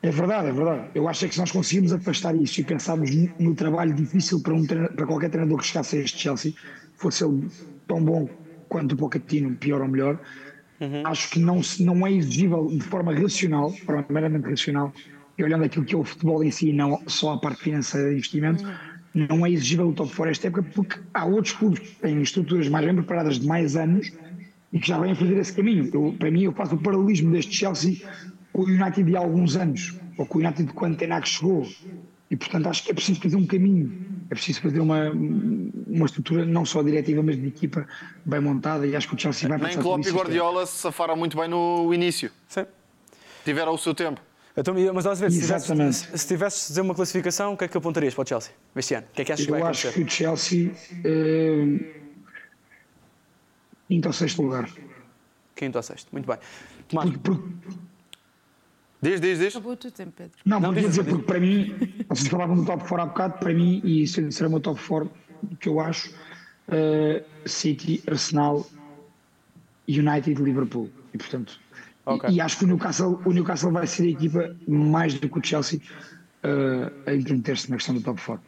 É 0.00 0.12
verdade, 0.12 0.46
é 0.46 0.52
verdade. 0.52 0.90
Eu 0.94 1.08
acho 1.08 1.26
que 1.26 1.34
se 1.34 1.40
nós 1.40 1.50
conseguirmos 1.50 1.92
afastar 1.92 2.32
isso 2.36 2.60
e 2.60 2.62
pensarmos 2.62 3.10
no, 3.12 3.30
no 3.40 3.54
trabalho 3.56 3.92
difícil 3.92 4.40
para, 4.40 4.54
um 4.54 4.64
para 4.64 5.04
qualquer 5.04 5.28
treinador 5.28 5.58
que 5.58 5.66
chegasse 5.66 5.96
a 5.96 6.00
este 6.00 6.20
Chelsea, 6.20 6.54
fosse 6.94 7.24
ele 7.24 7.48
tão 7.88 8.00
bom 8.04 8.28
quanto 8.68 8.92
o 8.92 8.96
Pochettino, 8.96 9.56
pior 9.56 9.80
ou 9.80 9.88
melhor, 9.88 10.20
Uhum. 10.80 11.02
Acho 11.04 11.30
que 11.30 11.40
não, 11.40 11.60
não 11.80 12.06
é 12.06 12.12
exigível 12.12 12.68
de 12.68 12.82
forma 12.82 13.12
racional, 13.12 13.70
de 13.72 13.80
forma 13.82 14.04
meramente 14.08 14.48
racional, 14.48 14.92
e 15.36 15.44
olhando 15.44 15.64
aquilo 15.64 15.84
que 15.84 15.94
é 15.94 15.98
o 15.98 16.04
futebol 16.04 16.42
em 16.42 16.50
si, 16.50 16.72
não 16.72 17.02
só 17.06 17.34
a 17.34 17.38
parte 17.38 17.62
financeira 17.62 18.08
de 18.08 18.14
investimento, 18.14 18.64
uhum. 18.64 18.74
Não 19.26 19.44
é 19.44 19.50
exigível 19.50 19.88
o 19.88 19.92
top 19.92 20.14
4 20.14 20.30
esta 20.30 20.46
época 20.48 20.62
porque 20.74 21.00
há 21.12 21.24
outros 21.24 21.54
clubes 21.54 21.80
que 21.80 21.96
têm 21.96 22.22
estruturas 22.22 22.68
mais 22.68 22.84
bem 22.84 22.94
preparadas 22.94 23.38
de 23.38 23.46
mais 23.46 23.76
anos 23.76 24.12
e 24.72 24.78
que 24.78 24.86
já 24.86 24.98
vêm 24.98 25.12
a 25.12 25.16
fazer 25.16 25.36
esse 25.36 25.52
caminho. 25.52 25.90
Eu, 25.92 26.14
para 26.18 26.30
mim, 26.30 26.42
eu 26.42 26.52
faço 26.52 26.74
o 26.74 26.78
paralelismo 26.78 27.32
deste 27.32 27.54
Chelsea 27.54 28.02
com 28.52 28.62
o 28.62 28.64
United 28.66 29.02
de 29.02 29.16
há 29.16 29.20
alguns 29.20 29.56
anos, 29.56 29.94
ou 30.16 30.26
com 30.26 30.38
o 30.38 30.42
United 30.42 30.64
de 30.64 30.72
quando 30.72 30.96
Tenac 30.96 31.28
chegou. 31.28 31.66
E, 32.30 32.36
portanto, 32.36 32.68
acho 32.68 32.84
que 32.84 32.90
é 32.90 32.94
preciso 32.94 33.20
fazer 33.20 33.36
um 33.36 33.46
caminho, 33.46 33.90
é 34.30 34.34
preciso 34.34 34.60
fazer 34.60 34.80
uma, 34.80 35.10
uma 35.10 36.04
estrutura 36.04 36.44
não 36.44 36.64
só 36.66 36.82
diretiva, 36.82 37.22
mas 37.22 37.40
de 37.40 37.46
equipa 37.46 37.86
bem 38.24 38.40
montada. 38.40 38.86
E 38.86 38.94
acho 38.94 39.08
que 39.08 39.14
o 39.14 39.18
Chelsea 39.18 39.48
vai 39.48 39.58
Nem 39.58 39.78
Klopp 39.78 40.04
e 40.04 40.08
ano. 40.08 40.18
Guardiola 40.18 40.66
se 40.66 40.76
safaram 40.76 41.16
muito 41.16 41.38
bem 41.38 41.48
no 41.48 41.92
início. 41.94 42.30
Sim. 42.46 42.66
Tiveram 43.44 43.72
o 43.72 43.78
seu 43.78 43.94
tempo. 43.94 44.20
Então, 44.60 44.74
mas 44.92 45.06
às 45.06 45.20
vezes, 45.20 45.36
se 45.38 45.44
tivesses, 45.46 45.70
Exatamente. 45.70 46.18
se 46.18 46.26
tivesses 46.26 46.60
de 46.62 46.68
dizer 46.68 46.80
uma 46.80 46.94
classificação, 46.94 47.52
o 47.52 47.56
que 47.56 47.64
é 47.64 47.68
que 47.68 47.76
apontarias 47.78 48.12
para 48.14 48.24
o 48.24 48.26
Chelsea 48.26 48.52
este 48.74 48.94
ano? 48.94 49.06
O 49.10 49.14
que 49.14 49.22
é 49.22 49.24
que 49.24 49.32
achas 49.32 49.44
que 49.46 49.50
vai 49.52 49.60
Eu 49.60 49.66
acho 49.66 49.88
acontecer? 49.88 50.04
que 50.04 50.08
o 50.08 50.16
Chelsea. 50.16 50.72
eh, 51.04 52.00
quinto 53.88 54.08
ou 54.08 54.12
sexto 54.12 54.42
lugar. 54.42 54.68
Quinto 55.54 55.78
ou 55.78 55.82
sexto. 55.82 56.08
Muito 56.12 56.26
bem. 56.26 56.38
Tomás, 56.88 57.10
Porque, 57.10 57.20
porque, 57.30 57.78
Diz, 59.00 59.20
diz, 59.20 59.38
diz. 59.38 59.54
Acabou 59.54 59.72
o 59.74 59.76
teu 59.76 59.92
tempo, 59.92 60.10
Pedro. 60.16 60.32
não, 60.44 60.58
Não, 60.58 60.74
dizer, 60.74 61.04
porque 61.04 61.22
para 61.24 61.38
mim, 61.38 61.72
vocês 62.08 62.26
falavam 62.28 62.56
do 62.56 62.64
top 62.64 62.80
4 62.80 63.00
há 63.00 63.06
bocado, 63.06 63.38
para 63.38 63.54
mim, 63.54 63.80
e 63.84 64.02
isso 64.02 64.32
será 64.32 64.48
o 64.48 64.50
meu 64.50 64.60
top 64.60 64.80
4, 64.88 65.08
que 65.60 65.68
eu 65.68 65.78
acho, 65.78 66.12
eh, 66.66 67.22
City, 67.46 68.02
Arsenal, 68.10 68.66
United 69.88 70.30
e 70.32 70.34
Liverpool. 70.44 70.90
E 71.14 71.18
portanto. 71.18 71.60
E- 72.08 72.14
Ok. 72.14 72.30
E, 72.30 72.40
acho 72.40 72.58
que 72.58 72.64
o 72.64 72.66
Newcastle, 72.68 73.20
o 73.24 73.32
Newcastle 73.32 73.70
vai 73.72 73.86
ser 73.86 74.04
a 74.04 74.10
equipa 74.10 74.56
mais 74.66 75.14
do 75.14 75.28
que 75.28 75.38
o 75.38 75.42
Chelsea 75.44 75.80
eh, 76.42 76.92
a 77.06 77.14
intrometer-se 77.14 77.70
na 77.70 77.76
questão 77.76 77.94
do 77.94 78.00
top 78.00 78.20
4. 78.24 78.42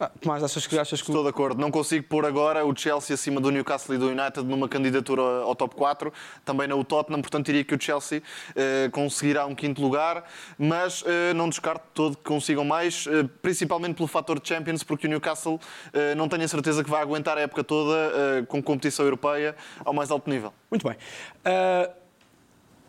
ah, 0.00 0.10
Tomás, 0.20 0.42
achas 0.42 0.66
que, 0.66 0.78
achas 0.78 1.00
que 1.00 1.08
Estou 1.08 1.22
de 1.22 1.30
acordo. 1.30 1.58
Não 1.60 1.70
consigo 1.70 2.04
pôr 2.06 2.26
agora 2.26 2.64
o 2.66 2.76
Chelsea 2.76 3.14
acima 3.14 3.40
do 3.40 3.50
Newcastle 3.50 3.94
e 3.94 3.98
do 3.98 4.08
United 4.08 4.42
numa 4.44 4.68
candidatura 4.68 5.22
ao 5.22 5.54
top 5.54 5.74
4. 5.74 6.12
Também 6.44 6.66
não 6.68 6.78
o 6.80 6.84
Tottenham, 6.84 7.20
portanto 7.22 7.46
diria 7.46 7.64
que 7.64 7.74
o 7.74 7.80
Chelsea 7.80 8.22
eh, 8.54 8.88
conseguirá 8.92 9.46
um 9.46 9.54
quinto 9.54 9.80
lugar, 9.80 10.24
mas 10.58 11.02
eh, 11.06 11.32
não 11.34 11.48
descarto 11.48 11.86
todo 11.94 12.16
que 12.16 12.24
consigam 12.24 12.64
mais, 12.64 13.06
eh, 13.06 13.26
principalmente 13.40 13.94
pelo 13.94 14.08
fator 14.08 14.38
de 14.40 14.46
Champions, 14.48 14.82
porque 14.82 15.06
o 15.06 15.10
Newcastle 15.10 15.58
eh, 15.94 16.14
não 16.14 16.28
tenho 16.28 16.44
a 16.44 16.48
certeza 16.48 16.82
que 16.84 16.90
vai 16.90 17.00
aguentar 17.00 17.38
a 17.38 17.42
época 17.42 17.62
toda 17.64 17.94
eh, 17.96 18.42
com 18.48 18.62
competição 18.62 19.04
europeia 19.04 19.54
ao 19.84 19.94
mais 19.94 20.10
alto 20.10 20.28
nível. 20.28 20.52
Muito 20.70 20.86
bem. 20.86 20.96
Ah, 21.44 21.88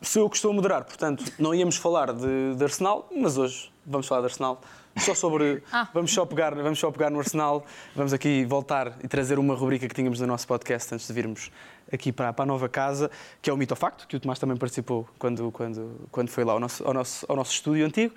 sou 0.02 0.24
eu 0.24 0.30
que 0.30 0.36
estou 0.36 0.52
a 0.52 0.54
moderar, 0.54 0.84
portanto, 0.84 1.24
não 1.38 1.54
íamos 1.54 1.78
falar 1.78 2.14
de, 2.14 2.56
de 2.56 2.64
Arsenal, 2.64 3.08
mas 3.16 3.38
hoje 3.38 3.72
vamos 3.86 4.08
falar 4.08 4.22
de 4.22 4.28
Arsenal. 4.28 4.62
Só 4.98 5.14
sobre. 5.14 5.64
Vamos, 5.94 6.12
só 6.12 6.26
pegar, 6.26 6.56
vamos 6.56 6.80
só 6.80 6.90
pegar 6.90 7.12
no 7.12 7.20
Arsenal. 7.20 7.64
Vamos 7.96 8.14
aqui 8.14 8.44
voltar 8.46 8.98
e 9.04 9.08
trazer 9.08 9.38
uma 9.38 9.54
rubrica 9.54 9.88
que 9.88 9.94
tínhamos 9.94 10.20
no 10.20 10.26
nosso 10.26 10.48
podcast 10.48 10.92
antes 10.92 11.06
de 11.06 11.14
virmos 11.14 11.52
aqui 11.94 12.12
para, 12.12 12.34
para 12.34 12.44
a 12.44 12.46
nova 12.48 12.68
casa, 12.68 13.12
que 13.40 13.48
é 13.48 13.54
o 13.54 13.58
Mito 13.58 13.74
ou 13.74 13.76
Facto, 13.76 14.08
que 14.08 14.16
o 14.16 14.20
Tomás 14.20 14.40
também 14.40 14.58
participou 14.58 15.08
quando, 15.20 15.52
quando, 15.52 16.08
quando 16.12 16.30
foi 16.30 16.44
lá 16.44 16.54
ao 16.54 16.60
nosso, 16.60 16.84
ao 16.84 16.96
nosso, 16.96 17.26
ao 17.30 17.36
nosso 17.36 17.52
estúdio 17.52 17.86
antigo. 17.86 18.16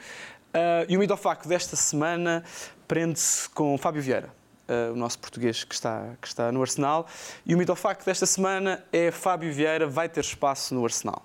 Ah, 0.55 0.87
e 0.89 0.97
o 0.97 1.01
Mito 1.01 1.13
ou 1.13 1.19
Facto 1.19 1.47
desta 1.47 1.77
semana 1.77 2.43
prende-se 2.89 3.49
com 3.51 3.77
Fábio 3.77 4.03
Vieira. 4.03 4.31
Uh, 4.69 4.93
o 4.93 4.97
nosso 4.97 5.19
português 5.19 5.65
que 5.65 5.75
está, 5.75 6.13
que 6.21 6.29
está 6.29 6.53
no 6.53 6.63
Arsenal. 6.63 7.05
E 7.45 7.57
o 7.57 7.59
mito 7.59 7.73
ou 7.73 7.77
facto 7.77 8.05
desta 8.05 8.25
semana 8.25 8.85
é 8.93 9.11
Fábio 9.11 9.53
Vieira 9.53 9.85
vai 9.89 10.09
ter 10.09 10.21
espaço 10.21 10.77
no 10.77 10.85
Arsenal. 10.85 11.25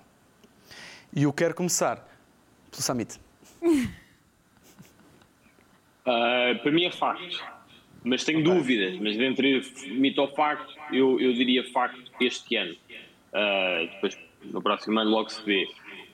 E 1.16 1.22
eu 1.22 1.32
quero 1.32 1.54
começar 1.54 1.96
pelo 2.70 2.82
Summit. 2.82 3.18
Uh, 3.62 3.88
para 6.62 6.70
mim 6.70 6.84
é 6.84 6.90
facto, 6.90 7.42
mas 8.04 8.22
tenho 8.22 8.44
dúvidas. 8.44 8.98
Mas 8.98 9.16
dentre 9.16 9.62
mito 9.92 10.20
ou 10.20 10.28
facto, 10.28 10.74
eu, 10.92 11.18
eu 11.18 11.32
diria 11.32 11.64
facto 11.72 12.12
este 12.20 12.56
ano. 12.56 12.76
Uh, 13.32 13.86
depois, 13.94 14.18
no 14.44 14.60
próximo 14.60 15.00
ano, 15.00 15.10
logo 15.10 15.30
se 15.30 15.42
vê. 15.42 15.66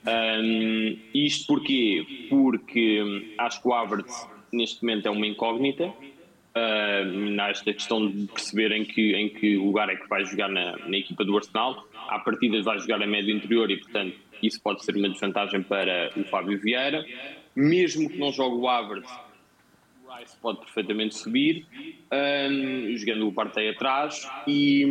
Um, 0.07 0.97
isto 1.13 1.47
porquê? 1.47 2.27
Porque 2.29 3.03
hum, 3.03 3.33
acho 3.39 3.61
que 3.61 3.67
o 3.67 3.73
Havertz, 3.73 4.25
neste 4.53 4.81
momento, 4.83 5.07
é 5.07 5.11
uma 5.11 5.27
incógnita. 5.27 5.87
Uh, 6.55 7.05
nesta 7.35 7.73
questão 7.73 8.09
de 8.09 8.27
perceber 8.27 8.71
em 8.71 8.85
que, 8.85 9.15
em 9.15 9.27
que 9.27 9.57
lugar 9.57 9.89
é 9.89 9.97
que 9.97 10.07
vai 10.07 10.23
jogar 10.23 10.47
na, 10.47 10.77
na 10.77 10.97
equipa 10.97 11.25
do 11.25 11.35
Arsenal. 11.35 11.85
À 12.07 12.19
partida 12.19 12.61
vai 12.63 12.79
jogar 12.79 13.03
a 13.03 13.07
médio 13.07 13.35
interior 13.35 13.69
e, 13.69 13.75
portanto, 13.75 14.22
isso 14.43 14.61
pode 14.61 14.83
ser 14.83 14.95
uma 14.95 15.09
desvantagem 15.09 15.63
para 15.63 16.11
o 16.15 16.23
Fábio 16.25 16.59
Vieira. 16.59 17.05
Mesmo 17.55 18.09
que 18.09 18.17
não 18.17 18.31
jogue 18.31 18.57
o 18.57 18.67
Havertz, 18.67 19.11
o 20.05 20.11
Rice 20.11 20.37
pode 20.41 20.59
perfeitamente 20.59 21.15
subir, 21.15 21.65
hum, 22.11 22.95
jogando 22.97 23.27
o 23.27 23.33
Partey 23.33 23.69
atrás 23.69 24.29
e, 24.47 24.83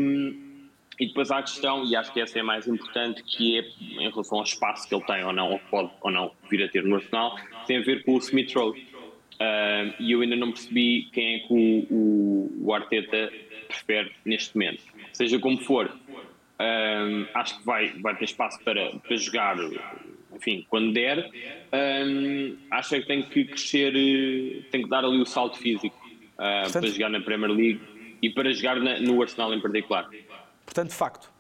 e 0.99 1.07
depois 1.07 1.31
há 1.31 1.39
a 1.39 1.43
questão, 1.43 1.85
e 1.85 1.97
acho 1.97 2.13
que 2.13 2.21
essa 2.21 2.39
é 2.39 2.41
a 2.41 2.45
mais 2.45 2.67
importante, 2.69 3.23
que 3.25 3.59
é 3.59 3.65
em 4.01 4.09
relação 4.11 4.39
ao 4.39 4.45
espaço 4.45 4.89
que 4.89 4.95
ele 4.95 5.05
tem 5.05 5.25
ou 5.25 5.33
não, 5.33 5.53
ou 5.53 5.59
pode 5.71 5.91
ou 6.01 6.11
não 6.11 6.31
vir 6.49 6.63
a 6.63 6.69
ter 6.69 6.85
no 6.85 6.97
Arsenal, 6.97 7.37
tem 7.67 7.79
a 7.79 7.83
ver 7.83 8.05
com 8.05 8.15
o 8.15 8.19
Smith 8.19 8.55
Rowe. 8.55 8.79
Hum, 8.79 9.93
e 9.99 10.13
eu 10.13 10.21
ainda 10.21 10.37
não 10.37 10.53
percebi 10.53 11.09
quem 11.13 11.35
é 11.35 11.39
que 11.41 11.53
o, 11.53 11.87
o, 11.91 12.67
o 12.67 12.75
Arteta 12.75 13.33
prefere 13.67 14.13
neste 14.25 14.55
momento. 14.55 14.85
Seja 15.13 15.39
como 15.39 15.59
for, 15.59 15.91
hum, 16.63 17.27
acho 17.35 17.59
que 17.59 17.65
vai, 17.67 17.89
vai 18.01 18.17
ter 18.17 18.25
espaço 18.27 18.59
para, 18.65 18.91
para 18.97 19.17
jogar 19.17 19.57
enfim, 20.35 20.67
quando 20.71 20.93
der, 20.93 21.31
hum, 21.73 22.57
acho 22.71 22.91
que 22.91 23.07
tem 23.07 23.23
que 23.23 23.45
crescer, 23.45 23.93
tem 24.71 24.83
que 24.83 24.89
dar 24.89 25.05
ali 25.05 25.21
o 25.21 25.27
salto 25.27 25.59
físico 25.59 25.95
ah, 26.39 26.63
Portanto- 26.65 26.83
para 26.85 26.93
jogar 26.93 27.09
na 27.11 27.21
Premier 27.21 27.51
League 27.53 27.81
e 28.23 28.31
para 28.31 28.53
jogar 28.53 28.77
na- 28.77 28.99
no 29.01 29.21
Arsenal 29.21 29.53
em 29.55 29.61
particular. 29.61 30.09
Portanto, 30.65 30.93
facto. 30.93 31.31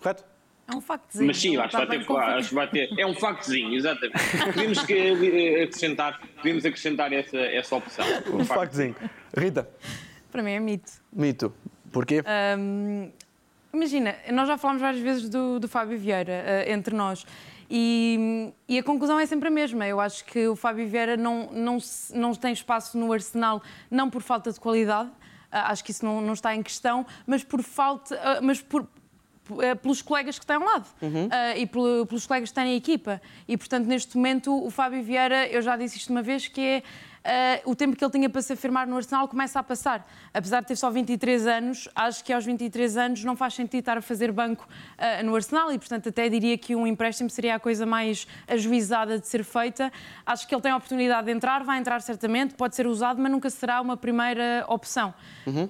Correto? 0.00 0.24
É 0.70 0.74
um 0.76 0.80
factozinho. 0.80 1.26
Mas 1.26 1.36
sim, 1.38 1.56
acho 1.56 1.68
que 1.68 1.76
vai 1.76 1.96
está 1.98 2.14
ter, 2.14 2.20
acho 2.38 2.48
que 2.48 2.54
vai 2.54 2.66
ter. 2.68 2.90
É 2.98 3.06
um 3.06 3.14
factozinho, 3.14 3.74
exatamente. 3.74 4.18
Podemos 4.54 4.82
que, 4.84 4.92
eh, 4.94 5.62
acrescentar, 5.64 6.20
podemos 6.36 6.64
acrescentar 6.64 7.12
essa, 7.12 7.36
essa 7.38 7.76
opção. 7.76 8.04
Um 8.32 8.44
factozinho. 8.44 8.94
Rita, 9.36 9.68
Para 10.30 10.42
mim 10.42 10.52
é 10.52 10.60
mito. 10.60 10.92
mito. 11.12 11.52
Porquê? 11.90 12.22
Hum, 12.58 13.10
imagina, 13.72 14.14
nós 14.32 14.46
já 14.48 14.56
falámos 14.56 14.82
várias 14.82 15.02
vezes 15.02 15.28
do, 15.28 15.58
do 15.58 15.68
Fábio 15.68 15.98
Vieira 15.98 16.32
eh, 16.32 16.72
entre 16.72 16.94
nós. 16.94 17.24
E, 17.70 18.52
e 18.68 18.78
a 18.78 18.82
conclusão 18.82 19.18
é 19.18 19.24
sempre 19.24 19.48
a 19.48 19.50
mesma. 19.50 19.86
Eu 19.86 19.98
acho 19.98 20.24
que 20.26 20.46
o 20.46 20.54
Fábio 20.54 20.86
Vieira 20.86 21.16
não, 21.16 21.48
não, 21.52 21.78
não 22.14 22.34
tem 22.34 22.52
espaço 22.52 22.98
no 22.98 23.12
Arsenal, 23.12 23.62
não 23.90 24.10
por 24.10 24.20
falta 24.22 24.52
de 24.52 24.60
qualidade, 24.60 25.10
ah, 25.50 25.70
acho 25.72 25.82
que 25.82 25.90
isso 25.90 26.04
não, 26.04 26.20
não 26.20 26.34
está 26.34 26.54
em 26.54 26.62
questão, 26.62 27.06
mas 27.26 27.42
por 27.42 27.62
falta. 27.62 28.18
ah, 28.22 28.40
mas 28.42 28.60
por, 28.60 28.86
pelos 29.82 30.00
colegas 30.00 30.38
que 30.38 30.46
têm 30.46 30.56
ao 30.56 30.62
lado 30.62 30.86
ah, 31.30 31.56
e 31.56 31.66
pelo- 31.66 32.06
pelos 32.06 32.26
colegas 32.26 32.50
que 32.50 32.54
têm 32.54 32.64
na 32.64 32.74
equipa. 32.74 33.20
E, 33.48 33.56
portanto, 33.56 33.86
neste 33.86 34.16
momento, 34.16 34.54
o 34.64 34.70
Fábio 34.70 35.02
Vieira, 35.02 35.46
eu 35.48 35.60
já 35.62 35.76
disse 35.76 35.96
isto 35.98 36.10
uma 36.10 36.22
vez, 36.22 36.46
que 36.46 36.60
é 36.60 36.82
ah, 37.24 37.60
o 37.64 37.74
tempo 37.74 37.96
que 37.96 38.04
ele 38.04 38.10
tinha 38.12 38.28
para 38.28 38.42
se 38.42 38.52
afirmar 38.52 38.86
no 38.86 38.96
Arsenal 38.96 39.28
começa 39.28 39.58
a 39.58 39.62
passar. 39.62 40.06
Apesar 40.34 40.60
de 40.60 40.66
ter 40.68 40.76
só 40.76 40.90
23 40.90 41.46
anos, 41.46 41.88
acho 41.94 42.24
que 42.24 42.32
aos 42.32 42.44
23 42.44 42.96
anos 42.96 43.24
não 43.24 43.36
faz 43.36 43.54
sentido 43.54 43.80
estar 43.80 43.96
a 43.98 44.02
fazer 44.02 44.32
banco 44.32 44.66
ah, 44.98 45.22
no 45.22 45.34
Arsenal 45.34 45.72
e, 45.72 45.78
portanto, 45.78 46.08
até 46.08 46.28
diria 46.28 46.56
que 46.58 46.74
um 46.74 46.86
empréstimo 46.86 47.30
seria 47.30 47.54
a 47.54 47.60
coisa 47.60 47.86
mais 47.86 48.26
ajuizada 48.48 49.18
de 49.18 49.26
ser 49.26 49.44
feita. 49.44 49.92
Acho 50.26 50.46
que 50.46 50.54
ele 50.54 50.62
tem 50.62 50.72
a 50.72 50.76
oportunidade 50.76 51.26
de 51.26 51.32
entrar, 51.32 51.62
vai 51.64 51.78
entrar 51.78 52.00
certamente, 52.02 52.54
pode 52.54 52.74
ser 52.76 52.86
usado, 52.86 53.20
mas 53.20 53.30
nunca 53.30 53.50
será 53.50 53.80
uma 53.80 53.96
primeira 53.96 54.64
opção. 54.68 55.14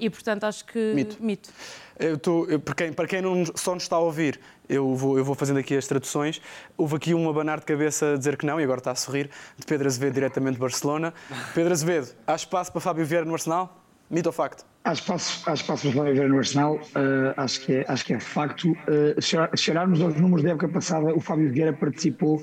E, 0.01 0.09
portanto, 0.11 0.45
acho 0.45 0.65
que 0.65 0.93
Mito. 0.95 1.17
mito. 1.23 1.51
Eu 1.99 2.19
tô, 2.19 2.47
eu- 2.47 2.59
para 2.59 2.75
quem, 2.75 2.93
para 2.93 3.07
quem 3.07 3.21
não, 3.23 3.45
só 3.55 3.75
nos 3.75 3.83
está 3.85 3.97
a 3.97 4.01
ouvir, 4.01 4.41
eu 4.73 4.95
vou, 4.95 5.19
eu 5.19 5.25
vou 5.25 5.35
fazendo 5.35 5.59
aqui 5.59 5.77
as 5.77 5.87
traduções. 5.87 6.41
Houve 6.77 6.97
aqui 6.97 7.15
um 7.15 7.29
abanar 7.29 7.61
de 7.61 7.67
cabeça 7.67 8.15
a 8.15 8.17
dizer 8.17 8.37
que 8.37 8.47
não, 8.47 8.61
e 8.61 8.65
agora 8.65 8.79
está 8.79 8.91
a 8.93 8.95
sorrir, 8.95 9.31
de 9.59 9.67
Pedro 9.67 9.87
Azevedo, 9.87 10.15
diretamente 10.15 10.55
de 10.55 10.61
Barcelona. 10.61 11.13
Pedro 11.55 11.73
Azevedo, 11.73 12.09
há 12.27 12.35
espaço 12.35 12.73
para 12.73 12.81
Fábio 12.81 13.05
Vieira 13.05 13.27
no 13.27 13.35
Arsenal? 13.35 13.79
Mito 14.11 14.29
ou 14.29 14.33
facto? 14.33 14.65
Há 14.85 14.93
espaço, 14.93 15.49
há 15.49 15.55
espaço 15.55 15.83
para 15.85 15.93
Fábio 15.93 16.13
Vieira 16.13 16.29
no 16.29 16.39
Arsenal, 16.39 16.81
eh, 16.95 17.35
acho, 17.37 17.61
que 17.65 17.73
é, 17.75 17.85
acho 17.89 18.05
que 18.05 18.15
é 18.15 18.21
facto. 18.21 18.77
Eh, 18.89 19.21
se 19.21 19.37
olhar- 19.37 19.51
se 19.57 19.71
olharmos 19.71 20.01
aos 20.03 20.15
números 20.17 20.43
da 20.43 20.51
época 20.51 20.69
passada, 20.69 21.15
o 21.15 21.21
Fábio 21.21 21.51
Vieira 21.53 21.73
participou 21.73 22.43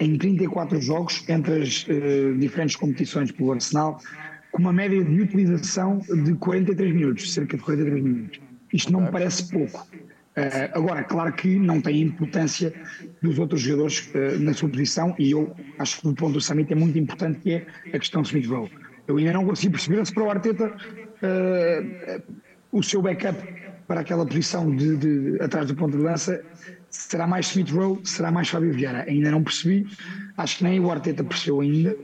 em 0.00 0.16
34 0.16 0.80
jogos 0.80 1.24
entre 1.28 1.62
as 1.62 1.86
eh, 1.88 2.32
diferentes 2.38 2.76
competições 2.76 3.32
pelo 3.32 3.52
Arsenal, 3.52 4.00
com 4.52 4.58
uma 4.62 4.72
média 4.72 5.02
de 5.02 5.20
utilização 5.20 5.98
de 5.98 6.34
43 6.34 6.94
minutos, 6.94 7.32
cerca 7.34 7.56
de 7.56 7.62
43 7.62 8.02
minutos. 8.04 8.40
Isto 8.72 8.92
não 8.92 9.00
me 9.00 9.10
parece 9.10 9.50
pouco. 9.50 9.86
Eh, 10.40 10.70
agora, 10.74 11.02
claro 11.04 11.34
que 11.34 11.58
não 11.58 11.80
tem 11.82 11.96
a 12.02 12.06
importância 12.06 12.74
dos 13.20 13.38
outros 13.38 13.60
jogadores 13.60 14.08
eh, 14.14 14.38
na 14.38 14.52
sua 14.54 14.70
posição, 14.70 15.14
e 15.18 15.32
eu 15.32 15.56
acho 15.78 16.00
que 16.00 16.08
o 16.08 16.14
ponto 16.14 16.34
do 16.34 16.40
Summit 16.40 16.72
é 16.72 16.76
muito 16.76 16.98
importante, 16.98 17.40
que 17.40 17.50
é 17.52 17.66
a 17.92 17.98
questão 17.98 18.22
de 18.22 18.28
Smith 18.28 18.46
Rowe. 18.46 18.70
Eu 19.06 19.16
ainda 19.16 19.32
não 19.32 19.44
consigo 19.44 19.72
perceber 19.72 20.04
se 20.06 20.12
para 20.12 20.24
o 20.24 20.30
Arteta 20.30 20.74
eh, 21.22 21.82
o 22.70 22.82
seu 22.82 23.02
backup 23.02 23.42
para 23.86 24.00
aquela 24.00 24.26
posição 24.26 24.74
de, 24.74 24.96
de- 24.96 25.42
atrás 25.42 25.66
do 25.66 25.74
ponto 25.74 25.96
de 25.96 26.02
lança 26.04 26.44
será 26.90 27.26
mais 27.26 27.48
Smith 27.48 27.70
Rowe, 27.70 28.00
será 28.04 28.30
mais 28.30 28.48
Fábio 28.48 28.72
Vieira. 28.72 29.04
Ainda 29.08 29.30
não 29.30 29.42
percebi, 29.42 29.86
acho 30.36 30.58
que 30.58 30.64
nem 30.64 30.78
o 30.80 30.90
Arteta 30.90 31.24
percebeu 31.24 31.60
ainda. 31.60 31.98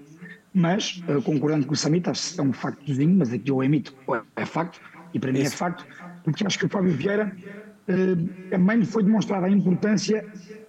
Mas, 0.52 1.02
uh, 1.08 1.22
concordando 1.22 1.66
com 1.66 1.74
o 1.74 1.76
Samit, 1.76 2.08
acho 2.08 2.34
que 2.34 2.40
é 2.40 2.44
um 2.44 2.52
factozinho, 2.52 3.16
mas 3.18 3.32
aqui 3.32 3.50
eu 3.50 3.62
emito, 3.62 3.94
é 4.36 4.46
facto, 4.46 4.80
e 5.12 5.18
para 5.18 5.32
mim 5.32 5.42
é 5.42 5.50
facto, 5.50 5.84
porque 6.22 6.46
acho 6.46 6.58
que 6.58 6.66
o 6.66 6.68
Fábio 6.70 6.92
Vieira 6.94 7.26
uh, 7.26 7.73
também 8.50 8.78
lhe 8.78 8.86
foi 8.86 9.02
demonstrada 9.02 9.46
a 9.46 9.50
importância 9.50 10.24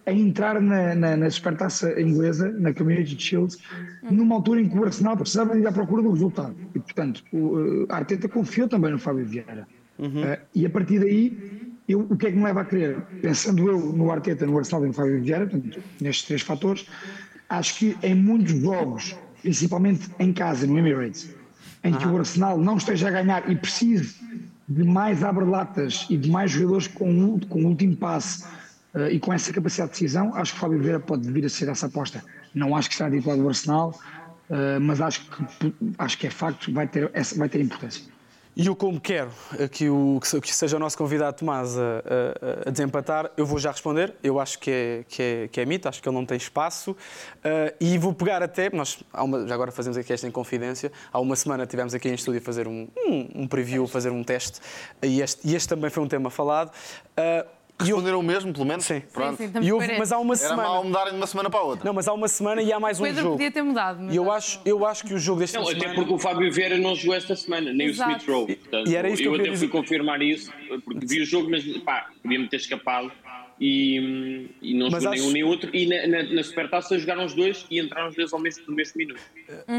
a 0.05 0.11
entrar 0.11 0.61
na, 0.61 0.93
na, 0.93 1.17
na 1.17 1.29
supertaça 1.29 1.99
inglesa, 1.99 2.51
na 2.51 2.73
Community 2.73 3.19
Shield, 3.19 3.57
numa 4.03 4.35
altura 4.35 4.61
em 4.61 4.69
que 4.69 4.77
o 4.77 4.83
Arsenal 4.83 5.17
precisava 5.17 5.57
ir 5.57 5.65
à 5.65 5.71
procura 5.71 6.03
do 6.03 6.11
resultado. 6.11 6.55
E, 6.75 6.79
portanto, 6.79 7.23
o 7.31 7.37
uh, 7.37 7.85
Arteta 7.89 8.27
confiou 8.27 8.67
também 8.67 8.91
no 8.91 8.99
Fábio 8.99 9.25
Vieira. 9.25 9.67
Uhum. 9.97 10.23
Uh, 10.23 10.37
e 10.53 10.65
a 10.65 10.69
partir 10.69 10.99
daí, 10.99 11.71
eu, 11.87 12.01
o 12.01 12.15
que 12.15 12.27
é 12.27 12.31
que 12.31 12.37
me 12.37 12.43
leva 12.43 12.61
a 12.61 12.65
crer? 12.65 13.01
Pensando 13.21 13.67
eu 13.67 13.79
no 13.79 14.11
Arteta, 14.11 14.45
no 14.45 14.57
Arsenal 14.57 14.83
e 14.83 14.87
no 14.87 14.93
Fábio 14.93 15.21
Vieira, 15.21 15.47
portanto, 15.47 15.81
nestes 15.99 16.27
três 16.27 16.41
fatores, 16.41 16.85
acho 17.49 17.79
que 17.79 17.97
em 18.03 18.13
muitos 18.13 18.53
jogos, 18.59 19.15
principalmente 19.41 20.07
em 20.19 20.31
casa, 20.31 20.67
no 20.67 20.77
Emirates, 20.77 21.33
em 21.83 21.93
que 21.93 22.07
o 22.07 22.17
Arsenal 22.17 22.59
não 22.59 22.77
esteja 22.77 23.07
a 23.07 23.11
ganhar 23.11 23.49
e 23.49 23.55
precise 23.55 24.15
de 24.67 24.83
mais 24.83 25.23
abre-latas 25.23 26.05
e 26.09 26.17
de 26.17 26.29
mais 26.29 26.51
jogadores 26.51 26.87
com, 26.87 27.39
com 27.39 27.63
o 27.63 27.67
último 27.67 27.95
passe 27.95 28.43
uh, 28.93 29.07
e 29.11 29.19
com 29.19 29.31
essa 29.31 29.53
capacidade 29.53 29.91
de 29.91 29.99
decisão, 29.99 30.33
acho 30.35 30.53
que 30.53 30.57
o 30.57 30.61
Fábio 30.61 30.79
Vieira 30.79 30.99
pode 30.99 31.31
vir 31.31 31.45
a 31.45 31.49
ser 31.49 31.69
essa 31.69 31.85
aposta. 31.85 32.23
Não 32.53 32.75
acho 32.75 32.89
que 32.89 32.95
será 32.95 33.11
titular 33.11 33.37
do 33.37 33.47
Arsenal, 33.47 33.99
uh, 34.49 34.79
mas 34.81 35.01
acho 35.01 35.29
que, 35.29 35.73
acho 35.97 36.17
que 36.17 36.27
é 36.27 36.29
facto, 36.29 36.71
vai 36.73 36.87
ter, 36.87 37.11
vai 37.37 37.49
ter 37.49 37.61
importância. 37.61 38.14
E 38.57 38.67
eu, 38.67 38.75
como 38.75 39.01
quero 39.01 39.31
que, 39.69 39.89
o, 39.89 40.17
que 40.21 40.55
seja 40.55 40.77
o 40.77 40.79
nosso 40.79 40.97
convidado 40.97 41.37
Tomás 41.37 41.77
a, 41.77 41.81
a, 41.81 42.69
a, 42.69 42.71
desempatar, 42.71 43.29
eu 43.35 43.45
vou 43.45 43.59
já 43.59 43.69
responder. 43.69 44.13
Eu 44.23 44.39
acho 44.39 44.57
que 44.59 44.71
é, 44.71 45.05
que 45.09 45.21
é, 45.21 45.47
que 45.49 45.59
é 45.59 45.65
mito, 45.65 45.89
acho 45.89 46.01
que 46.01 46.07
ele 46.07 46.15
não 46.15 46.25
tem 46.25 46.37
espaço. 46.37 46.91
Uh, 46.91 47.75
e 47.81 47.97
vou 47.97 48.13
pegar 48.13 48.41
até, 48.41 48.69
nós 48.69 49.03
uma, 49.13 49.45
já 49.45 49.53
agora 49.53 49.73
fazemos 49.73 49.97
aqui 49.97 50.13
esta 50.13 50.25
em 50.25 50.31
confidência, 50.31 50.89
há 51.11 51.19
uma 51.19 51.35
semana 51.35 51.65
tivemos 51.65 51.93
aqui 51.93 52.07
em 52.07 52.13
estúdio 52.13 52.39
a 52.39 52.43
fazer 52.43 52.65
um, 52.65 52.87
um, 53.05 53.41
um 53.41 53.47
preview, 53.47 53.85
fazer 53.87 54.09
um 54.09 54.23
teste, 54.23 54.61
e 55.03 55.21
este, 55.21 55.45
e 55.45 55.53
este 55.53 55.67
também 55.67 55.89
foi 55.89 56.03
um 56.03 56.07
tema 56.07 56.29
falado. 56.29 56.71
Uh, 57.17 57.54
Responderam 57.77 58.19
o 58.19 58.23
mesmo, 58.23 58.53
pelo 58.53 58.65
menos? 58.65 58.85
Sim. 58.85 59.01
Pronto. 59.11 59.35
Sim, 59.37 59.47
sim, 59.51 59.59
e 59.61 59.71
houve, 59.73 59.97
mas 59.97 60.11
há 60.11 60.17
uma 60.17 60.33
Era 60.33 60.47
semana. 60.47 60.63
mal 60.69 60.83
mudarem 60.83 61.11
de 61.11 61.17
uma 61.17 61.27
semana 61.27 61.49
para 61.49 61.59
a 61.59 61.63
outra. 61.63 61.85
Não, 61.85 61.93
mas 61.93 62.07
há 62.07 62.13
uma 62.13 62.27
semana 62.29 62.61
e 62.61 62.71
há 62.71 62.79
mais 62.79 62.99
um 62.99 63.03
Pedro 63.03 63.21
jogo. 63.21 63.35
podia 63.35 63.51
ter 63.51 63.61
mudado. 63.61 63.99
Mas 64.01 64.13
E 64.13 64.17
eu 64.17 64.31
acho, 64.31 64.61
eu 64.65 64.85
acho 64.85 65.03
que 65.05 65.13
o 65.13 65.19
jogo 65.19 65.41
deste 65.41 65.57
Não, 65.57 65.63
de 65.65 65.71
até 65.71 65.79
semana... 65.79 65.95
porque 65.95 66.13
o 66.13 66.17
Fábio 66.17 66.51
Vieira 66.53 66.77
não 66.77 66.95
jogou 66.95 67.15
esta 67.15 67.35
semana, 67.35 67.73
nem 67.73 67.87
Exato. 67.87 68.11
o 68.11 68.13
Smith 68.17 68.29
Rowe. 68.29 68.55
Portanto, 68.55 68.89
E 68.89 68.95
era 68.95 69.09
isso 69.09 69.21
que 69.21 69.27
eu 69.27 69.31
eu 69.33 69.37
queria 69.37 69.51
até 69.51 69.59
fui 69.59 69.67
confirmar 69.67 70.21
isso, 70.21 70.51
porque 70.85 71.05
vi 71.05 71.21
o 71.21 71.25
jogo, 71.25 71.49
mas 71.51 71.65
pá, 71.79 72.07
podia-me 72.23 72.47
ter 72.47 72.57
escapado 72.57 73.11
e, 73.59 74.49
e 74.61 74.73
não 74.73 74.89
Mas 74.89 75.03
jogou 75.03 75.13
acho- 75.13 75.21
nenhum 75.23 75.33
nem 75.33 75.43
outro. 75.43 75.69
E 75.73 75.85
na, 75.87 76.07
na, 76.07 76.23
na 76.33 76.43
Supertaça 76.43 76.97
jogaram 76.97 77.25
os 77.25 77.33
dois 77.33 77.65
e 77.69 77.79
entraram 77.79 78.07
os 78.09 78.15
dois 78.15 78.31
ao 78.33 78.39
mesmo, 78.39 78.63
no 78.67 78.75
mesmo 78.75 78.93
minuto. 78.97 79.21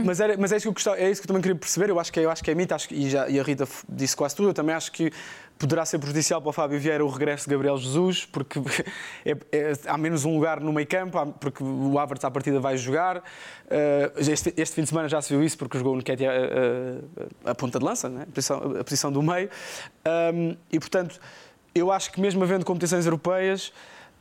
Mas, 0.04 0.20
era, 0.20 0.36
mas 0.36 0.52
é, 0.52 0.56
isso 0.56 0.64
que 0.64 0.68
eu 0.68 0.72
gostava, 0.72 0.98
é 0.98 1.10
isso 1.10 1.20
que 1.20 1.24
eu 1.24 1.28
também 1.28 1.42
queria 1.42 1.56
perceber. 1.56 1.90
Eu 1.90 1.98
acho 2.00 2.12
que 2.12 2.20
é, 2.20 2.24
eu 2.24 2.30
acho 2.30 2.42
que 2.44 2.50
é 2.50 2.54
mito, 2.54 2.74
acho 2.74 2.88
que, 2.88 2.94
e, 2.94 3.08
já, 3.10 3.28
e 3.28 3.38
a 3.38 3.42
Rita 3.42 3.66
disse 3.88 4.16
quase 4.16 4.34
tudo. 4.36 4.50
Eu 4.50 4.54
também 4.54 4.74
acho 4.74 4.90
que 4.92 5.10
poderá 5.58 5.84
ser 5.84 5.98
prejudicial 5.98 6.40
para 6.40 6.50
o 6.50 6.52
Fábio 6.52 6.78
Vieira 6.78 7.04
o 7.04 7.08
regresso 7.08 7.48
de 7.48 7.54
Gabriel 7.54 7.76
Jesus, 7.76 8.26
porque 8.26 8.60
é- 9.24 9.36
é- 9.52 9.72
há 9.86 9.96
menos 9.96 10.24
um 10.24 10.34
lugar 10.34 10.60
no 10.60 10.72
meio 10.72 10.86
campo, 10.86 11.34
porque 11.40 11.62
o 11.62 11.98
Havertz 11.98 12.24
à 12.24 12.30
partida 12.30 12.60
vai 12.60 12.76
jogar. 12.76 13.18
Uh, 13.18 14.30
este, 14.30 14.52
este 14.56 14.74
fim 14.74 14.82
de 14.82 14.88
semana 14.88 15.08
já 15.08 15.20
se 15.20 15.34
viu 15.34 15.42
isso, 15.42 15.56
porque 15.56 15.78
jogou 15.78 15.96
no 15.96 16.02
Ketia 16.02 16.30
a, 16.30 17.48
a, 17.48 17.50
a 17.52 17.54
ponta 17.54 17.78
de 17.78 17.84
lança, 17.84 18.08
né? 18.08 18.22
a, 18.22 18.26
posição, 18.26 18.58
a 18.80 18.84
posição 18.84 19.12
do 19.12 19.22
meio. 19.22 19.48
Um, 20.34 20.56
e 20.70 20.78
portanto, 20.78 21.18
eu 21.74 21.90
acho 21.90 22.12
que 22.12 22.20
mesmo 22.20 22.42
havendo 22.42 22.64
competições 22.64 23.06
europeias, 23.06 23.68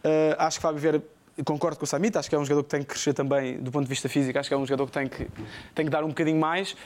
uh, 0.04 0.36
acho 0.38 0.58
que 0.58 0.62
Fábio 0.62 0.80
Vieira 0.80 1.04
concordo 1.44 1.78
com 1.78 1.84
o 1.84 1.88
Samit, 1.88 2.18
acho 2.18 2.30
que 2.30 2.36
é 2.36 2.40
um 2.40 2.46
jogador 2.46 2.64
que 2.64 2.70
tem 2.70 2.80
que 2.82 2.88
crescer 2.88 3.14
também 3.14 3.58
do 3.58 3.72
ponto 3.72 3.84
de 3.84 3.90
vista 3.90 4.08
físico, 4.08 4.40
acho 4.40 4.48
que 4.48 4.54
é 4.54 4.58
um 4.58 4.66
jogador 4.66 4.86
que 4.86 4.94
tem 4.94 5.08
que, 5.08 5.28
tem 5.74 5.86
que 5.86 5.92
dar 5.92 6.04
um 6.04 6.10
bocadinho 6.10 6.40
mais. 6.40 6.78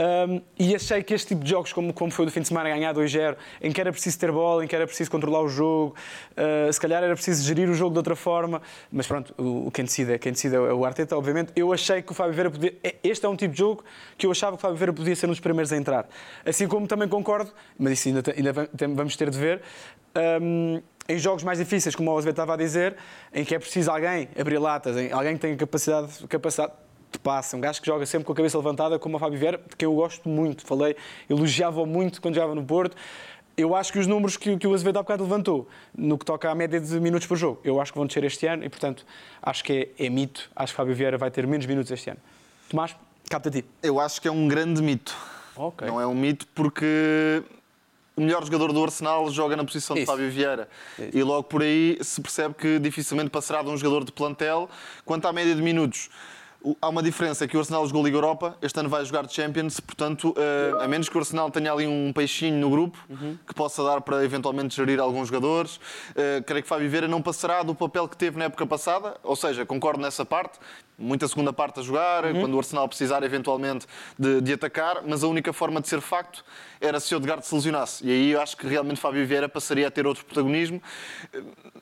Um, 0.00 0.40
e 0.56 0.76
achei 0.76 1.02
que 1.02 1.12
este 1.12 1.28
tipo 1.28 1.42
de 1.42 1.50
jogos, 1.50 1.72
como, 1.72 1.92
como 1.92 2.10
foi 2.12 2.24
o 2.24 2.26
do 2.26 2.32
fim 2.32 2.40
de 2.40 2.46
semana, 2.48 2.68
ganhar 2.68 2.94
2-0, 2.94 3.36
em 3.60 3.72
que 3.72 3.80
era 3.80 3.90
preciso 3.90 4.16
ter 4.18 4.30
bola, 4.30 4.64
em 4.64 4.68
que 4.68 4.76
era 4.76 4.86
preciso 4.86 5.10
controlar 5.10 5.40
o 5.42 5.48
jogo, 5.48 5.94
uh, 6.36 6.72
se 6.72 6.80
calhar 6.80 7.02
era 7.02 7.14
preciso 7.14 7.44
gerir 7.44 7.68
o 7.68 7.74
jogo 7.74 7.90
de 7.90 7.98
outra 7.98 8.14
forma, 8.14 8.62
mas 8.92 9.08
pronto, 9.08 9.34
o, 9.36 9.70
quem, 9.72 9.84
decide, 9.84 10.12
é- 10.12 10.18
quem 10.18 10.30
decide 10.32 10.54
é 10.54 10.60
o 10.60 10.84
Arteta, 10.84 11.16
obviamente. 11.16 11.52
Eu 11.56 11.72
achei 11.72 12.00
que 12.00 12.12
o 12.12 12.14
Fábio 12.14 12.32
Vieira 12.32 12.50
podia. 12.50 12.74
é- 12.84 12.94
Este 13.02 13.26
é 13.26 13.28
um 13.28 13.34
tipo 13.36 13.52
de 13.52 13.58
jogo 13.58 13.84
que 14.16 14.24
eu 14.26 14.30
achava 14.30 14.56
que 14.56 14.60
o 14.60 14.62
Fábio 14.62 14.76
Vieira 14.76 14.92
podia 14.92 15.16
ser 15.16 15.26
um 15.26 15.30
dos 15.30 15.40
primeiros 15.40 15.72
a 15.72 15.76
entrar. 15.76 16.08
Assim 16.46 16.68
como 16.68 16.86
também 16.86 17.08
concordo, 17.08 17.50
mas 17.76 17.94
isso 17.94 18.08
ainda, 18.08 18.22
ainda 18.36 18.68
vamos 18.94 19.16
ter 19.16 19.30
de 19.30 19.38
ver. 19.38 19.62
um, 20.40 20.80
em 21.08 21.18
jogos 21.18 21.42
mais 21.42 21.58
difíceis, 21.58 21.94
como 21.96 22.10
o 22.12 22.18
Azevedo 22.18 22.34
estava 22.34 22.52
a 22.52 22.56
dizer, 22.56 22.94
em 23.32 23.42
que 23.42 23.54
é 23.54 23.58
preciso 23.58 23.90
alguém 23.90 24.28
abrir 24.38 24.58
latas, 24.58 24.94
alguém 25.10 25.34
que 25.36 25.40
tenha 25.40 25.56
capacidade, 25.56 26.08
capacidade 26.28 26.72
de 27.10 27.18
passe, 27.18 27.56
um 27.56 27.60
gajo 27.60 27.80
que 27.80 27.86
joga 27.86 28.04
sempre 28.06 28.26
com 28.26 28.32
a 28.32 28.36
cabeça 28.36 28.56
levantada, 28.58 28.98
como 28.98 29.16
o 29.16 29.18
Fábio 29.18 29.38
Vieira, 29.38 29.58
de 29.58 29.76
quem 29.76 29.86
eu 29.86 29.94
gosto 29.94 30.28
muito, 30.28 30.64
falei, 30.64 30.96
elogiava-o 31.28 31.86
muito 31.86 32.20
quando 32.20 32.34
jogava 32.34 32.54
no 32.54 32.64
Porto. 32.64 32.96
Eu 33.56 33.74
acho 33.74 33.92
que 33.92 33.98
os 33.98 34.06
números 34.06 34.36
que, 34.36 34.56
que 34.56 34.66
o 34.68 34.74
Azevedo 34.74 34.98
há 34.98 35.02
bocado 35.02 35.24
levantou, 35.24 35.68
no 35.96 36.16
que 36.16 36.24
toca 36.24 36.48
à 36.48 36.54
média 36.54 36.80
de 36.80 37.00
minutos 37.00 37.26
por 37.26 37.36
jogo, 37.36 37.60
eu 37.64 37.80
acho 37.80 37.92
que 37.92 37.98
vão 37.98 38.06
descer 38.06 38.22
este 38.22 38.46
ano 38.46 38.64
e, 38.64 38.68
portanto, 38.68 39.04
acho 39.42 39.64
que 39.64 39.90
é, 39.98 40.06
é 40.06 40.08
mito. 40.08 40.48
Acho 40.54 40.72
que 40.72 40.76
Fábio 40.76 40.94
Vieira 40.94 41.18
vai 41.18 41.30
ter 41.30 41.46
menos 41.46 41.66
minutos 41.66 41.90
este 41.90 42.10
ano. 42.10 42.20
Tomás, 42.68 42.94
capta 43.28 43.50
ti. 43.50 43.64
Eu 43.82 43.98
acho 43.98 44.20
que 44.20 44.28
é 44.28 44.30
um 44.30 44.46
grande 44.46 44.80
mito. 44.80 45.16
Ok. 45.56 45.88
Não 45.88 46.00
é 46.00 46.06
um 46.06 46.14
mito 46.14 46.46
porque 46.54 47.42
o 48.18 48.20
melhor 48.20 48.44
jogador 48.44 48.72
do 48.72 48.82
Arsenal 48.82 49.30
joga 49.30 49.56
na 49.56 49.64
posição 49.64 49.94
de 49.94 50.02
Isso. 50.02 50.12
Fábio 50.12 50.30
Vieira. 50.30 50.68
E 51.12 51.22
logo 51.22 51.44
por 51.44 51.62
aí 51.62 51.98
se 52.00 52.20
percebe 52.20 52.54
que 52.54 52.78
dificilmente 52.78 53.30
passará 53.30 53.62
de 53.62 53.68
um 53.68 53.76
jogador 53.76 54.04
de 54.04 54.12
plantel. 54.12 54.68
Quanto 55.04 55.26
à 55.26 55.32
média 55.32 55.54
de 55.54 55.62
minutos, 55.62 56.10
há 56.80 56.88
uma 56.88 57.02
diferença, 57.02 57.44
é 57.44 57.48
que 57.48 57.56
o 57.56 57.60
Arsenal 57.60 57.86
jogou 57.86 58.02
Liga 58.02 58.16
Europa, 58.16 58.56
este 58.60 58.78
ano 58.80 58.88
vai 58.88 59.04
jogar 59.04 59.28
Champions, 59.28 59.80
portanto, 59.80 60.34
eh, 60.36 60.72
a 60.82 60.88
menos 60.88 61.08
que 61.08 61.16
o 61.16 61.20
Arsenal 61.20 61.50
tenha 61.50 61.72
ali 61.72 61.86
um 61.86 62.12
peixinho 62.12 62.58
no 62.58 62.70
grupo 62.70 62.98
que 63.46 63.54
possa 63.54 63.82
dar 63.84 64.00
para 64.00 64.24
eventualmente 64.24 64.74
gerir 64.74 65.00
alguns 65.00 65.28
jogadores, 65.28 65.80
eh, 66.16 66.42
creio 66.46 66.62
que 66.62 66.68
Fábio 66.68 66.88
Vieira 66.88 67.06
não 67.06 67.22
passará 67.22 67.62
do 67.62 67.74
papel 67.74 68.08
que 68.08 68.16
teve 68.16 68.38
na 68.38 68.46
época 68.46 68.66
passada, 68.66 69.16
ou 69.22 69.36
seja, 69.36 69.64
concordo 69.64 70.00
nessa 70.00 70.24
parte, 70.24 70.58
muita 70.98 71.28
segunda 71.28 71.52
parte 71.52 71.78
a 71.78 71.82
jogar, 71.82 72.24
quando 72.32 72.54
o 72.54 72.58
Arsenal 72.58 72.88
precisar 72.88 73.22
eventualmente 73.22 73.86
de, 74.18 74.40
de 74.40 74.52
atacar, 74.54 75.02
mas 75.06 75.22
a 75.22 75.28
única 75.28 75.52
forma 75.52 75.80
de 75.80 75.88
ser 75.88 76.00
facto 76.00 76.44
era 76.80 76.98
se 76.98 77.14
o 77.14 77.18
Odegaard 77.18 77.46
se 77.46 77.54
lesionasse. 77.54 78.06
E 78.06 78.10
aí 78.10 78.30
eu 78.30 78.40
acho 78.40 78.56
que 78.56 78.66
realmente 78.66 79.00
Fábio 79.00 79.24
Vieira 79.26 79.48
passaria 79.48 79.86
a 79.86 79.90
ter 79.90 80.06
outro 80.06 80.24
protagonismo. 80.24 80.82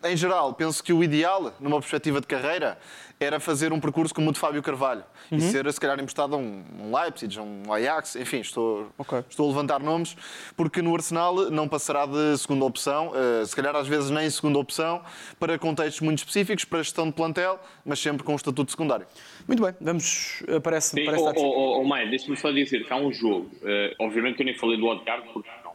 Em 0.04 0.16
geral, 0.16 0.52
penso 0.52 0.84
que 0.84 0.92
o 0.92 1.02
ideal, 1.02 1.54
numa 1.58 1.78
perspectiva 1.78 2.20
de 2.20 2.26
carreira, 2.26 2.78
era 3.18 3.40
fazer 3.40 3.72
um 3.72 3.80
percurso 3.80 4.14
como 4.14 4.28
o 4.28 4.32
de 4.32 4.38
Fábio 4.38 4.62
Carvalho 4.62 5.02
e 5.32 5.40
ser, 5.40 5.70
se 5.72 5.80
calhar, 5.80 5.98
emprestado 5.98 6.34
a 6.34 6.38
um, 6.38 6.62
Leipzig, 6.94 7.38
a 7.38 7.42
um 7.42 7.72
Ajax, 7.72 8.16
enfim, 8.16 8.40
estou, 8.40 8.88
Ok. 8.98 9.24
estou 9.28 9.46
a 9.46 9.48
levantar 9.48 9.80
nomes, 9.80 10.16
porque 10.56 10.82
no 10.82 10.94
Arsenal 10.94 11.50
não 11.50 11.66
passará 11.66 12.04
de 12.06 12.36
segunda 12.38 12.64
opção, 12.64 13.12
eh, 13.14 13.44
se 13.46 13.56
calhar 13.56 13.74
às 13.74 13.88
vezes 13.88 14.10
nem 14.10 14.28
segunda 14.28 14.58
opção, 14.58 15.02
para 15.40 15.58
contextos 15.58 16.00
muito 16.02 16.18
específicos, 16.18 16.64
para 16.64 16.82
gestão 16.82 17.06
de 17.06 17.12
plantel, 17.12 17.58
mas 17.84 17.98
sempre 17.98 18.22
com 18.22 18.32
o 18.34 18.36
estatuto 18.36 18.70
secundário. 18.70 19.06
Muito 19.48 19.62
bem, 19.62 19.74
vamos. 19.80 20.42
Parece, 20.62 20.90
Sim, 20.96 21.04
parece 21.06 21.22
oh, 21.24 21.32
oh, 21.36 21.42
oh, 21.42 21.80
oh, 21.80 21.84
Maia, 21.84 22.06
deixa-me 22.08 22.36
só 22.36 22.50
dizer 22.50 22.84
que 22.84 22.92
há 22.92 22.96
um 22.96 23.12
jogo. 23.12 23.50
eh, 23.62 23.94
obviamente 23.98 24.36
que 24.36 24.42
eu 24.42 24.46
nem 24.46 24.54
falei 24.54 24.76
do 24.76 24.86
Odegaard, 24.86 25.26
porque. 25.32 25.48
Eh, 25.48 25.65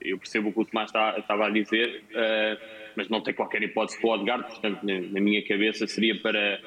eu 0.00 0.18
percebo 0.18 0.48
o 0.48 0.52
que 0.52 0.60
o 0.60 0.64
Tomás 0.64 0.88
está- 0.90 1.18
estava 1.18 1.46
a 1.46 1.50
dizer, 1.50 2.02
eh, 2.14 2.58
mas 2.96 3.08
não 3.08 3.20
tem 3.20 3.34
qualquer 3.34 3.62
hipótese 3.62 4.00
para 4.00 4.10
o 4.10 4.12
Odegaard, 4.14 4.44
portanto, 4.46 4.78
na, 4.82 5.00
na 5.00 5.20
minha 5.20 5.42
cabeça 5.46 5.86
seria 5.86 6.14
para, 6.20 6.60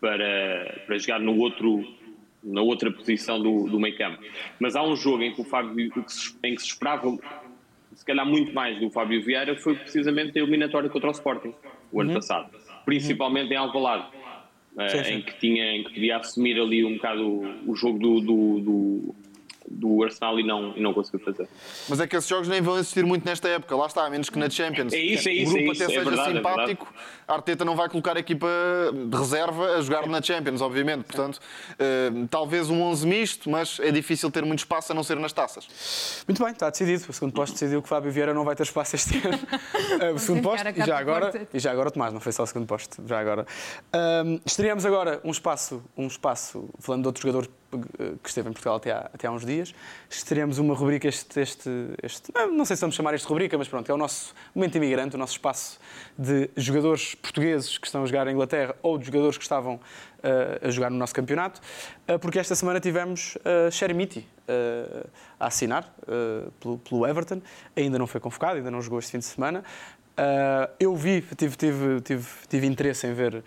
para, 0.00 0.80
para 0.86 0.98
jogar 0.98 1.20
no 1.20 1.36
outro, 1.38 1.84
na 2.42 2.60
outra 2.62 2.90
posição 2.90 3.40
do, 3.42 3.68
do 3.68 3.78
meio 3.80 3.96
campo. 3.96 4.22
Mas 4.60 4.76
há 4.76 4.82
um 4.82 4.96
jogo 4.96 5.22
em 5.22 5.32
que 5.34 5.40
o 5.40 5.44
Fábio, 5.44 5.92
em 6.44 6.54
que 6.54 6.60
se 6.62 6.68
esperava 6.68 7.16
se 7.94 8.04
calhar 8.04 8.24
muito 8.26 8.52
mais 8.52 8.78
do 8.78 8.90
Fábio 8.90 9.20
Vieira 9.22 9.56
foi 9.56 9.74
precisamente 9.74 10.38
a 10.38 10.42
eliminatória 10.42 10.88
contra 10.88 11.08
o 11.08 11.12
Sporting, 11.12 11.52
o 11.90 12.00
ano 12.00 12.10
passado. 12.14 12.48
Principalmente 12.84 13.52
em 13.52 13.56
Alvalade. 13.56 14.06
eh, 14.78 14.88
Sim, 14.88 15.04
sim. 15.04 15.14
em 15.14 15.22
que 15.22 15.34
tinha 15.40 15.72
em 15.76 15.82
que 15.82 15.94
podia 15.94 16.16
assumir 16.18 16.60
ali 16.60 16.84
um 16.84 16.94
bocado 16.94 17.26
o, 17.26 17.70
o 17.72 17.74
jogo 17.74 17.98
do, 17.98 18.20
do, 18.20 18.60
do, 18.60 19.14
do 19.70 20.02
Arsenal 20.02 20.38
e 20.40 20.42
não, 20.42 20.76
e 20.76 20.80
não 20.80 20.92
conseguiu 20.92 21.20
fazer. 21.20 21.48
Mas 21.88 22.00
é 22.00 22.06
que 22.06 22.16
esses 22.16 22.28
jogos 22.28 22.48
nem 22.48 22.60
vão 22.60 22.78
existir 22.78 23.04
muito 23.04 23.24
nesta 23.24 23.48
época, 23.48 23.74
lá 23.76 23.86
está, 23.86 24.04
a 24.04 24.10
menos 24.10 24.30
que 24.30 24.38
na 24.38 24.48
Champions. 24.48 24.92
É 24.92 24.98
isso, 24.98 25.28
é 25.28 25.32
o 25.32 25.34
isso, 25.34 25.52
grupo 25.52 25.68
é 25.68 25.72
isso, 25.72 25.82
até 25.82 25.92
é 25.92 25.96
seja 25.96 26.10
verdade, 26.10 26.30
é 26.30 26.34
simpático, 26.36 26.94
a 26.94 27.17
Arteta 27.28 27.64
não 27.64 27.76
vai 27.76 27.88
colocar 27.88 28.16
a 28.16 28.20
equipa 28.20 28.48
de 28.92 29.16
reserva 29.16 29.76
a 29.76 29.82
jogar 29.82 30.06
na 30.06 30.22
Champions, 30.22 30.62
obviamente. 30.62 31.04
Portanto, 31.04 31.38
eh, 31.78 32.10
talvez 32.30 32.70
um 32.70 32.80
11 32.82 33.06
misto, 33.06 33.50
mas 33.50 33.78
é 33.80 33.90
difícil 33.90 34.30
ter 34.30 34.44
muito 34.44 34.60
espaço 34.60 34.92
a 34.92 34.94
não 34.94 35.04
ser 35.04 35.16
nas 35.18 35.32
taças. 35.32 36.24
Muito 36.26 36.42
bem, 36.42 36.52
está 36.52 36.70
decidido. 36.70 37.04
O 37.08 37.12
segundo 37.12 37.32
posto 37.32 37.52
decidiu 37.52 37.82
que 37.82 37.88
Fábio 37.88 38.10
Vieira 38.10 38.32
não 38.32 38.44
vai 38.44 38.56
ter 38.56 38.62
espaço 38.62 38.96
este 38.96 39.18
ano. 39.26 39.38
Eh, 40.00 40.12
o 40.12 40.18
segundo 40.18 40.42
posto, 40.42 40.68
e 40.68 40.86
já, 40.86 40.98
agora, 40.98 41.48
e 41.52 41.58
já 41.58 41.72
agora 41.72 41.88
o 41.88 41.90
Tomás, 41.90 42.12
não 42.12 42.20
foi 42.20 42.30
só 42.30 42.42
o 42.42 42.46
segundo 42.46 42.66
posto, 42.66 43.02
já 43.06 43.18
agora. 43.18 43.46
Ahm, 43.92 44.38
estreamos 44.44 44.84
agora 44.84 45.20
um 45.24 45.30
espaço, 45.30 45.82
um 45.96 46.06
espaço, 46.06 46.68
falando 46.78 47.02
de 47.02 47.08
outro 47.08 47.22
jogador 47.22 47.48
eh, 47.70 48.14
que 48.22 48.28
esteve 48.30 48.48
em 48.48 48.52
Portugal 48.52 48.76
até 48.76 48.92
há, 48.92 49.10
até 49.12 49.26
há 49.26 49.30
uns 49.30 49.44
dias, 49.44 49.74
estreamos 50.08 50.58
uma 50.58 50.74
rubrica, 50.74 51.06
este, 51.06 51.38
este, 51.38 51.68
este 52.02 52.32
não, 52.34 52.50
não 52.50 52.64
sei 52.64 52.76
se 52.76 52.80
vamos 52.80 52.96
chamar 52.96 53.14
isto 53.14 53.26
de 53.26 53.28
rubrica, 53.28 53.58
mas 53.58 53.68
pronto, 53.68 53.90
é 53.90 53.94
o 53.94 53.98
nosso 53.98 54.34
momento 54.54 54.76
imigrante, 54.76 55.16
o 55.16 55.18
nosso 55.18 55.32
espaço 55.32 55.78
de 56.16 56.48
jogadores 56.56 57.14
portugueses 57.22 57.78
que 57.78 57.86
estão 57.86 58.02
a 58.02 58.06
jogar 58.06 58.26
em 58.26 58.32
Inglaterra 58.32 58.74
ou 58.82 58.98
de 58.98 59.06
jogadores 59.06 59.36
que 59.36 59.44
estavam 59.44 59.74
uh, 59.74 60.66
a 60.66 60.70
jogar 60.70 60.90
no 60.90 60.96
nosso 60.96 61.14
campeonato, 61.14 61.60
uh, 62.08 62.18
porque 62.18 62.38
esta 62.38 62.54
semana 62.54 62.80
tivemos 62.80 63.36
uh, 63.36 63.70
Shermiti 63.70 64.20
uh, 64.48 65.08
a 65.38 65.46
assinar 65.46 65.92
pelo, 66.60 66.78
pelo, 66.78 67.06
Everton, 67.06 67.40
ainda 67.76 67.98
não 67.98 68.06
foi 68.06 68.20
convocado, 68.20 68.56
ainda 68.56 68.70
não 68.70 68.82
jogou 68.82 68.98
este 68.98 69.12
fim 69.12 69.18
de 69.18 69.24
semana. 69.24 69.62
eu 70.80 70.96
vi, 70.96 71.22
tive, 71.36 71.56
tive, 71.56 72.00
tive, 72.00 72.26
tive 72.48 72.66
interesse 72.66 73.06
em 73.06 73.14
ver 73.14 73.44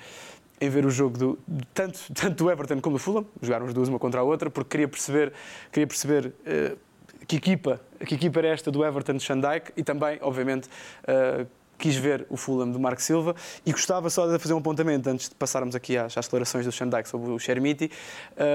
em 0.61 0.69
ver 0.69 0.85
o 0.85 0.91
jogo 0.91 1.17
do, 1.17 1.39
tanto, 1.73 1.99
tanto 2.13 2.43
do 2.43 2.51
Everton 2.51 2.79
como 2.79 2.95
do 2.95 2.99
Fulham, 2.99 3.25
jogaram 3.41 3.65
as 3.65 3.73
duas 3.73 3.89
uma 3.89 3.97
contra 3.97 4.21
a 4.21 4.23
outra, 4.23 4.49
porque 4.49 4.69
queria 4.69 4.87
perceber, 4.87 5.33
queria 5.71 5.87
perceber 5.87 6.27
uh, 6.27 6.77
que, 7.25 7.35
equipa, 7.37 7.81
que 8.05 8.13
equipa 8.13 8.39
era 8.39 8.49
esta 8.49 8.69
do 8.69 8.85
Everton 8.85 9.13
de 9.13 9.23
Shandike 9.23 9.71
e 9.75 9.83
também, 9.83 10.19
obviamente, 10.21 10.67
uh, 10.67 11.47
quis 11.81 11.95
ver 11.95 12.25
o 12.29 12.37
Fulham 12.37 12.69
do 12.71 12.79
Marco 12.79 13.01
Silva 13.01 13.35
e 13.65 13.71
gostava 13.71 14.09
só 14.09 14.27
de 14.27 14.37
fazer 14.37 14.53
um 14.53 14.59
apontamento 14.59 15.09
antes 15.09 15.27
de 15.27 15.35
passarmos 15.35 15.75
aqui 15.75 15.97
às, 15.97 16.15
às 16.15 16.25
declarações 16.25 16.65
do 16.65 16.71
Shandike 16.71 17.09
sobre 17.09 17.31
o 17.31 17.39
Shermiti. 17.39 17.91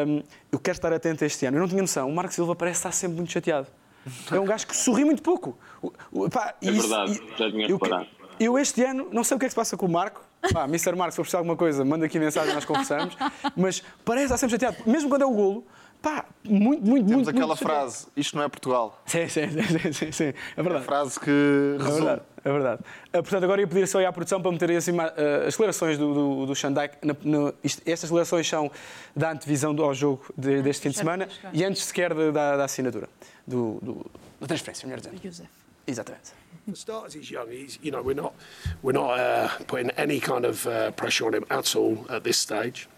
Um, 0.06 0.22
eu 0.52 0.58
quero 0.58 0.76
estar 0.76 0.92
atento 0.92 1.24
a 1.24 1.26
este 1.26 1.44
ano. 1.44 1.56
Eu 1.56 1.60
não 1.60 1.68
tinha 1.68 1.82
noção, 1.82 2.08
o 2.08 2.14
Marco 2.14 2.32
Silva 2.32 2.54
parece 2.54 2.78
estar 2.78 2.92
sempre 2.92 3.16
muito 3.16 3.32
chateado. 3.32 3.66
É 4.30 4.38
um 4.38 4.44
gajo 4.44 4.66
que 4.66 4.76
sorri 4.76 5.04
muito 5.04 5.20
pouco. 5.20 5.58
Pá, 6.32 6.54
é 6.62 6.70
isso, 6.70 6.88
verdade, 6.88 7.20
já 7.36 7.50
tinha 7.50 7.66
reparado. 7.66 8.06
Eu 8.38 8.58
este 8.58 8.84
ano, 8.84 9.08
não 9.10 9.24
sei 9.24 9.36
o 9.36 9.40
que 9.40 9.46
é 9.46 9.48
que 9.48 9.52
se 9.52 9.56
passa 9.56 9.76
com 9.76 9.86
o 9.86 9.88
Marco. 9.88 10.22
Pá, 10.52 10.64
Mr. 10.64 10.94
Marco, 10.94 11.12
se 11.12 11.16
for 11.16 11.22
precisar 11.22 11.38
de 11.38 11.42
alguma 11.42 11.56
coisa, 11.56 11.84
manda 11.84 12.06
aqui 12.06 12.18
mensagem, 12.18 12.54
nós 12.54 12.64
conversamos. 12.64 13.16
Mas 13.56 13.82
parece 14.04 14.26
estar 14.26 14.36
sempre 14.36 14.52
chateado. 14.52 14.76
Mesmo 14.86 15.08
quando 15.08 15.22
é 15.22 15.26
o 15.26 15.30
golo, 15.32 15.66
pá, 16.00 16.24
muito, 16.44 16.86
muito, 16.86 17.06
Temos 17.06 17.10
muito. 17.24 17.30
aquela 17.30 17.46
muito 17.48 17.58
frase, 17.58 18.06
isto 18.16 18.36
não 18.36 18.44
é 18.44 18.48
Portugal. 18.48 19.02
Sim, 19.06 19.28
sim, 19.28 19.48
sim, 19.50 19.92
sim, 19.92 20.12
sim. 20.12 20.34
É 20.56 20.62
verdade. 20.62 20.76
É 20.76 20.78
a 20.78 20.82
frase 20.82 21.18
que 21.18 21.76
resume. 21.80 22.08
É. 22.08 22.20
É 22.46 22.52
verdade. 22.52 22.80
Uh, 23.08 23.10
portanto, 23.10 23.42
agora 23.42 23.60
ia 23.60 23.66
pedir 23.66 23.88
só 23.88 24.06
à 24.06 24.12
produção 24.12 24.40
para 24.40 24.52
meterem 24.52 24.76
assim, 24.76 24.92
uh, 24.92 25.00
as 25.48 25.54
declarações 25.54 25.98
do, 25.98 26.14
do, 26.14 26.46
do 26.46 26.52
estas 27.84 28.08
declarações 28.08 28.48
são 28.48 28.70
da 29.16 29.32
antevisão 29.32 29.74
do, 29.74 29.82
ao 29.82 29.92
jogo 29.92 30.32
de, 30.38 30.62
deste 30.62 30.82
fim 30.82 30.90
de 30.90 30.96
semana 30.96 31.28
e 31.52 31.64
antes 31.64 31.82
sequer 31.82 32.14
da, 32.14 32.30
da, 32.30 32.56
da 32.58 32.64
assinatura, 32.64 33.08
do, 33.44 33.80
do, 33.82 34.06
da 34.40 34.46
transferência, 34.46 34.86
melhor 34.86 35.00
dizendo. 35.00 35.20
Joseph. 35.20 35.48
Exatamente. 35.88 36.30
For 36.68 36.76
starters, 36.76 37.14
he's 37.16 37.28
young. 37.32 37.50
He's, 37.50 37.80
you 37.82 37.90
know, 37.90 38.00
we're 38.00 38.14
not, 38.14 38.32
we're 38.80 38.92
not 38.92 39.18
uh, 39.18 39.48
putting 39.66 39.90
any 39.96 40.20
kind 40.20 40.44
of 40.44 40.64
uh, 40.68 40.92
pressure 40.92 41.26
on 41.26 41.34
him 41.34 41.44
at 41.50 41.74
all 41.74 42.06
at 42.08 42.22
this 42.22 42.38
stage. 42.38 42.88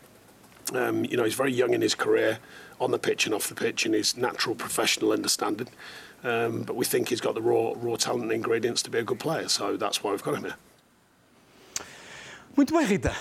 Um, 0.74 1.06
you 1.06 1.16
know, 1.16 1.24
he's 1.24 1.34
very 1.34 1.54
young 1.54 1.72
in 1.72 1.80
his 1.80 1.94
career, 1.94 2.38
on 2.80 2.90
the 2.90 2.98
pitch 2.98 3.24
and 3.24 3.34
off 3.34 3.48
the 3.48 3.54
pitch, 3.54 3.86
in 3.86 3.94
his 3.94 4.14
natural 4.14 4.54
professional 4.54 5.12
understanding. 5.12 5.68
Um, 6.24 6.62
but 6.62 6.74
we 6.74 6.84
think 6.84 7.08
he's 7.08 7.20
got 7.20 7.34
the 7.34 7.42
raw, 7.42 7.74
raw 7.76 7.96
talent 7.96 8.24
and 8.24 8.32
ingredients 8.32 8.82
to 8.82 8.90
be 8.90 8.98
a 8.98 9.04
good 9.04 9.20
player. 9.20 9.48
So 9.48 9.76
that's 9.76 10.02
why 10.02 10.10
we've 10.10 10.22
got 10.22 10.34
him 10.34 10.44
here. 10.44 10.56
Muito 12.58 12.74
bem, 12.74 12.84
Rita. 12.84 13.14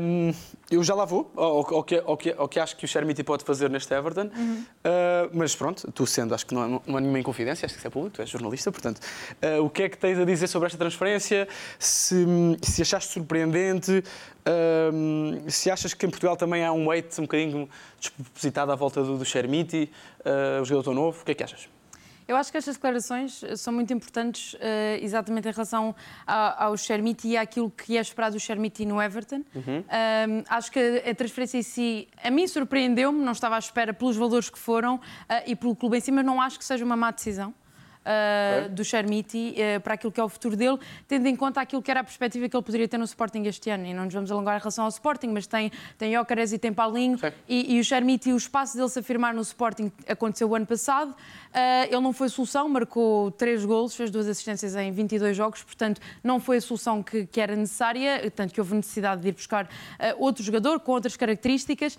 Um, 0.00 0.32
eu 0.70 0.80
já 0.84 0.94
lá 0.94 1.04
vou, 1.04 1.28
ao, 1.34 1.74
ao, 1.74 1.82
que, 1.82 1.96
ao, 1.96 2.16
que, 2.16 2.34
ao 2.38 2.48
que 2.48 2.60
acho 2.60 2.76
que 2.76 2.84
o 2.84 2.88
Shermiti 2.88 3.24
pode 3.24 3.42
fazer 3.42 3.68
neste 3.68 3.92
Everton. 3.92 4.30
Uhum. 4.32 4.64
Uh, 4.84 5.30
mas 5.32 5.56
pronto, 5.56 5.90
tu 5.90 6.06
sendo, 6.06 6.36
acho 6.36 6.46
que 6.46 6.54
não, 6.54 6.68
não, 6.68 6.82
não 6.86 6.96
há 6.96 7.00
nenhuma 7.00 7.18
inconfidência, 7.18 7.66
acho 7.66 7.74
que 7.74 7.80
isso 7.80 7.86
é 7.88 7.90
público, 7.90 8.14
tu 8.14 8.22
és 8.22 8.28
jornalista, 8.28 8.70
portanto. 8.70 9.00
Uh, 9.42 9.64
o 9.64 9.68
que 9.68 9.82
é 9.82 9.88
que 9.88 9.98
tens 9.98 10.20
a 10.20 10.24
dizer 10.24 10.46
sobre 10.46 10.66
esta 10.66 10.78
transferência? 10.78 11.48
Se, 11.80 12.24
se 12.62 12.82
achaste 12.82 13.12
surpreendente, 13.12 14.04
uh, 14.46 15.50
se 15.50 15.68
achas 15.68 15.92
que 15.92 16.06
em 16.06 16.08
Portugal 16.08 16.36
também 16.36 16.64
há 16.64 16.70
um 16.70 16.86
weight 16.86 17.20
um 17.20 17.24
bocadinho 17.24 17.68
despropositado 17.98 18.70
à 18.70 18.76
volta 18.76 19.02
do, 19.02 19.18
do 19.18 19.24
Shermiti, 19.24 19.90
o 20.62 20.64
jogador 20.64 20.94
novo, 20.94 21.22
o 21.22 21.24
que 21.24 21.32
é 21.32 21.34
que 21.34 21.42
achas? 21.42 21.68
Eu 22.30 22.36
acho 22.36 22.52
que 22.52 22.56
estas 22.56 22.76
declarações 22.76 23.42
eh, 23.42 23.56
são 23.56 23.72
muito 23.72 23.92
importantes 23.92 24.54
uh, 24.54 24.58
exatamente 25.02 25.48
em 25.48 25.50
relação 25.50 25.92
ao, 26.24 26.68
ao 26.68 26.76
Shermiti 26.76 27.30
e 27.30 27.36
àquilo 27.36 27.68
que 27.68 27.98
é 27.98 28.00
esperado 28.00 28.36
do 28.36 28.40
Shermiti 28.40 28.86
no 28.86 29.02
Everton. 29.02 29.42
Uhum. 29.52 29.82
acho 30.48 30.70
que 30.70 30.78
a, 30.78 31.10
a, 31.10 31.14
transferência 31.14 31.58
em 31.58 31.62
si, 31.62 32.06
a 32.22 32.30
mim 32.30 32.46
surpreendeu-me, 32.46 33.18
não 33.18 33.32
estava 33.32 33.56
à 33.56 33.58
espera 33.58 33.92
pelos 33.92 34.16
valores 34.16 34.48
que 34.48 34.60
foram 34.60 34.94
uh, 34.94 35.00
e 35.44 35.56
pelo 35.56 35.74
clube 35.74 35.96
em 35.96 36.00
si, 36.00 36.12
mas 36.12 36.24
não 36.24 36.40
acho 36.40 36.56
que 36.56 36.64
seja 36.64 36.84
uma 36.84 36.96
má 36.96 37.10
decisão 37.10 37.52
uh, 38.00 38.68
do 38.68 38.84
Chermiti 38.84 39.54
uh, 39.56 39.80
para 39.80 39.94
aquilo 39.94 40.12
que 40.12 40.20
é 40.20 40.24
o 40.24 40.28
futuro 40.28 40.56
dele, 40.56 40.78
tendo 41.06 41.26
em 41.26 41.36
conta 41.36 41.60
aquilo 41.60 41.82
que 41.82 41.90
era 41.90 42.00
a 42.00 42.04
perspectiva 42.04 42.48
que 42.48 42.56
ele 42.56 42.62
poderia 42.62 42.88
ter 42.88 42.98
no 42.98 43.04
Sporting 43.04 43.42
este 43.44 43.70
ano. 43.70 43.86
E 43.86 43.94
não 43.94 44.04
nos 44.04 44.14
vamos 44.14 44.30
alongar 44.30 44.56
em 44.56 44.58
relação 44.58 44.84
ao 44.84 44.90
Sporting, 44.90 45.28
mas 45.28 45.46
tem, 45.46 45.70
tem 45.98 46.12
Jócares 46.12 46.52
e 46.52 46.58
tem 46.58 46.72
Paulinho. 46.72 47.18
E, 47.48 47.76
e, 47.76 47.80
o 47.80 47.84
Chermiti, 47.84 48.32
o 48.32 48.36
espaço 48.36 48.76
dele 48.76 48.88
se 48.88 48.98
afirmar 48.98 49.34
no 49.34 49.42
Sporting 49.42 49.90
aconteceu 50.08 50.48
o 50.48 50.54
ano 50.54 50.66
passado. 50.66 51.10
Uh, 51.10 51.86
ele 51.88 52.00
não 52.00 52.12
foi 52.12 52.28
solução, 52.28 52.68
marcou 52.68 53.30
três 53.32 53.64
golos, 53.64 53.94
fez 53.94 54.10
duas 54.10 54.28
assistências 54.28 54.76
em 54.76 54.92
22 54.92 55.36
jogos, 55.36 55.62
portanto, 55.62 56.00
não 56.22 56.38
foi 56.38 56.58
a 56.58 56.60
solução 56.60 57.02
que, 57.02 57.26
que 57.26 57.40
era 57.40 57.56
necessária, 57.56 58.30
tanto 58.30 58.54
que 58.54 58.60
houve 58.60 58.74
necessidade 58.74 59.22
de 59.22 59.28
ir 59.28 59.32
buscar 59.32 59.68
outro 60.18 60.42
jogador 60.42 60.80
com 60.80 60.92
outras 60.92 61.16
características. 61.16 61.98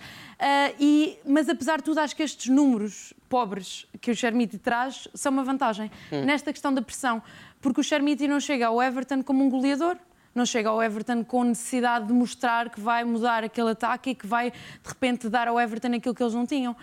e, 0.80 1.18
mas 1.26 1.50
apesar 1.50 1.78
de 1.78 1.84
tudo, 1.84 2.00
acho 2.00 2.16
que 2.16 2.24
estes 2.24 2.48
números 2.48 3.14
pobres 3.32 3.88
que 4.02 4.12
o 4.12 4.16
Chermiti 4.16 4.58
traz 4.58 5.08
são 5.16 5.32
uma 5.32 5.44
vantagem 5.44 5.90
hum. 6.12 6.26
nesta 6.26 6.52
questão 6.52 6.74
da 6.74 6.82
pressão, 6.82 7.24
porque 7.62 7.80
o 7.80 7.84
Chermiti 7.84 8.28
não 8.28 8.42
chega 8.42 8.68
ao 8.68 8.84
Everton 8.84 9.24
como 9.24 9.42
um 9.42 9.50
goleador, 9.50 9.96
não 10.36 10.46
chega 10.46 10.68
ao 10.70 10.84
Everton 10.84 11.24
com 11.24 11.46
necessidade 11.46 12.08
de 12.08 12.14
mostrar 12.14 12.70
que 12.70 12.80
vai 12.80 13.06
mudar 13.06 13.44
aquele 13.44 13.72
ataque 13.72 14.12
e 14.12 14.16
que 14.16 14.28
vai, 14.28 14.52
de 14.52 14.58
repente, 14.86 15.30
dar 15.30 15.48
ao 15.48 15.60
Everton 15.60 15.94
aquilo 15.94 16.14
que 16.14 16.24
eles 16.24 16.34
não 16.34 16.46
tinham. 16.46 16.74
Uh, 16.74 16.78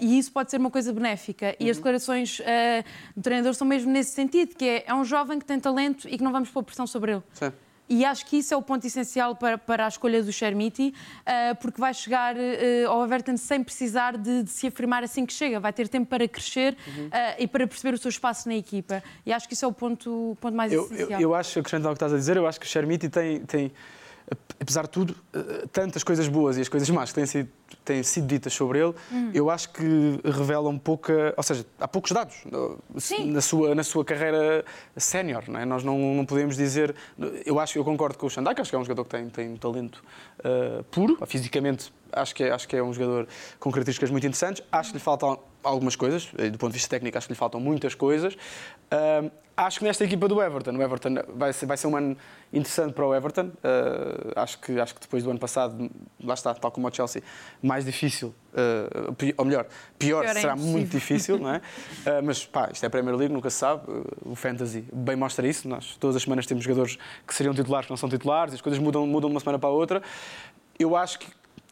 e 0.00 0.18
isso 0.18 0.32
pode 0.32 0.50
ser 0.50 0.58
uma 0.58 0.70
coisa 0.70 0.92
benéfica. 0.92 1.48
Uhum. 1.48 1.66
E 1.66 1.70
as 1.70 1.76
uhum. 1.76 1.82
declarações 1.82 2.38
uh, 2.40 2.44
do 3.14 3.22
treinador 3.22 3.54
são 3.54 3.66
mesmo 3.66 3.90
nesse 3.90 4.12
sentido, 4.12 4.54
que 4.54 4.64
é, 4.64 4.84
é 4.86 4.94
um 4.94 5.04
jovem 5.04 5.38
que 5.38 5.44
tem 5.44 5.60
talento 5.60 6.08
e 6.08 6.16
que 6.16 6.24
não 6.24 6.32
vamos 6.32 6.50
pôr 6.50 6.62
pressão 6.62 6.86
sobre 6.86 7.12
ele. 7.12 7.22
Sim. 7.34 7.52
E 7.88 8.04
acho 8.04 8.26
que 8.26 8.38
isso 8.38 8.52
é 8.52 8.56
o 8.56 8.62
ponto 8.62 8.86
essencial 8.86 9.34
para, 9.34 9.56
para 9.56 9.84
a 9.86 9.88
escolha 9.88 10.22
do 10.22 10.32
Chermiti, 10.32 10.92
uh, 11.20 11.56
porque 11.56 11.80
vai 11.80 11.94
chegar 11.94 12.36
uh, 12.36 12.88
ao 12.88 13.04
Everton 13.04 13.36
sem 13.36 13.64
precisar 13.64 14.16
de, 14.16 14.42
de, 14.42 14.50
se 14.50 14.66
afirmar 14.66 15.02
assim 15.02 15.24
que 15.24 15.32
chega. 15.32 15.58
Vai 15.58 15.72
ter 15.72 15.88
tempo 15.88 16.06
para 16.06 16.26
crescer 16.28 16.76
uhum. 16.86 17.06
uh, 17.06 17.10
e 17.38 17.46
para 17.46 17.66
perceber 17.66 17.94
o 17.94 17.98
seu 17.98 18.10
espaço 18.10 18.48
na 18.48 18.54
equipa. 18.54 19.02
E 19.24 19.32
acho 19.32 19.48
que 19.48 19.54
isso 19.54 19.64
é 19.64 19.68
o 19.68 19.72
ponto, 19.72 20.36
ponto 20.40 20.54
mais 20.54 20.72
eu, 20.72 20.84
essencial. 20.84 21.20
Eu, 21.20 21.30
eu 21.30 21.34
acho, 21.34 21.58
acrescentando 21.58 21.88
o 21.88 21.92
que 21.92 21.96
estás 21.96 22.12
a 22.12 22.16
dizer, 22.16 22.36
eu 22.36 22.46
acho 22.46 22.60
que 22.60 22.66
o 22.66 22.68
Chermiti 22.68 23.08
tem, 23.08 23.40
tem 23.40 23.72
apesar 24.60 24.82
de 24.82 24.90
tudo, 24.90 25.14
eh, 25.32 25.66
tantas 25.72 26.02
coisas 26.02 26.28
boas 26.28 26.58
e 26.58 26.60
as 26.60 26.68
coisas 26.68 26.88
más 26.90 27.10
que 27.10 27.14
têm 27.14 27.26
sido, 27.26 27.48
têm 27.84 28.02
sido 28.02 28.26
ditas 28.26 28.52
sobre 28.52 28.80
ele, 28.80 28.94
hum. 29.10 29.30
eu 29.32 29.50
acho 29.50 29.70
que 29.70 30.20
revelam 30.24 30.78
pouca. 30.78 31.32
Ou 31.36 31.42
seja, 31.42 31.64
há 31.80 31.88
poucos 31.88 32.12
dados 32.12 32.36
Sim. 32.96 33.30
na 33.30 33.40
sua, 33.40 33.74
na 33.74 33.84
sua 33.84 34.04
carreira 34.04 34.64
sénior. 34.96 35.44
Não 35.48 35.60
é? 35.60 35.64
Nós 35.64 35.84
não, 35.84 35.98
não 36.14 36.26
podemos 36.26 36.56
dizer. 36.56 36.94
Eu 37.46 37.58
acho 37.58 37.78
eu 37.78 37.84
concordo 37.84 38.18
com 38.18 38.26
o 38.26 38.30
Xandai, 38.30 38.54
que 38.54 38.60
acho 38.60 38.70
que 38.70 38.76
é 38.76 38.78
um 38.78 38.84
jogador 38.84 39.04
que 39.04 39.10
tem, 39.10 39.28
tem 39.28 39.48
um 39.50 39.56
talento 39.56 40.02
uh, 40.40 40.82
puro, 40.84 41.18
fisicamente. 41.26 41.92
Acho 42.12 42.34
que, 42.34 42.44
é, 42.44 42.50
acho 42.50 42.66
que 42.66 42.74
é 42.74 42.82
um 42.82 42.92
jogador 42.92 43.28
com 43.60 43.70
características 43.70 44.10
muito 44.10 44.24
interessantes. 44.24 44.62
Acho 44.72 44.90
que 44.90 44.98
lhe 44.98 45.02
faltam 45.02 45.38
algumas 45.62 45.96
coisas, 45.96 46.26
do 46.26 46.58
ponto 46.58 46.70
de 46.70 46.78
vista 46.78 46.88
técnico, 46.88 47.18
acho 47.18 47.26
que 47.26 47.32
lhe 47.32 47.38
faltam 47.38 47.60
muitas 47.60 47.94
coisas. 47.94 48.36
Uh, 48.92 49.30
acho 49.58 49.80
que 49.80 49.84
nesta 49.84 50.04
equipa 50.04 50.28
do 50.28 50.40
Everton, 50.40 50.70
o 50.72 50.82
Everton 50.82 51.14
vai 51.34 51.52
ser, 51.52 51.66
vai 51.66 51.76
ser 51.76 51.88
um 51.88 51.96
ano 51.96 52.16
interessante 52.52 52.92
para 52.92 53.04
o 53.04 53.14
Everton. 53.14 53.46
Uh, 53.46 54.32
acho, 54.36 54.58
que, 54.60 54.78
acho 54.78 54.94
que 54.94 55.00
depois 55.00 55.24
do 55.24 55.30
ano 55.30 55.38
passado, 55.38 55.90
lá 56.22 56.34
está, 56.34 56.54
tal 56.54 56.70
como 56.70 56.86
o 56.86 56.94
Chelsea, 56.94 57.22
mais 57.60 57.84
difícil, 57.84 58.28
uh, 58.54 59.16
ou 59.36 59.44
melhor, 59.44 59.66
pior, 59.98 60.22
pior 60.22 60.24
é 60.24 60.40
será 60.40 60.54
muito 60.54 60.90
difícil, 60.90 61.38
não 61.40 61.54
é? 61.54 61.58
Uh, 61.58 62.22
mas 62.22 62.46
pá, 62.46 62.70
isto 62.72 62.84
é 62.84 62.86
a 62.86 62.90
Premier 62.90 63.16
League, 63.16 63.34
nunca 63.34 63.50
se 63.50 63.56
sabe. 63.56 63.82
o 64.24 64.34
Fantasy 64.36 64.84
bem 64.92 65.16
mostra 65.16 65.46
isso. 65.46 65.68
Nós 65.68 65.96
todas 65.98 66.14
as 66.14 66.22
semanas 66.22 66.46
temos 66.46 66.62
jogadores 66.62 66.96
que 67.26 67.34
seriam 67.34 67.54
titulares 67.54 67.86
que 67.86 67.92
não 67.92 67.96
são 67.96 68.08
titulares, 68.08 68.54
as 68.54 68.60
coisas 68.60 68.80
mudam, 68.80 69.06
mudam 69.06 69.28
de 69.28 69.34
uma 69.34 69.40
semana 69.40 69.58
para 69.58 69.68
a 69.68 69.72
outra. 69.72 70.02
Eu 70.78 70.94
acho 70.94 71.18
que 71.18 71.26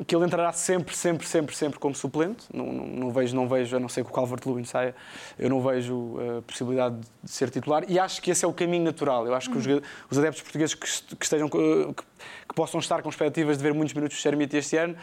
que 0.04 0.14
ele 0.14 0.26
entrará 0.26 0.52
sempre, 0.52 0.94
sempre, 0.94 1.26
sempre, 1.26 1.56
sempre 1.56 1.78
como 1.78 1.94
suplente. 1.94 2.44
Não, 2.52 2.66
não, 2.66 2.86
não 2.86 3.10
vejo, 3.10 3.34
não 3.34 3.48
vejo, 3.48 3.76
a 3.76 3.80
não 3.80 3.88
ser 3.88 4.04
que 4.04 4.10
o 4.10 4.12
Calvert-Lewin 4.12 4.64
saia, 4.64 4.94
eu 5.38 5.48
não 5.48 5.62
vejo 5.62 6.16
a 6.38 6.42
possibilidade 6.42 6.96
de 7.22 7.30
ser 7.30 7.48
titular. 7.50 7.84
E 7.88 7.98
acho 7.98 8.20
que 8.20 8.30
esse 8.30 8.44
é 8.44 8.48
o 8.48 8.52
caminho 8.52 8.84
natural. 8.84 9.26
Eu 9.26 9.34
acho 9.34 9.50
que 9.50 9.56
os, 9.56 9.66
uhum. 9.66 9.80
os 10.10 10.18
adeptos 10.18 10.42
portugueses 10.42 10.74
que, 10.74 11.16
que 11.16 11.24
estejam, 11.24 11.48
que, 11.48 11.94
que, 12.48 12.54
possam 12.54 12.78
estar 12.78 13.00
com 13.00 13.08
expectativas 13.08 13.56
de 13.56 13.62
ver 13.62 13.72
muitos 13.72 13.94
minutos 13.94 14.16
de 14.16 14.22
Xermite 14.22 14.56
este 14.56 14.76
ano, 14.76 14.96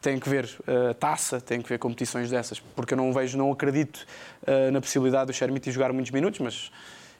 têm 0.00 0.18
que 0.18 0.28
ver 0.28 0.44
uh, 0.44 0.94
taça, 0.94 1.40
têm 1.40 1.60
que 1.60 1.68
ver 1.68 1.78
competições 1.78 2.30
dessas, 2.30 2.60
porque 2.60 2.94
eu 2.94 2.96
não 2.96 3.12
vejo, 3.12 3.36
não 3.36 3.52
acredito 3.52 4.06
uh, 4.42 4.70
na 4.70 4.80
possibilidade 4.80 5.26
do 5.26 5.32
Xermite 5.32 5.70
jogar 5.70 5.92
muitos 5.92 6.12
minutos, 6.12 6.40
mas 6.40 6.70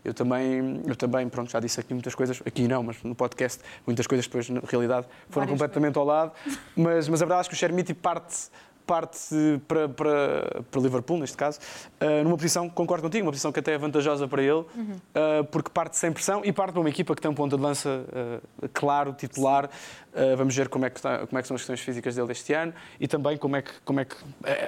eu 0.05 0.13
também, 0.13 0.83
eu 0.87 0.95
também, 0.95 1.29
pronto, 1.29 1.51
já 1.51 1.59
disse 1.59 1.81
aqui 1.81 1.95
muitas 1.95 2.15
coisas, 2.15 2.43
aqui 2.45 2.69
não, 2.69 2.83
mas 2.83 3.03
no 3.03 3.15
podcast, 3.15 3.61
muitas 3.87 4.07
coisas 4.07 4.27
depois, 4.27 4.49
na 4.51 4.61
realidade, 4.61 5.07
foram 5.31 5.47
Várias 5.47 5.51
completamente 5.51 5.95
coisas. 5.95 5.97
ao 5.97 6.05
lado. 6.05 6.33
Mas, 6.77 7.09
mas 7.09 7.23
a 7.23 7.25
verdade 7.25 7.47
é 7.47 7.49
que 7.49 7.55
o 7.55 7.57
Chermiti 7.57 7.95
parte 7.95 8.51
parte 8.87 9.61
para, 9.67 9.89
para, 9.89 10.63
para 10.71 10.81
Liverpool, 10.81 11.19
neste 11.19 11.37
caso, 11.37 11.59
uh, 12.01 12.23
numa 12.23 12.37
posição, 12.37 12.69
concordo 12.69 13.03
contigo, 13.03 13.25
uma 13.25 13.33
posição 13.33 13.51
que 13.51 13.61
até 13.61 13.73
é 13.73 13.79
vantajosa 13.79 14.29
para 14.29 14.43
ele, 14.43 14.53
uhum. 14.53 14.97
uh, 15.15 15.45
porque 15.51 15.71
parte 15.71 15.97
sem 15.97 16.13
pressão 16.13 16.43
e 16.45 16.53
parte 16.53 16.73
para 16.73 16.81
uma 16.81 16.89
equipa 16.89 17.15
que 17.15 17.23
tem 17.23 17.31
um 17.31 17.35
ponto 17.35 17.57
de 17.57 17.63
lança 17.63 17.89
uh, 17.89 18.69
claro, 18.73 19.13
titular. 19.13 19.69
vamos 20.37 20.55
ver 20.55 20.69
como 20.69 20.87
é, 20.87 20.91
que 20.91 20.99
está, 20.99 21.27
como 21.27 21.39
é 21.39 21.43
que 21.43 21.49
são 21.49 21.57
as 21.57 21.63
questões 21.63 21.81
físicas 21.81 22.15
dele 22.15 22.31
este 22.31 22.53
ano 22.53 22.73
e 23.01 23.09
também 23.09 23.37
como 23.37 23.57
é 23.57 23.63
que, 23.63 23.73
como 23.85 23.99
é 23.99 24.05
que 24.05 24.15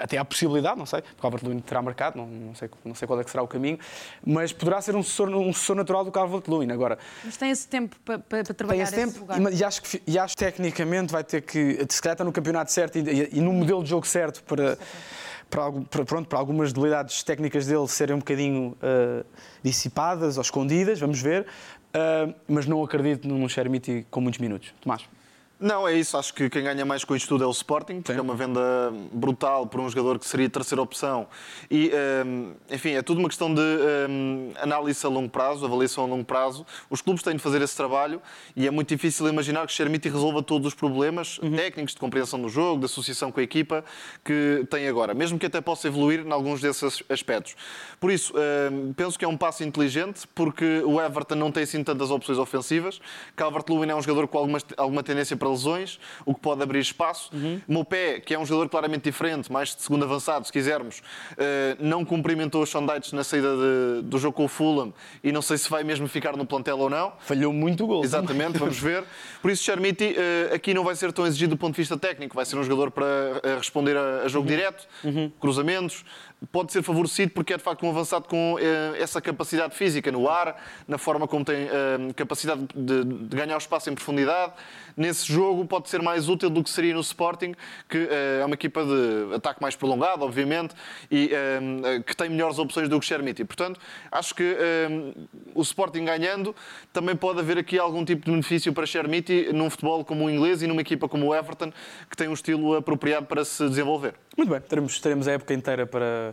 até 0.02 0.18
há 0.18 0.24
possibilidade, 0.24 0.76
não 0.76 0.86
sei, 0.86 1.02
porque 1.02 1.22
o 1.22 1.26
Albert 1.26 1.44
Lewin 1.44 1.60
terá 1.60 1.80
marcado, 1.80 2.18
não, 2.18 2.26
não, 2.26 2.54
sei, 2.54 2.68
não 2.84 2.94
sei 2.96 3.06
qual 3.06 3.20
é 3.20 3.24
que 3.24 3.30
será 3.30 3.44
o 3.44 3.48
caminho, 3.48 3.78
mas 4.24 4.52
poderá 4.52 4.80
ser 4.80 4.96
um 4.96 5.04
sucessor, 5.04 5.28
um 5.28 5.52
sucessor 5.52 5.76
natural 5.76 6.04
do 6.04 6.18
Albert 6.18 6.42
Lewin. 6.48 6.72
Agora, 6.72 6.98
mas 7.24 7.36
tem 7.36 7.50
esse 7.50 7.68
tempo 7.68 7.96
para, 8.04 8.18
para 8.18 8.42
trabalhar 8.42 8.90
tem 8.90 9.00
esse, 9.04 9.08
esse 9.08 9.18
tempo 9.18 9.32
lugar. 9.32 9.52
E, 9.52 9.56
e, 9.56 9.64
acho 9.64 9.82
que, 9.82 10.02
e 10.04 10.18
acho 10.18 10.36
que 10.36 10.44
tecnicamente 10.44 11.12
vai 11.12 11.22
ter 11.22 11.42
que, 11.42 11.86
se 11.88 12.02
calhar 12.02 12.14
está 12.14 12.24
no 12.24 12.32
campeonato 12.32 12.72
certo 12.72 12.98
e, 12.98 13.02
e, 13.02 13.38
e 13.38 13.40
no 13.40 13.52
modelo 13.52 13.82
de 13.84 13.90
jogo 13.90 14.05
certo 14.06 14.42
para, 14.44 14.78
para, 15.50 15.72
para, 15.72 16.04
pronto, 16.04 16.28
para 16.28 16.38
algumas 16.38 16.72
debilidades 16.72 17.22
técnicas 17.22 17.66
dele 17.66 17.88
serem 17.88 18.16
um 18.16 18.18
bocadinho 18.18 18.76
uh, 18.82 19.24
dissipadas 19.62 20.36
ou 20.36 20.42
escondidas, 20.42 20.98
vamos 20.98 21.20
ver. 21.20 21.46
Uh, 21.94 22.34
mas 22.46 22.66
não 22.66 22.82
acredito 22.84 23.26
num 23.26 23.48
Chermiti 23.48 24.06
com 24.10 24.20
muitos 24.20 24.40
minutos. 24.40 24.74
Tomás. 24.80 25.15
Não, 25.58 25.88
é 25.88 25.94
isso. 25.94 26.18
Acho 26.18 26.34
que 26.34 26.50
quem 26.50 26.62
ganha 26.62 26.84
mais 26.84 27.02
com 27.02 27.16
isto 27.16 27.28
tudo 27.28 27.42
é 27.42 27.46
o 27.46 27.50
Sporting, 27.50 28.02
porque 28.02 28.12
Sim. 28.12 28.18
é 28.18 28.22
uma 28.22 28.34
venda 28.34 28.60
brutal 29.10 29.66
por 29.66 29.80
um 29.80 29.88
jogador 29.88 30.18
que 30.18 30.26
seria 30.26 30.46
a 30.46 30.50
terceira 30.50 30.82
opção. 30.82 31.26
E, 31.70 31.90
um, 32.26 32.52
enfim, 32.70 32.90
é 32.90 33.00
tudo 33.00 33.20
uma 33.20 33.28
questão 33.28 33.52
de 33.52 33.60
um, 33.60 34.52
análise 34.60 35.04
a 35.06 35.08
longo 35.08 35.30
prazo, 35.30 35.64
avaliação 35.64 36.04
a 36.04 36.06
longo 36.06 36.26
prazo. 36.26 36.66
Os 36.90 37.00
clubes 37.00 37.22
têm 37.22 37.36
de 37.36 37.42
fazer 37.42 37.62
esse 37.62 37.74
trabalho 37.74 38.20
e 38.54 38.66
é 38.66 38.70
muito 38.70 38.88
difícil 38.88 39.26
imaginar 39.28 39.66
que 39.66 39.72
Chermiti 39.72 40.10
resolva 40.10 40.42
todos 40.42 40.68
os 40.68 40.74
problemas 40.74 41.38
uhum. 41.38 41.56
técnicos 41.56 41.94
de 41.94 42.00
compreensão 42.00 42.38
do 42.40 42.50
jogo, 42.50 42.80
de 42.80 42.84
associação 42.84 43.32
com 43.32 43.40
a 43.40 43.42
equipa 43.42 43.82
que 44.22 44.66
tem 44.68 44.86
agora, 44.88 45.14
mesmo 45.14 45.38
que 45.38 45.46
até 45.46 45.62
possa 45.62 45.88
evoluir 45.88 46.20
em 46.20 46.32
alguns 46.32 46.60
desses 46.60 47.02
aspectos. 47.08 47.56
Por 47.98 48.10
isso, 48.10 48.34
um, 48.70 48.92
penso 48.92 49.18
que 49.18 49.24
é 49.24 49.28
um 49.28 49.38
passo 49.38 49.64
inteligente, 49.64 50.28
porque 50.34 50.82
o 50.84 51.00
Everton 51.00 51.34
não 51.34 51.50
tem 51.50 51.62
assim 51.62 51.82
tantas 51.82 52.10
opções 52.10 52.38
ofensivas. 52.38 53.00
Calvert-Lewin 53.34 53.88
é 53.88 53.96
um 53.96 54.02
jogador 54.02 54.28
com 54.28 54.36
alguma, 54.36 54.58
alguma 54.76 55.02
tendência 55.02 55.34
para 55.34 55.45
para 55.46 55.50
lesões, 55.50 55.98
o 56.24 56.34
que 56.34 56.40
pode 56.40 56.62
abrir 56.62 56.80
espaço. 56.80 57.30
Uhum. 57.32 57.60
Mopé, 57.68 58.20
que 58.20 58.34
é 58.34 58.38
um 58.38 58.44
jogador 58.44 58.68
claramente 58.68 59.04
diferente, 59.04 59.50
mais 59.50 59.74
de 59.74 59.82
segundo 59.82 60.04
avançado, 60.04 60.44
se 60.44 60.52
quisermos, 60.52 61.02
eh, 61.38 61.76
não 61.78 62.04
cumprimentou 62.04 62.62
os 62.62 62.70
Sondites 62.70 63.12
na 63.12 63.22
saída 63.22 63.54
de, 63.54 64.02
do 64.02 64.18
jogo 64.18 64.36
com 64.36 64.44
o 64.44 64.48
Fulham 64.48 64.92
e 65.22 65.30
não 65.30 65.40
sei 65.40 65.56
se 65.56 65.70
vai 65.70 65.84
mesmo 65.84 66.08
ficar 66.08 66.36
no 66.36 66.44
plantel 66.44 66.78
ou 66.78 66.90
não. 66.90 67.12
Falhou 67.20 67.52
muito 67.52 67.84
o 67.84 67.86
gol. 67.86 68.04
Exatamente, 68.04 68.58
vamos 68.58 68.78
ver. 68.78 69.04
Por 69.40 69.50
isso, 69.50 69.62
Charmiti 69.62 70.14
eh, 70.16 70.54
aqui 70.54 70.74
não 70.74 70.82
vai 70.82 70.96
ser 70.96 71.12
tão 71.12 71.26
exigido 71.26 71.54
do 71.54 71.58
ponto 71.58 71.74
de 71.74 71.82
vista 71.82 71.96
técnico, 71.96 72.34
vai 72.34 72.44
ser 72.44 72.56
um 72.56 72.64
jogador 72.64 72.90
para 72.90 73.06
eh, 73.42 73.56
responder 73.56 73.96
a, 73.96 74.26
jogo 74.28 74.48
uhum. 74.48 74.56
direto, 74.56 74.88
uhum. 75.04 75.30
cruzamentos, 75.40 76.04
pode 76.52 76.72
ser 76.72 76.82
favorecido 76.82 77.32
porque 77.32 77.54
é 77.54 77.56
de 77.56 77.62
facto 77.62 77.84
um 77.84 77.90
avançado 77.90 78.28
com 78.28 78.58
eh, 78.60 79.00
essa 79.00 79.20
capacidade 79.20 79.74
física 79.74 80.12
no 80.12 80.28
ar, 80.28 80.62
na 80.86 80.98
forma 80.98 81.26
como 81.26 81.44
tem 81.44 81.64
eh, 81.64 82.12
capacidade 82.14 82.66
de, 82.74 83.04
de, 83.04 83.36
ganhar 83.36 83.56
espaço 83.56 83.88
em 83.88 83.94
profundidade. 83.94 84.52
Nesse 84.96 85.30
jogo 85.30 85.64
pode 85.66 85.88
ser 85.88 86.02
mais 86.02 86.28
útil 86.28 86.50
do 86.50 86.62
que 86.62 86.70
seria 86.70 86.94
no 86.94 87.00
Sporting, 87.00 87.54
que 87.88 87.96
eh, 88.10 88.40
é 88.42 88.44
uma 88.44 88.54
equipa 88.54 88.84
de 88.84 89.34
ataque 89.34 89.62
mais 89.62 89.74
prolongado, 89.76 90.24
obviamente, 90.24 90.74
e 91.10 91.30
que 92.06 92.16
tem 92.16 92.28
melhores 92.28 92.58
opções 92.58 92.88
do 92.88 92.98
que 92.98 93.06
Chermiti. 93.06 93.44
Portanto, 93.44 93.80
acho 94.10 94.34
que 94.34 94.56
o 95.54 95.62
Sporting 95.62 96.04
ganhando 96.04 96.54
também 96.92 97.14
pode 97.14 97.40
haver 97.40 97.58
aqui 97.58 97.78
algum 97.78 98.04
tipo 98.04 98.24
de 98.24 98.30
benefício 98.30 98.72
para 98.72 98.86
Chermiti 98.86 99.48
num 99.52 99.68
futebol 99.68 100.04
como 100.04 100.26
o 100.26 100.30
inglês 100.30 100.62
e 100.62 100.66
numa 100.66 100.80
equipa 100.80 101.08
como 101.08 101.26
o 101.26 101.34
Everton, 101.34 101.72
que 102.08 102.16
tem 102.16 102.28
um 102.28 102.32
estilo 102.34 102.76
apropriado 102.76 103.26
para 103.26 103.44
se 103.44 103.68
desenvolver. 103.68 104.14
Muito 104.36 104.50
bem, 104.50 104.60
teremos, 104.60 105.00
teremos 105.00 105.28
a 105.28 105.32
época 105.32 105.54
inteira 105.54 105.86
para, 105.86 106.25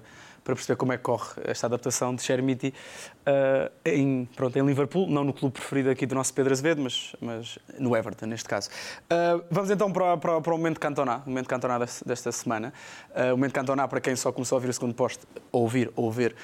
para 0.43 0.55
perceber 0.55 0.75
como 0.75 0.91
é 0.91 0.97
que 0.97 1.03
corre 1.03 1.41
esta 1.45 1.67
adaptação 1.67 2.13
de 2.13 2.21
Chermiti 2.21 2.73
uh, 3.21 3.71
em, 3.85 4.25
pronto, 4.35 4.57
em 4.57 4.65
Liverpool, 4.65 5.07
não 5.07 5.23
no 5.23 5.33
clube 5.33 5.53
preferido 5.53 5.89
aqui 5.89 6.05
do 6.05 6.13
nosso 6.13 6.33
Pedro 6.33 6.51
Azevedo, 6.51 6.81
mas, 6.81 7.15
mas 7.21 7.57
no 7.79 7.95
Everton, 7.95 8.25
neste 8.25 8.49
caso. 8.49 8.69
Uh, 9.05 9.43
vamos 9.49 9.71
então 9.71 9.91
para, 9.91 10.17
para, 10.17 10.41
para, 10.41 10.53
o 10.53 10.57
momento 10.57 10.79
Cantona, 10.79 11.23
o 11.25 11.29
momento 11.29 11.47
Cantona 11.47 11.79
desta 12.05 12.31
semana. 12.31 12.73
Uh, 13.11 13.33
o 13.33 13.37
momento 13.37 13.53
Cantona, 13.53 13.87
para 13.87 14.01
quem 14.01 14.15
só 14.15 14.31
começou 14.31 14.55
a 14.55 14.57
ouvir 14.57 14.69
o 14.69 14.73
segundo 14.73 14.93
post, 14.93 15.25
ouvir 15.51 15.91
ou 15.95 16.11
ver 16.11 16.35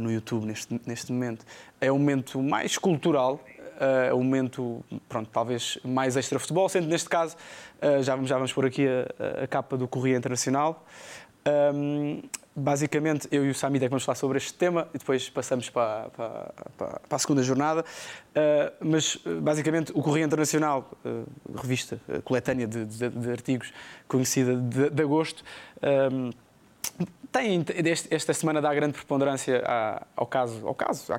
no 0.00 0.10
YouTube 0.10 0.46
neste, 0.46 0.80
neste 0.86 1.12
momento, 1.12 1.44
é 1.82 1.92
o 1.92 1.98
momento 1.98 2.42
mais 2.42 2.78
cultural 2.78 3.38
uh, 3.80 4.14
o 4.14 4.22
momento, 4.22 4.84
pronto, 5.08 5.28
talvez 5.30 5.78
mais 5.84 6.16
extra-futebol, 6.16 6.68
sendo 6.68 6.86
neste 6.86 7.08
caso, 7.08 7.36
uh, 7.82 8.02
já, 8.02 8.14
vamos, 8.14 8.28
já 8.28 8.36
vamos 8.36 8.52
pôr 8.52 8.66
aqui 8.66 8.86
a, 8.86 9.44
a 9.44 9.46
capa 9.46 9.76
do 9.76 9.88
Correio 9.88 10.16
Internacional. 10.16 10.84
Um, 11.74 12.22
basicamente, 12.60 13.26
eu 13.30 13.44
e 13.44 13.50
o 13.50 13.54
Samida 13.54 13.86
é 13.86 13.88
vamos 13.88 14.04
falar 14.04 14.16
sobre 14.16 14.38
este 14.38 14.54
tema 14.54 14.88
e 14.94 14.98
depois 14.98 15.28
passamos 15.28 15.68
para, 15.70 16.10
para, 16.10 16.52
para, 16.76 17.00
a 17.10 17.18
segunda 17.18 17.42
jornada. 17.42 17.84
Uh, 18.30 18.86
mas, 18.86 19.16
basicamente, 19.42 19.92
o 19.94 20.02
Correio 20.02 20.26
Internacional, 20.26 20.90
uh, 21.04 21.24
revista 21.56 22.00
uh, 22.08 22.22
coletânea 22.22 22.66
de, 22.66 22.84
de, 22.84 23.08
de, 23.08 23.30
artigos 23.30 23.72
conhecida 24.06 24.56
de, 24.56 24.90
de 24.90 25.02
agosto, 25.02 25.42
um, 26.12 26.30
tem, 27.32 27.64
esta 28.10 28.34
semana 28.34 28.60
dá 28.60 28.74
grande 28.74 28.94
preponderância 28.94 29.62
ao 30.16 30.26
caso, 30.26 30.66
ao 30.66 30.74
caso 30.74 31.12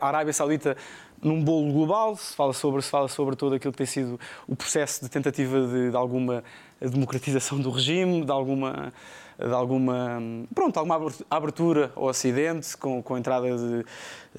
à 0.00 0.08
Arábia 0.08 0.32
Saudita 0.32 0.76
num 1.22 1.42
bolo 1.42 1.72
global, 1.72 2.16
se 2.16 2.34
fala 2.34 2.52
sobre, 2.52 2.82
se 2.82 2.90
fala 2.90 3.08
sobre 3.08 3.36
todo 3.36 3.54
aquilo 3.54 3.72
que 3.72 3.78
tem 3.78 3.86
sido 3.86 4.18
o 4.46 4.56
processo 4.56 5.04
de 5.04 5.08
tentativa 5.08 5.66
de, 5.66 5.90
de 5.90 5.96
alguma 5.96 6.42
democratização 6.80 7.60
do 7.60 7.70
regime, 7.70 8.24
de 8.24 8.30
alguma 8.30 8.92
de 9.38 9.52
alguma, 9.52 10.18
pronto, 10.54 10.78
alguma 10.78 11.12
abertura 11.30 11.92
ao 11.94 12.04
Ocidente, 12.04 12.76
com, 12.76 13.02
com 13.02 13.14
a 13.14 13.18
entrada 13.18 13.46
de, 13.46 13.84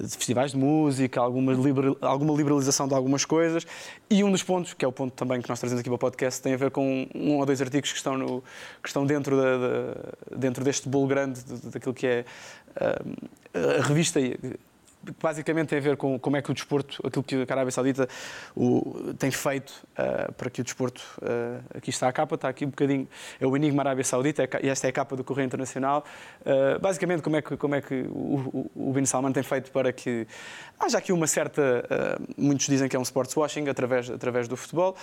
de 0.06 0.16
festivais 0.16 0.52
de 0.52 0.56
música, 0.56 1.20
alguma, 1.20 1.52
alguma 2.00 2.34
liberalização 2.34 2.88
de 2.88 2.94
algumas 2.94 3.24
coisas. 3.24 3.66
E 4.10 4.24
um 4.24 4.30
dos 4.30 4.42
pontos, 4.42 4.74
que 4.74 4.84
é 4.84 4.88
o 4.88 4.92
ponto 4.92 5.12
também 5.12 5.40
que 5.40 5.48
nós 5.48 5.60
trazemos 5.60 5.80
aqui 5.80 5.88
para 5.88 5.96
o 5.96 5.98
podcast, 5.98 6.42
tem 6.42 6.54
a 6.54 6.56
ver 6.56 6.70
com 6.70 7.06
um 7.14 7.38
ou 7.38 7.46
dois 7.46 7.60
artigos 7.60 7.90
que 7.92 7.96
estão, 7.96 8.18
no, 8.18 8.42
que 8.82 8.88
estão 8.88 9.06
dentro, 9.06 9.36
da, 9.36 9.56
da, 9.56 10.36
dentro 10.36 10.64
deste 10.64 10.88
bolo 10.88 11.06
grande 11.06 11.40
daquilo 11.64 11.94
que 11.94 12.06
é 12.06 12.24
a, 12.76 13.78
a 13.78 13.82
revista 13.82 14.20
basicamente 15.20 15.68
tem 15.68 15.78
a 15.78 15.82
ver 15.82 15.96
com 15.96 16.18
como 16.18 16.36
é 16.36 16.42
que 16.42 16.50
o 16.50 16.54
desporto, 16.54 17.00
aquilo 17.06 17.24
que 17.24 17.36
a 17.36 17.54
Arábia 17.54 17.70
Saudita 17.70 18.08
o, 18.54 19.14
tem 19.18 19.30
feito 19.30 19.70
uh, 19.92 20.32
para 20.32 20.50
que 20.50 20.60
o 20.60 20.64
desporto. 20.64 21.02
Uh, 21.22 21.62
aqui 21.76 21.90
está 21.90 22.08
a 22.08 22.12
capa, 22.12 22.34
está 22.34 22.48
aqui 22.48 22.64
um 22.64 22.70
bocadinho. 22.70 23.08
É 23.40 23.46
o 23.46 23.56
Enigma 23.56 23.82
Arábia 23.82 24.04
Saudita, 24.04 24.42
é, 24.42 24.48
e 24.62 24.68
esta 24.68 24.86
é 24.86 24.90
a 24.90 24.92
capa 24.92 25.16
do 25.16 25.24
Correio 25.24 25.46
Internacional. 25.46 26.04
Uh, 26.40 26.78
basicamente, 26.80 27.22
como 27.22 27.36
é 27.36 27.42
que, 27.42 27.56
como 27.56 27.74
é 27.74 27.80
que 27.80 28.02
o, 28.08 28.70
o, 28.74 28.88
o 28.88 28.92
Bin 28.92 29.04
Salman 29.04 29.32
tem 29.32 29.42
feito 29.42 29.70
para 29.70 29.92
que 29.92 30.26
haja 30.78 30.98
aqui 30.98 31.12
uma 31.12 31.26
certa. 31.26 31.84
muitos 32.36 32.66
dizem 32.66 32.88
que 32.88 32.96
é 32.96 32.98
um 32.98 33.02
sports 33.02 33.36
washing 33.36 33.68
através, 33.68 34.10
através 34.10 34.48
do 34.48 34.56
futebol. 34.56 34.96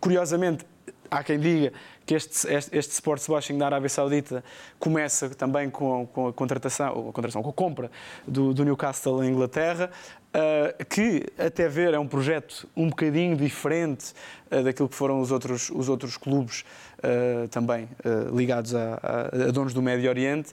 curiosamente, 0.00 0.64
há 1.10 1.22
quem 1.22 1.38
diga 1.38 1.72
que 2.06 2.14
este, 2.14 2.50
este, 2.52 2.76
este 2.76 2.92
sports 2.92 3.28
washing 3.28 3.58
da 3.58 3.66
Arábia 3.66 3.88
Saudita 3.88 4.42
começa 4.78 5.28
também 5.30 5.68
com, 5.68 6.06
com 6.06 6.28
a 6.28 6.32
contratação, 6.32 6.94
ou 6.94 7.10
a 7.10 7.12
contratação, 7.12 7.42
com 7.42 7.50
a 7.50 7.52
compra 7.52 7.90
do, 8.26 8.54
do 8.54 8.64
Newcastle 8.64 9.22
em 9.22 9.30
Inglaterra, 9.30 9.90
uh, 10.34 10.84
que 10.86 11.26
até 11.38 11.68
ver 11.68 11.92
é 11.92 11.98
um 11.98 12.06
projeto 12.08 12.66
um 12.76 12.88
bocadinho 12.88 13.36
diferente 13.36 14.14
uh, 14.50 14.62
daquilo 14.62 14.88
que 14.88 14.94
foram 14.94 15.20
os 15.20 15.30
outros, 15.30 15.70
os 15.70 15.88
outros 15.88 16.16
clubes 16.16 16.64
uh, 16.98 17.48
também 17.48 17.88
ligados 18.32 18.74
a, 18.74 18.94
a, 18.94 19.48
a, 19.48 19.52
donos 19.52 19.74
do 19.74 19.82
Médio 19.82 20.08
Oriente, 20.08 20.52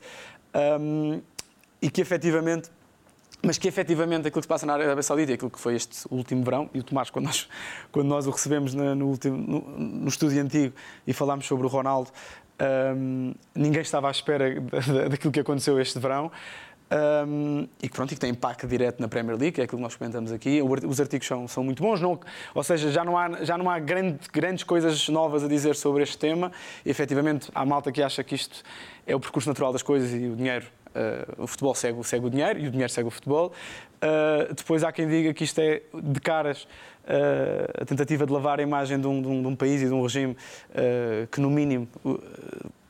um, 0.80 1.22
e 1.82 1.90
que 1.90 2.02
efetivamente 2.02 2.70
mas 3.46 3.58
que 3.58 3.68
efetivamente 3.68 4.28
aquilo 4.28 4.42
que 4.42 4.46
se 4.46 4.48
passa 4.48 4.66
na 4.66 4.74
Arábia 4.74 5.04
Saudita, 5.04 5.34
aquilo 5.34 5.52
que 5.52 5.60
foi 5.60 5.76
este 5.76 6.06
último 6.10 6.44
verão, 6.44 6.70
e 6.74 6.80
o 6.80 6.84
Tomás, 6.84 7.10
quando 7.10 7.26
nós, 7.26 7.48
quando 7.92 8.08
nós 8.08 8.26
o 8.26 8.32
recebemos 8.32 8.74
no, 8.74 9.06
último, 9.06 9.38
no, 9.38 9.60
no 9.80 10.08
estúdio 10.08 10.42
antigo 10.42 10.74
e 11.06 11.14
falámos 11.14 11.46
sobre 11.46 11.66
o 11.66 11.70
Ronaldo, 11.70 12.10
um, 12.98 13.34
ninguém 13.54 13.82
estava 13.82 14.08
à 14.08 14.12
espera 14.12 14.60
daquilo 15.10 15.32
que 15.32 15.40
aconteceu 15.40 15.80
este 15.80 16.00
verão. 16.00 16.32
Um, 17.28 17.68
e 17.82 17.90
que, 17.90 17.96
pronto, 17.96 18.12
e 18.12 18.16
que 18.16 18.22
tem 18.22 18.30
impacto 18.30 18.68
direto 18.68 19.00
na 19.00 19.08
Premier 19.08 19.38
League, 19.38 19.60
é 19.60 19.64
aquilo 19.64 19.80
que 19.80 19.84
nós 19.84 19.96
comentamos 19.96 20.32
aqui. 20.32 20.62
Os 20.62 21.00
artigos 21.00 21.28
são, 21.28 21.48
são 21.48 21.64
muito 21.64 21.82
bons, 21.82 22.00
não, 22.00 22.20
ou 22.54 22.64
seja, 22.64 22.92
já 22.92 23.04
não 23.04 23.18
há, 23.18 23.44
já 23.44 23.58
não 23.58 23.70
há 23.70 23.80
grande, 23.80 24.20
grandes 24.32 24.64
coisas 24.64 25.10
novas 25.10 25.44
a 25.44 25.48
dizer 25.48 25.76
sobre 25.76 26.04
este 26.04 26.18
tema. 26.18 26.52
E, 26.86 26.90
efetivamente, 26.90 27.50
há 27.56 27.66
malta 27.66 27.92
que 27.92 28.04
acha 28.04 28.24
que 28.24 28.36
isto 28.36 28.64
é 29.06 29.16
o 29.16 29.20
percurso 29.20 29.50
natural 29.50 29.74
das 29.74 29.82
coisas 29.82 30.12
e 30.14 30.28
o 30.28 30.36
dinheiro 30.36 30.68
Uh, 30.96 31.44
o 31.44 31.48
futebol 31.48 31.76
segue, 31.76 32.02
segue, 32.06 32.26
o 32.26 32.30
dinheiro 32.30 32.58
e 32.58 32.68
o 32.68 32.72
dinheiro 32.72 32.92
segue 32.92 33.08
o 33.10 33.12
futebol. 33.12 33.52
Uh, 33.98 34.54
depois 34.54 34.82
há 34.82 34.94
quem 34.94 35.08
diga 35.08 35.34
que 35.34 35.44
isto 35.44 35.60
é 35.60 35.82
de 35.94 36.22
caras 36.22 36.64
uh, 37.04 37.82
a 37.82 37.86
tentativa 37.86 38.26
de 38.26 38.32
lavar 38.32 38.60
a 38.62 38.64
imagem 38.64 39.00
de 39.00 39.06
um, 39.06 39.22
de 39.22 39.28
um, 39.28 39.42
de 39.42 39.48
um 39.48 39.56
país 39.56 39.82
e 39.82 39.88
de 39.88 39.94
um 39.94 40.02
regime 40.02 40.38
que, 41.32 41.42
no 41.42 41.50
mínimo, 41.50 41.88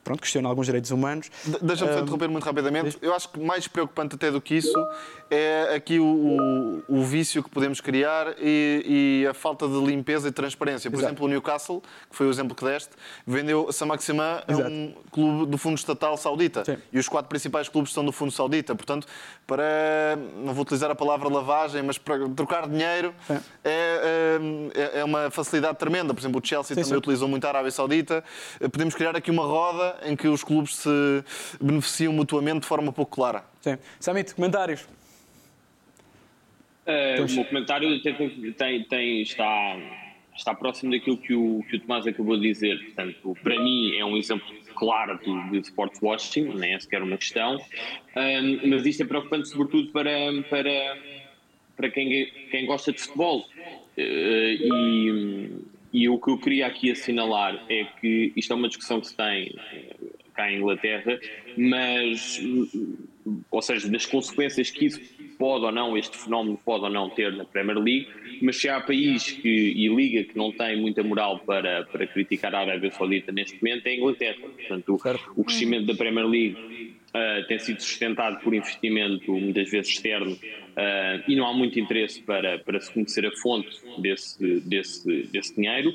pronto, 0.05 0.21
questiona 0.21 0.47
alguns 0.47 0.67
direitos 0.67 0.91
humanos. 0.91 1.29
De- 1.43 1.57
Deixa-me 1.61 1.91
só 1.91 1.99
interromper 1.99 2.29
muito 2.29 2.43
rapidamente. 2.45 2.97
Eu 3.01 3.13
acho 3.13 3.27
que 3.27 3.39
mais 3.39 3.67
preocupante 3.67 4.15
até 4.15 4.31
do 4.31 4.39
que 4.39 4.55
isso 4.55 4.71
é 5.29 5.73
aqui 5.75 5.99
o, 5.99 6.05
o- 6.05 6.83
o 6.87 7.03
vício 7.03 7.43
que 7.43 7.49
podemos 7.49 7.81
criar 7.81 8.35
e, 8.39 9.21
e 9.23 9.27
a 9.27 9.33
falta 9.33 9.67
de 9.67 9.77
limpeza 9.83 10.27
e 10.29 10.31
transparência. 10.31 10.89
Por 10.89 10.97
Exato. 10.97 11.09
exemplo, 11.09 11.25
o 11.25 11.27
Newcastle, 11.27 11.81
que 12.09 12.15
foi 12.15 12.27
o 12.27 12.29
exemplo 12.29 12.55
que 12.55 12.63
deste, 12.63 12.91
vendeu 13.25 13.69
Saint-Maximin 13.71 14.19
a 14.21 14.43
Exato. 14.47 14.69
um 14.69 14.93
clube 15.11 15.51
do 15.51 15.57
fundo 15.57 15.75
estatal 15.77 16.15
saudita. 16.15 16.63
Sim. 16.63 16.77
E 16.93 16.99
os 16.99 17.09
quatro 17.09 17.27
principais 17.27 17.67
clubes 17.67 17.91
são 17.91 18.05
do 18.05 18.11
fundo 18.11 18.31
saudita. 18.31 18.75
Portanto, 18.75 19.07
para, 19.47 19.63
não 20.37 20.53
vou 20.53 20.61
utilizar 20.61 20.91
a 20.91 20.95
palavra 20.95 21.27
lavagem, 21.27 21.81
mas 21.81 21.97
para 21.97 22.29
trocar 22.29 22.69
dinheiro 22.69 23.13
é, 23.63 24.39
é, 24.93 24.99
é 24.99 25.03
uma 25.03 25.31
facilidade 25.31 25.77
tremenda. 25.79 26.13
Por 26.13 26.19
exemplo, 26.21 26.39
o 26.43 26.47
Chelsea 26.47 26.69
Sim, 26.69 26.75
também 26.75 26.89
sim. 26.89 26.95
utilizou 26.95 27.27
muito 27.27 27.43
a 27.45 27.49
Arábia 27.49 27.71
Saudita. 27.71 28.23
Eh, 28.59 28.67
Podemos 28.67 28.93
criar 28.93 29.15
aqui 29.15 29.31
uma 29.31 29.43
roda 29.45 29.94
em 30.03 30.15
que 30.15 30.27
os 30.27 30.43
clubes 30.43 30.75
se 30.75 31.23
beneficiam 31.61 32.13
mutuamente 32.13 32.61
de 32.61 32.67
forma 32.67 32.91
pouco 32.91 33.15
clara. 33.15 33.43
Sim. 33.61 33.77
Samit, 33.99 34.33
comentários? 34.35 34.87
Uh, 36.85 37.23
o 37.23 37.35
meu 37.35 37.45
comentário 37.45 38.01
tem, 38.01 38.53
tem- 38.53 38.83
tem- 38.83 39.21
está, 39.21 39.75
está 40.35 40.53
próximo 40.53 40.91
daquilo 40.91 41.17
que 41.17 41.33
o, 41.33 41.63
que 41.67 41.77
o 41.77 41.79
Tomás 41.79 42.05
acabou 42.05 42.37
de 42.37 42.43
dizer. 42.43 42.77
Portanto, 42.83 43.37
para 43.41 43.59
mim 43.59 43.95
é 43.97 44.05
um 44.05 44.15
exemplo 44.15 44.45
claro 44.75 45.17
de, 45.17 45.49
de 45.51 45.67
sports 45.67 45.99
watching, 46.01 46.53
nem 46.53 46.75
é 46.75 46.79
sequer 46.79 47.01
uma 47.01 47.17
questão. 47.17 47.55
Um, 48.15 48.69
mas 48.69 48.85
isto 48.85 49.01
é 49.01 49.05
preocupante 49.05 49.47
sobretudo 49.47 49.91
para, 49.91 50.11
para, 50.49 50.97
para 51.75 51.89
quem, 51.89 52.27
quem 52.51 52.65
gosta 52.67 52.91
de 52.91 53.01
futebol. 53.01 53.39
Uh, 53.97 54.01
e, 54.01 55.74
e 55.95 56.09
o 56.09 56.19
que 56.19 56.29
eu 56.29 56.37
queria 56.37 56.67
aqui 56.67 56.91
assinalar 56.91 57.63
é 57.69 57.85
que 58.01 58.33
isto 58.35 58.51
é 58.51 58.55
uma 58.57 58.67
discussão 58.67 58.99
que 58.99 59.07
se 59.07 59.15
tem 59.15 59.55
eh, 59.71 59.95
cá 60.33 60.51
em 60.51 60.57
Inglaterra, 60.57 61.17
mas, 61.57 62.41
ou 63.49 63.61
seja, 63.61 63.87
das 63.87 64.05
consequências 64.05 64.69
que 64.69 64.87
isso 64.87 64.99
pode 65.39 65.63
ou 65.63 65.71
não, 65.71 65.97
este 65.97 66.17
fenómeno 66.17 66.59
pode 66.65 66.83
ou 66.83 66.89
não 66.89 67.09
ter 67.09 67.31
na 67.31 67.45
Premier 67.45 67.77
League, 67.77 68.09
mas 68.41 68.57
se 68.57 68.67
há 68.67 68.81
país 68.81 69.31
que, 69.31 69.47
e 69.47 69.87
liga 69.87 70.25
que 70.25 70.37
não 70.37 70.51
tem 70.51 70.75
muita 70.75 71.01
moral 71.01 71.39
para, 71.39 71.85
para 71.85 72.05
criticar 72.05 72.53
a 72.53 72.59
Arábia 72.59 72.91
Saudita 72.91 73.31
neste 73.31 73.55
momento 73.63 73.87
é 73.87 73.91
a 73.91 73.95
Inglaterra. 73.95 74.41
Portanto, 74.41 74.99
o, 75.35 75.41
o 75.41 75.45
crescimento 75.45 75.85
da 75.85 75.95
Premier 75.95 76.27
League 76.27 76.94
Uh, 77.16 77.47
tem 77.47 77.57
sido 77.57 77.82
sustentado 77.82 78.41
por 78.43 78.53
investimento 78.53 79.32
muitas 79.32 79.72
vezes 79.72 79.93
externo 79.93 80.34
uh, 80.34 81.24
e 81.26 81.34
não 81.34 81.47
há 81.47 81.53
muito 81.53 81.80
interesse 81.80 82.22
para, 82.22 82.59
para 82.59 82.78
se 82.82 82.91
conhecer 82.91 83.26
a 83.26 83.32
fonte 83.38 83.70
desse, 83.99 84.59
desse, 84.59 85.24
desse 85.28 85.55
dinheiro. 85.55 85.93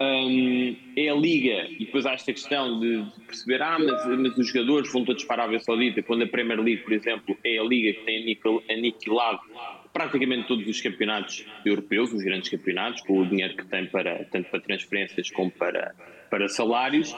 Um, 0.00 0.76
é 0.96 1.08
a 1.08 1.14
Liga, 1.14 1.66
e 1.76 1.86
depois 1.86 2.06
há 2.06 2.12
esta 2.12 2.32
questão 2.32 2.78
de, 2.78 3.02
de 3.02 3.20
perceber, 3.26 3.60
ah, 3.62 3.78
mas, 3.80 4.06
mas 4.16 4.38
os 4.38 4.46
jogadores 4.46 4.92
vão 4.92 5.04
todos 5.04 5.24
para 5.24 5.42
a 5.42 5.44
Arábia 5.46 5.58
Saudita, 5.58 6.04
quando 6.04 6.22
a 6.22 6.28
Premier 6.28 6.60
League, 6.60 6.84
por 6.84 6.92
exemplo, 6.92 7.36
é 7.42 7.58
a 7.58 7.64
Liga 7.64 7.92
que 7.98 8.04
tem 8.04 8.22
aniquil- 8.22 8.62
aniquilado 8.70 9.40
praticamente 9.92 10.46
todos 10.46 10.68
os 10.68 10.80
campeonatos 10.80 11.44
europeus, 11.64 12.12
os 12.12 12.22
grandes 12.22 12.48
campeonatos, 12.48 13.00
com 13.00 13.18
o 13.18 13.26
dinheiro 13.26 13.56
que 13.56 13.66
tem 13.66 13.86
para, 13.86 14.24
tanto 14.26 14.48
para 14.48 14.60
transferências 14.60 15.32
como 15.32 15.50
para, 15.50 15.92
para 16.30 16.48
salários. 16.48 17.12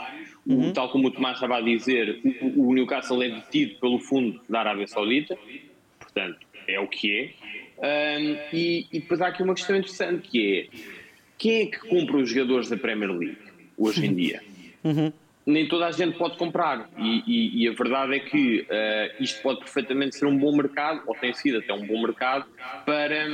O, 0.46 0.72
tal 0.72 0.90
como 0.90 1.08
o 1.08 1.10
Tomás 1.10 1.34
estava 1.36 1.58
a 1.58 1.60
dizer, 1.60 2.20
o, 2.40 2.68
o 2.70 2.74
Newcastle 2.74 3.22
é 3.22 3.28
detido 3.28 3.76
pelo 3.80 3.98
fundo 4.00 4.40
da 4.48 4.60
Arábia 4.60 4.86
Saudita, 4.88 5.38
portanto, 6.00 6.38
é 6.66 6.80
o 6.80 6.88
que 6.88 7.32
é. 7.80 8.16
Ahm, 8.16 8.36
e, 8.52 8.86
e 8.92 9.00
depois 9.00 9.20
há 9.20 9.28
aqui 9.28 9.42
uma 9.42 9.54
questão 9.54 9.76
interessante 9.76 10.28
que 10.28 10.58
é 10.72 10.76
quem 11.38 11.62
é 11.62 11.66
que 11.66 11.78
compra 11.88 12.16
os 12.18 12.30
jogadores 12.30 12.68
da 12.68 12.76
Premier 12.76 13.10
League 13.10 13.38
hoje 13.76 14.04
em 14.06 14.14
dia? 14.14 14.42
nem 15.44 15.66
toda 15.66 15.86
a 15.86 15.90
gente 15.92 16.16
pode 16.16 16.36
comprar. 16.36 16.88
E, 16.96 17.22
e- 17.26 17.62
e 17.64 17.68
a 17.68 17.72
verdade 17.72 18.14
é 18.14 18.20
que 18.20 18.64
eh, 18.68 19.12
isto 19.18 19.42
pode 19.42 19.58
perfeitamente 19.60 20.14
ser 20.16 20.26
um 20.26 20.36
bom 20.38 20.54
mercado, 20.56 21.02
ou 21.06 21.14
tem 21.16 21.32
sido 21.34 21.58
até 21.58 21.72
um 21.72 21.84
bom 21.84 22.00
mercado, 22.00 22.44
para, 22.84 23.26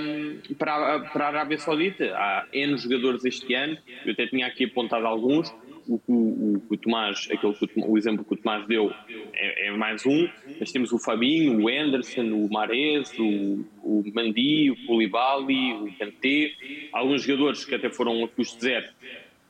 para, 0.58 1.00
para 1.00 1.24
a 1.24 1.28
Arábia 1.28 1.58
Saudita. 1.58 2.04
Há 2.16 2.46
N 2.52 2.78
jogadores 2.78 3.24
este 3.26 3.52
ano, 3.54 3.76
eu 4.04 4.12
até 4.12 4.26
tinha 4.26 4.46
aqui 4.46 4.64
apontado 4.64 5.06
alguns. 5.06 5.54
O, 5.88 6.00
o, 6.06 6.14
o, 6.14 6.62
o 6.68 6.76
Tomás, 6.76 7.26
aquele 7.32 7.54
que 7.54 7.80
o, 7.80 7.92
o 7.92 7.96
exemplo 7.96 8.22
que 8.24 8.34
o 8.34 8.36
Tomás 8.36 8.66
deu 8.66 8.92
é, 9.32 9.68
é 9.68 9.70
mais 9.70 10.04
um, 10.04 10.28
mas 10.60 10.70
temos 10.70 10.92
o 10.92 10.98
Fabinho, 10.98 11.64
o 11.64 11.68
Anderson, 11.68 12.30
o 12.30 12.48
Mares, 12.52 13.10
o, 13.18 13.64
o 13.82 14.04
Mandi, 14.14 14.70
o 14.70 14.86
Koulibaly, 14.86 15.72
o 15.72 15.92
Kanté, 15.98 16.52
alguns 16.92 17.22
jogadores 17.22 17.64
que 17.64 17.74
até 17.74 17.88
foram 17.88 18.22
a 18.22 18.28
custo 18.28 18.60
zero 18.60 18.86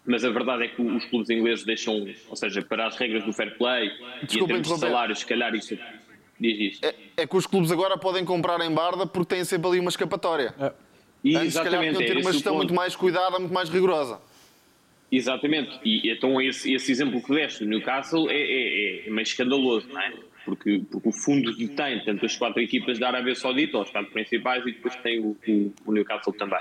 mas 0.09 0.25
a 0.25 0.31
verdade 0.31 0.65
é 0.65 0.69
que 0.69 0.81
os 0.81 1.05
clubes 1.05 1.29
ingleses 1.29 1.67
deixam, 1.67 2.09
ou 2.31 2.35
seja, 2.35 2.63
para 2.63 2.87
as 2.87 2.97
regras 2.97 3.25
do 3.25 3.33
fair 3.33 3.59
play 3.59 3.89
e 3.89 4.23
em 4.23 4.27
Desculpa 4.27 4.55
termos 4.55 4.81
salários, 4.81 5.19
se 5.19 5.27
calhar 5.27 5.55
isso 5.55 5.79
diz 6.41 6.73
isto. 6.73 6.85
É, 6.87 6.95
é 7.19 7.27
que 7.27 7.37
os 7.37 7.47
clubes 7.47 7.71
agora 7.71 7.99
podem 7.99 8.25
comprar 8.25 8.59
em 8.63 8.73
barda 8.73 9.07
porque 9.07 9.35
têm 9.35 9.45
sempre 9.45 9.69
ali 9.69 9.81
uma 9.81 9.91
escapatória. 9.91 10.55
E 11.23 11.37
Antes, 11.37 11.53
se 11.53 11.63
calhar, 11.63 11.83
exatamente, 11.83 11.93
podiam 11.93 12.11
é 12.11 12.15
ter 12.15 12.21
uma 12.23 12.33
gestão 12.33 12.55
muito 12.55 12.73
mais 12.73 12.97
cuidada, 12.97 13.39
muito 13.39 13.53
mais 13.53 13.69
rigorosa. 13.69 14.21
Exatamente, 15.11 15.79
e 15.83 16.11
então 16.11 16.41
esse, 16.41 16.73
esse 16.75 16.93
exemplo 16.93 17.23
que 17.23 17.33
deste 17.35 17.65
do 17.65 17.71
Newcastle 17.71 18.29
é, 18.31 18.35
é, 18.37 19.07
é 19.07 19.11
meio 19.11 19.23
escandaloso, 19.23 19.89
não 19.91 20.01
é? 20.01 20.13
Porque, 20.45 20.83
porque 20.91 21.09
o 21.09 21.13
fundo 21.13 21.55
detém 21.57 22.03
tanto 22.05 22.25
as 22.27 22.37
quatro 22.37 22.61
equipas 22.63 22.99
da 22.99 23.09
Arábia 23.09 23.35
Saudita, 23.35 23.79
os 23.79 23.91
quatro 23.91 24.11
principais, 24.13 24.63
e 24.67 24.73
depois 24.73 24.95
tem 24.97 25.19
o, 25.19 25.37
o- 25.47 25.75
o 25.87 25.93
Newcastle 25.93 26.33
também. 26.35 26.59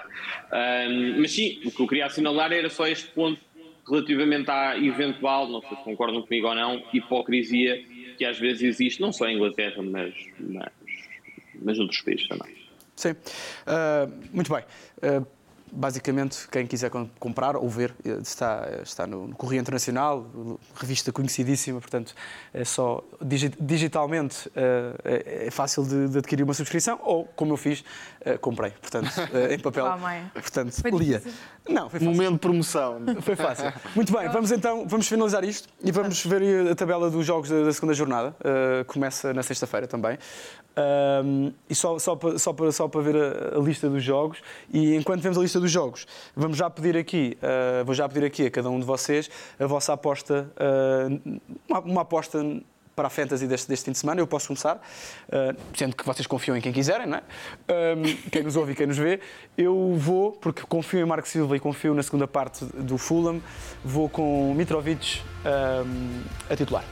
Ahm, 0.52 1.20
mas 1.22 1.32
sim, 1.34 1.60
o 1.66 1.72
que 1.72 1.82
eu 1.82 1.88
queria 1.88 2.06
assinalar 2.06 2.52
era 2.54 2.70
só 2.70 2.88
este 2.88 3.10
ponto 3.12 3.40
relativamente 3.88 4.50
à 4.50 4.78
eventual, 4.78 5.48
não 5.50 5.62
sei 5.62 5.78
se 5.78 5.84
concordam 5.84 6.22
comigo 6.22 6.48
ou 6.48 6.56
não, 6.56 6.84
hipocrisia 6.92 7.82
que 8.18 8.26
às 8.26 8.38
vezes 8.40 8.62
existe, 8.64 9.00
não 9.00 9.12
só 9.14 9.28
em 9.28 9.36
Inglaterra, 9.36 9.82
mas, 9.82 10.14
mas, 10.40 10.72
mas 11.62 11.78
noutros 11.78 12.02
países 12.02 12.28
também. 12.28 12.48
Sim. 12.96 13.16
Ah, 13.66 14.10
muito 14.34 14.52
bem. 14.54 14.64
Ah, 15.02 15.24
basicamente, 15.72 16.48
quem 16.50 16.66
quiser 16.66 16.90
com- 16.90 17.10
comprar 17.20 17.56
ou 17.56 17.68
ver, 17.70 17.94
eh, 18.06 18.18
está, 18.22 18.68
está 18.84 19.06
no, 19.08 19.28
no 19.28 19.36
Correio 19.36 19.60
Internacional, 19.62 20.26
revista 20.76 21.12
conhecidíssima, 21.12 21.80
portanto, 21.80 22.14
é 22.54 22.64
só 22.66 23.04
digi- 23.22 23.54
digitalmente 23.60 24.50
eh, 24.56 24.96
é, 25.04 25.48
é 25.48 25.52
fácil 25.52 25.84
de, 25.84 26.10
de 26.10 26.18
adquirir 26.20 26.44
uma 26.44 26.54
subscrição 26.54 27.00
ou, 27.04 27.26
como 27.36 27.54
eu 27.54 27.58
fiz, 27.58 27.84
eh, 28.22 28.38
comprei, 28.38 28.72
portanto, 28.72 29.10
eh, 29.34 29.54
em 29.54 29.60
papel. 29.60 29.86
Portanto, 30.34 30.82
Foi 30.82 30.92
lia. 30.92 31.20
difícil? 31.20 31.40
Não, 31.70 31.90
foi 31.90 32.00
fácil. 32.00 32.14
Momento 32.14 32.34
de 32.34 32.40
promoção. 32.40 33.02
Foi 33.22 33.36
fácil. 33.36 33.74
Muito 33.96 34.14
bem, 34.14 34.30
vamos 34.30 34.52
então 34.52 34.88
vamos 34.88 35.08
finalizar 35.08 35.44
isto 35.44 35.68
e 35.84 35.92
vamos 35.92 36.26
ver 36.26 36.72
a 36.72 36.76
tabela 36.76 37.10
dos 37.10 37.26
jogos 37.26 37.50
da, 37.50 37.64
da 37.64 37.74
segunda 37.74 37.94
jornada. 37.94 38.36
Uh, 38.40 38.86
começa 38.86 39.34
na 39.34 39.44
sexta-feira 39.44 39.88
também. 39.88 40.18
Um, 40.78 41.52
e 41.68 41.74
só, 41.74 41.98
só, 41.98 42.16
para, 42.16 42.38
só, 42.38 42.54
para, 42.54 42.72
só 42.72 42.88
para 42.88 43.02
ver 43.02 43.16
a, 43.16 43.58
a 43.58 43.60
lista 43.60 43.90
dos 43.90 44.04
jogos. 44.04 44.42
E 44.72 44.96
enquanto 44.96 45.22
vemos 45.22 45.38
a 45.38 45.42
lista 45.42 45.60
dos 45.60 45.72
jogos, 45.72 46.06
vamos 46.36 46.58
já 46.58 46.70
pedir 46.70 46.96
aqui, 46.96 47.38
uh, 47.42 47.84
vou 47.84 47.96
já 47.96 48.08
pedir 48.08 48.26
aqui 48.26 48.46
a 48.46 48.52
cada 48.52 48.70
um 48.70 48.80
de 48.80 48.86
vocês 48.86 49.30
a 49.60 49.66
vossa 49.66 49.94
aposta, 49.94 50.50
uh, 50.56 51.40
uma, 51.68 51.80
uma 51.80 52.02
aposta 52.02 52.40
para 52.98 53.08
a 53.08 53.10
Fantasy 53.12 53.46
deste, 53.46 53.70
deste 53.70 53.86
fim 53.86 53.92
de 53.92 54.00
semana. 54.00 54.20
Eu 54.20 54.26
posso 54.26 54.48
começar, 54.48 54.76
uh, 54.76 55.56
sendo 55.76 55.96
que 55.96 56.04
vocês 56.04 56.26
confiam 56.26 56.58
em 56.58 56.62
quem 56.62 56.74
quiserem, 56.74 57.06
não 57.06 57.18
é? 57.20 57.22
Um, 57.96 58.30
quem 58.32 58.42
nos 58.42 58.56
ouve 58.56 58.72
e 58.72 58.76
quem 58.76 58.88
nos 58.88 58.98
vê. 58.98 59.20
Eu 59.56 59.96
vou, 59.96 60.32
porque 60.32 60.64
confio 60.68 61.00
em 61.00 61.06
Marco 61.06 61.28
Silva 61.28 61.56
e 61.56 61.60
confio 61.60 61.94
na 61.94 62.02
segunda 62.02 62.28
parte 62.28 62.66
do 62.66 62.98
Fulham, 62.98 63.40
vou 63.86 64.10
com 64.10 64.52
Mitrovic 64.56 65.22
um, 65.46 66.22
a 66.50 66.56
titular. 66.56 66.84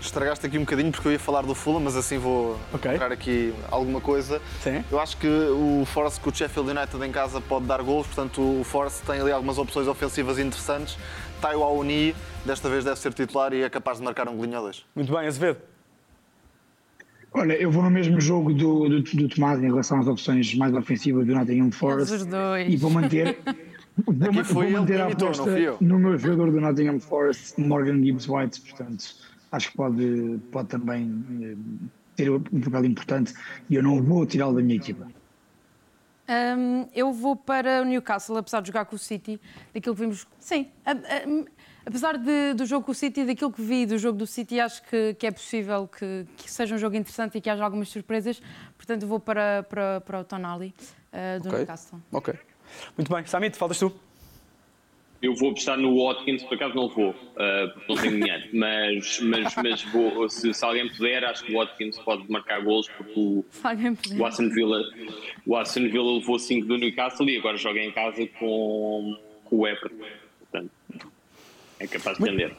Estragaste 0.00 0.46
aqui 0.46 0.56
um 0.56 0.60
bocadinho 0.60 0.92
porque 0.92 1.08
eu 1.08 1.12
ia 1.12 1.18
falar 1.18 1.42
do 1.42 1.56
Fulham, 1.56 1.80
mas 1.80 1.96
assim 1.96 2.18
vou 2.18 2.56
Ok. 2.72 2.88
colocar 2.88 3.12
aqui 3.12 3.52
alguma 3.68 4.00
coisa. 4.00 4.40
Sim. 4.62 4.82
Eu 4.90 5.00
acho 5.00 5.16
que 5.16 5.26
o 5.26 5.84
Force 5.86 6.20
com 6.20 6.30
o 6.30 6.34
Sheffield 6.34 6.70
United 6.70 7.04
em 7.04 7.10
casa 7.10 7.40
pode 7.40 7.66
dar 7.66 7.82
gols, 7.82 8.06
portanto 8.06 8.40
o 8.40 8.62
Force 8.62 9.02
tem 9.02 9.20
ali 9.20 9.32
algumas 9.32 9.58
opções 9.58 9.88
ofensivas 9.88 10.38
interessantes. 10.38 10.96
Taio 11.40 11.62
Aoni, 11.62 12.14
desta 12.44 12.68
vez 12.68 12.84
deve 12.84 12.98
ser 12.98 13.12
titular 13.12 13.52
e 13.52 13.62
é 13.62 13.68
capaz 13.70 13.98
de 13.98 14.04
marcar 14.04 14.28
um 14.28 14.36
golinho 14.36 14.56
ou 14.58 14.64
dois. 14.64 14.84
Muito 14.94 15.12
bem, 15.12 15.26
Azevedo. 15.26 15.58
Olha, 17.32 17.52
eu 17.54 17.70
vou 17.70 17.82
no 17.82 17.90
mesmo 17.90 18.20
jogo 18.20 18.52
do, 18.54 18.88
do, 18.88 19.02
do 19.02 19.28
Tomás 19.28 19.58
em 19.62 19.66
relação 19.66 20.00
às 20.00 20.06
opções 20.06 20.54
mais 20.54 20.74
ofensivas 20.74 21.26
do 21.26 21.34
Nottingham 21.34 21.70
Forest 21.70 22.14
os 22.14 22.24
dois. 22.26 22.72
e 22.72 22.76
vou 22.76 22.90
manter, 22.90 23.38
vou, 24.06 24.32
ma- 24.32 24.44
foi 24.44 24.70
vou 24.70 24.80
manter 24.80 25.00
a 25.00 25.06
aposta 25.08 25.76
no 25.80 25.98
meu 25.98 26.16
jogador 26.16 26.50
do 26.50 26.60
Nottingham 26.60 26.98
Forest, 26.98 27.60
Morgan 27.60 28.02
Gibbs 28.02 28.26
White, 28.28 28.60
portanto 28.62 29.04
acho 29.52 29.70
que 29.70 29.76
pode, 29.76 30.38
pode 30.50 30.68
também 30.68 31.24
eh, 31.42 31.54
ter 32.16 32.30
um 32.30 32.40
papel 32.62 32.86
importante 32.86 33.34
e 33.68 33.74
eu 33.74 33.82
não 33.82 34.02
vou 34.02 34.24
tirá-lo 34.26 34.54
da 34.54 34.62
minha 34.62 34.76
equipa. 34.76 35.06
Hum, 36.28 36.86
eu 36.94 37.12
vou 37.12 37.34
para 37.34 37.80
o 37.82 37.84
Newcastle, 37.84 38.36
apesar 38.36 38.60
de 38.60 38.66
jogar 38.68 38.84
com 38.84 38.96
o 38.96 38.98
City, 38.98 39.40
daquilo 39.72 39.94
que 39.94 40.00
vimos. 40.02 40.26
Sim, 40.38 40.70
a- 40.84 40.92
a- 40.92 41.44
apesar 41.86 42.18
de- 42.18 42.52
do 42.54 42.66
jogo 42.66 42.84
com 42.84 42.92
o 42.92 42.94
City, 42.94 43.24
daquilo 43.24 43.50
que 43.50 43.62
vi 43.62 43.86
do 43.86 43.96
jogo 43.96 44.18
do 44.18 44.26
City, 44.26 44.60
acho 44.60 44.82
que, 44.82 45.14
que 45.14 45.26
é 45.26 45.30
possível 45.30 45.88
que, 45.88 46.26
que 46.36 46.50
seja 46.50 46.74
um 46.74 46.78
jogo 46.78 46.96
interessante 46.96 47.38
e 47.38 47.40
que 47.40 47.48
haja 47.48 47.64
algumas 47.64 47.88
surpresas. 47.88 48.42
Portanto, 48.76 49.06
vou 49.06 49.18
para, 49.18 49.62
para, 49.70 50.00
para 50.02 50.20
o 50.20 50.24
Tonali 50.24 50.74
uh, 51.12 51.40
do 51.42 51.48
Ok. 51.48 51.58
Newcastle. 51.60 51.98
Ok. 52.12 52.34
Muito 52.96 53.10
bem. 53.14 53.24
Samit, 53.24 53.56
faltas 53.56 53.78
tu. 53.78 53.90
Eu 55.20 55.34
vou 55.34 55.50
apostar 55.50 55.76
no 55.76 56.04
Watkins, 56.04 56.44
por 56.44 56.54
acaso 56.54 56.74
não 56.76 56.88
vou, 56.88 57.10
uh, 57.10 57.74
porque 57.74 57.92
não 57.92 57.96
tenho 57.96 58.20
dinheiro, 58.20 58.48
mas, 58.54 59.20
mas, 59.20 59.54
mas 59.56 59.82
vou, 59.84 60.28
se, 60.28 60.54
se, 60.54 60.64
alguém 60.64 60.88
puder, 60.88 61.24
acho 61.24 61.44
que 61.44 61.52
o 61.52 61.58
Watkins 61.58 61.98
pode 61.98 62.30
marcar 62.30 62.62
gols, 62.62 62.88
porque 62.96 63.12
o, 63.16 63.44
o, 64.16 64.26
Aston, 64.26 64.48
Villa, 64.48 64.80
o 65.44 65.56
Aston 65.56 65.88
Villa 65.88 66.12
levou 66.18 66.38
5 66.38 66.66
do 66.66 66.78
Newcastle 66.78 67.28
e 67.28 67.36
agora 67.36 67.56
joga 67.56 67.80
em 67.80 67.90
casa 67.90 68.26
com, 68.38 69.18
com 69.44 69.56
o 69.56 69.66
Everton. 69.66 70.04
Portanto, 70.38 71.12
é 71.80 71.86
capaz 71.88 72.16
de 72.16 72.24
entender. 72.24 72.56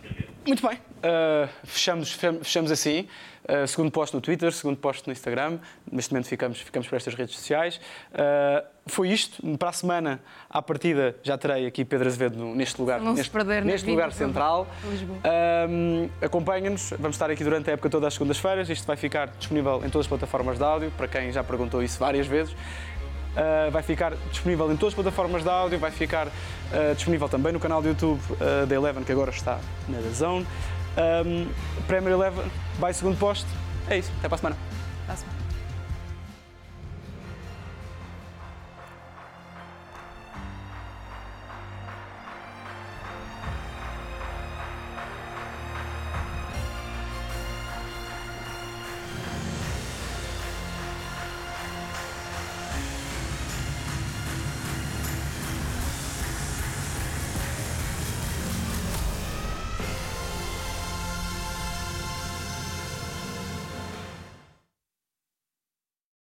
Muito 0.50 0.68
bem, 0.68 0.78
uh, 0.78 1.48
fechamos, 1.64 2.12
fechamos 2.12 2.72
assim. 2.72 3.08
Uh, 3.48 3.68
segundo 3.68 3.92
posto 3.92 4.16
no 4.16 4.22
Twitter, 4.22 4.52
segundo 4.52 4.78
posto 4.78 5.06
no 5.06 5.14
Instagram. 5.14 5.60
Neste 5.92 6.12
momento 6.12 6.28
ficamos, 6.28 6.60
ficamos 6.60 6.88
por 6.88 6.96
estas 6.96 7.14
redes 7.14 7.36
sociais. 7.36 7.80
Uh, 8.12 8.66
foi 8.88 9.10
isto. 9.10 9.46
Para 9.58 9.70
a 9.70 9.74
semana, 9.74 10.20
à 10.50 10.60
partida, 10.60 11.16
já 11.22 11.38
terei 11.38 11.68
aqui 11.68 11.86
Pedro 11.86 12.08
Azevedo 12.08 12.44
neste 12.56 12.82
lugar, 12.82 13.00
Não 13.00 13.14
neste, 13.14 13.32
perder 13.32 13.64
neste 13.64 13.88
lugar 13.88 14.12
central. 14.12 14.68
Uh, 14.84 16.10
Acompanhem-nos. 16.20 16.94
Vamos 16.98 17.16
estar 17.16 17.30
aqui 17.30 17.44
durante 17.44 17.70
a 17.70 17.74
época 17.74 17.92
todas 17.92 18.08
as 18.08 18.14
segundas-feiras. 18.16 18.68
Isto 18.72 18.88
vai 18.88 18.98
ficar 18.98 19.28
disponível 19.28 19.84
em 19.86 19.90
todas 19.92 20.06
as 20.06 20.08
plataformas 20.08 20.58
de 20.58 20.64
áudio, 20.64 20.92
para 20.98 21.08
quem 21.08 21.32
já 21.32 21.44
perguntou 21.44 21.84
isso 21.84 22.00
várias 22.00 22.26
vezes. 22.26 22.56
Uh, 23.30 23.72
vai 23.72 23.84
ficar 23.84 24.14
disponível 24.32 24.72
em 24.72 24.76
todas 24.76 24.94
as 24.94 24.96
plataformas 24.96 25.44
de 25.44 25.50
áudio, 25.50 25.78
vai 25.78 25.92
ficar 25.92 26.28
uh, 26.28 26.96
disponível 26.96 27.30
também 27.30 27.54
no 27.54 27.60
canal 27.60 27.82
do 27.82 27.88
YouTube 27.88 28.20
uh, 28.32 28.66
da 28.66 28.76
Eleven, 28.76 29.04
que 29.04 29.12
agora 29.12 29.30
está 29.30 29.60
na 29.88 30.02
Zone. 30.12 30.46
Um, 30.98 31.48
Premier 31.88 32.14
Eleven 32.14 32.52
vai 32.80 32.94
segundo 32.94 33.18
posto. 33.18 33.48
É 33.88 33.98
isso, 33.98 34.12
até 34.20 34.28
para 34.28 34.36
a 34.36 34.40
semana. 34.40 34.58
Até 35.04 35.14
a 35.14 35.16
semana. 35.18 35.49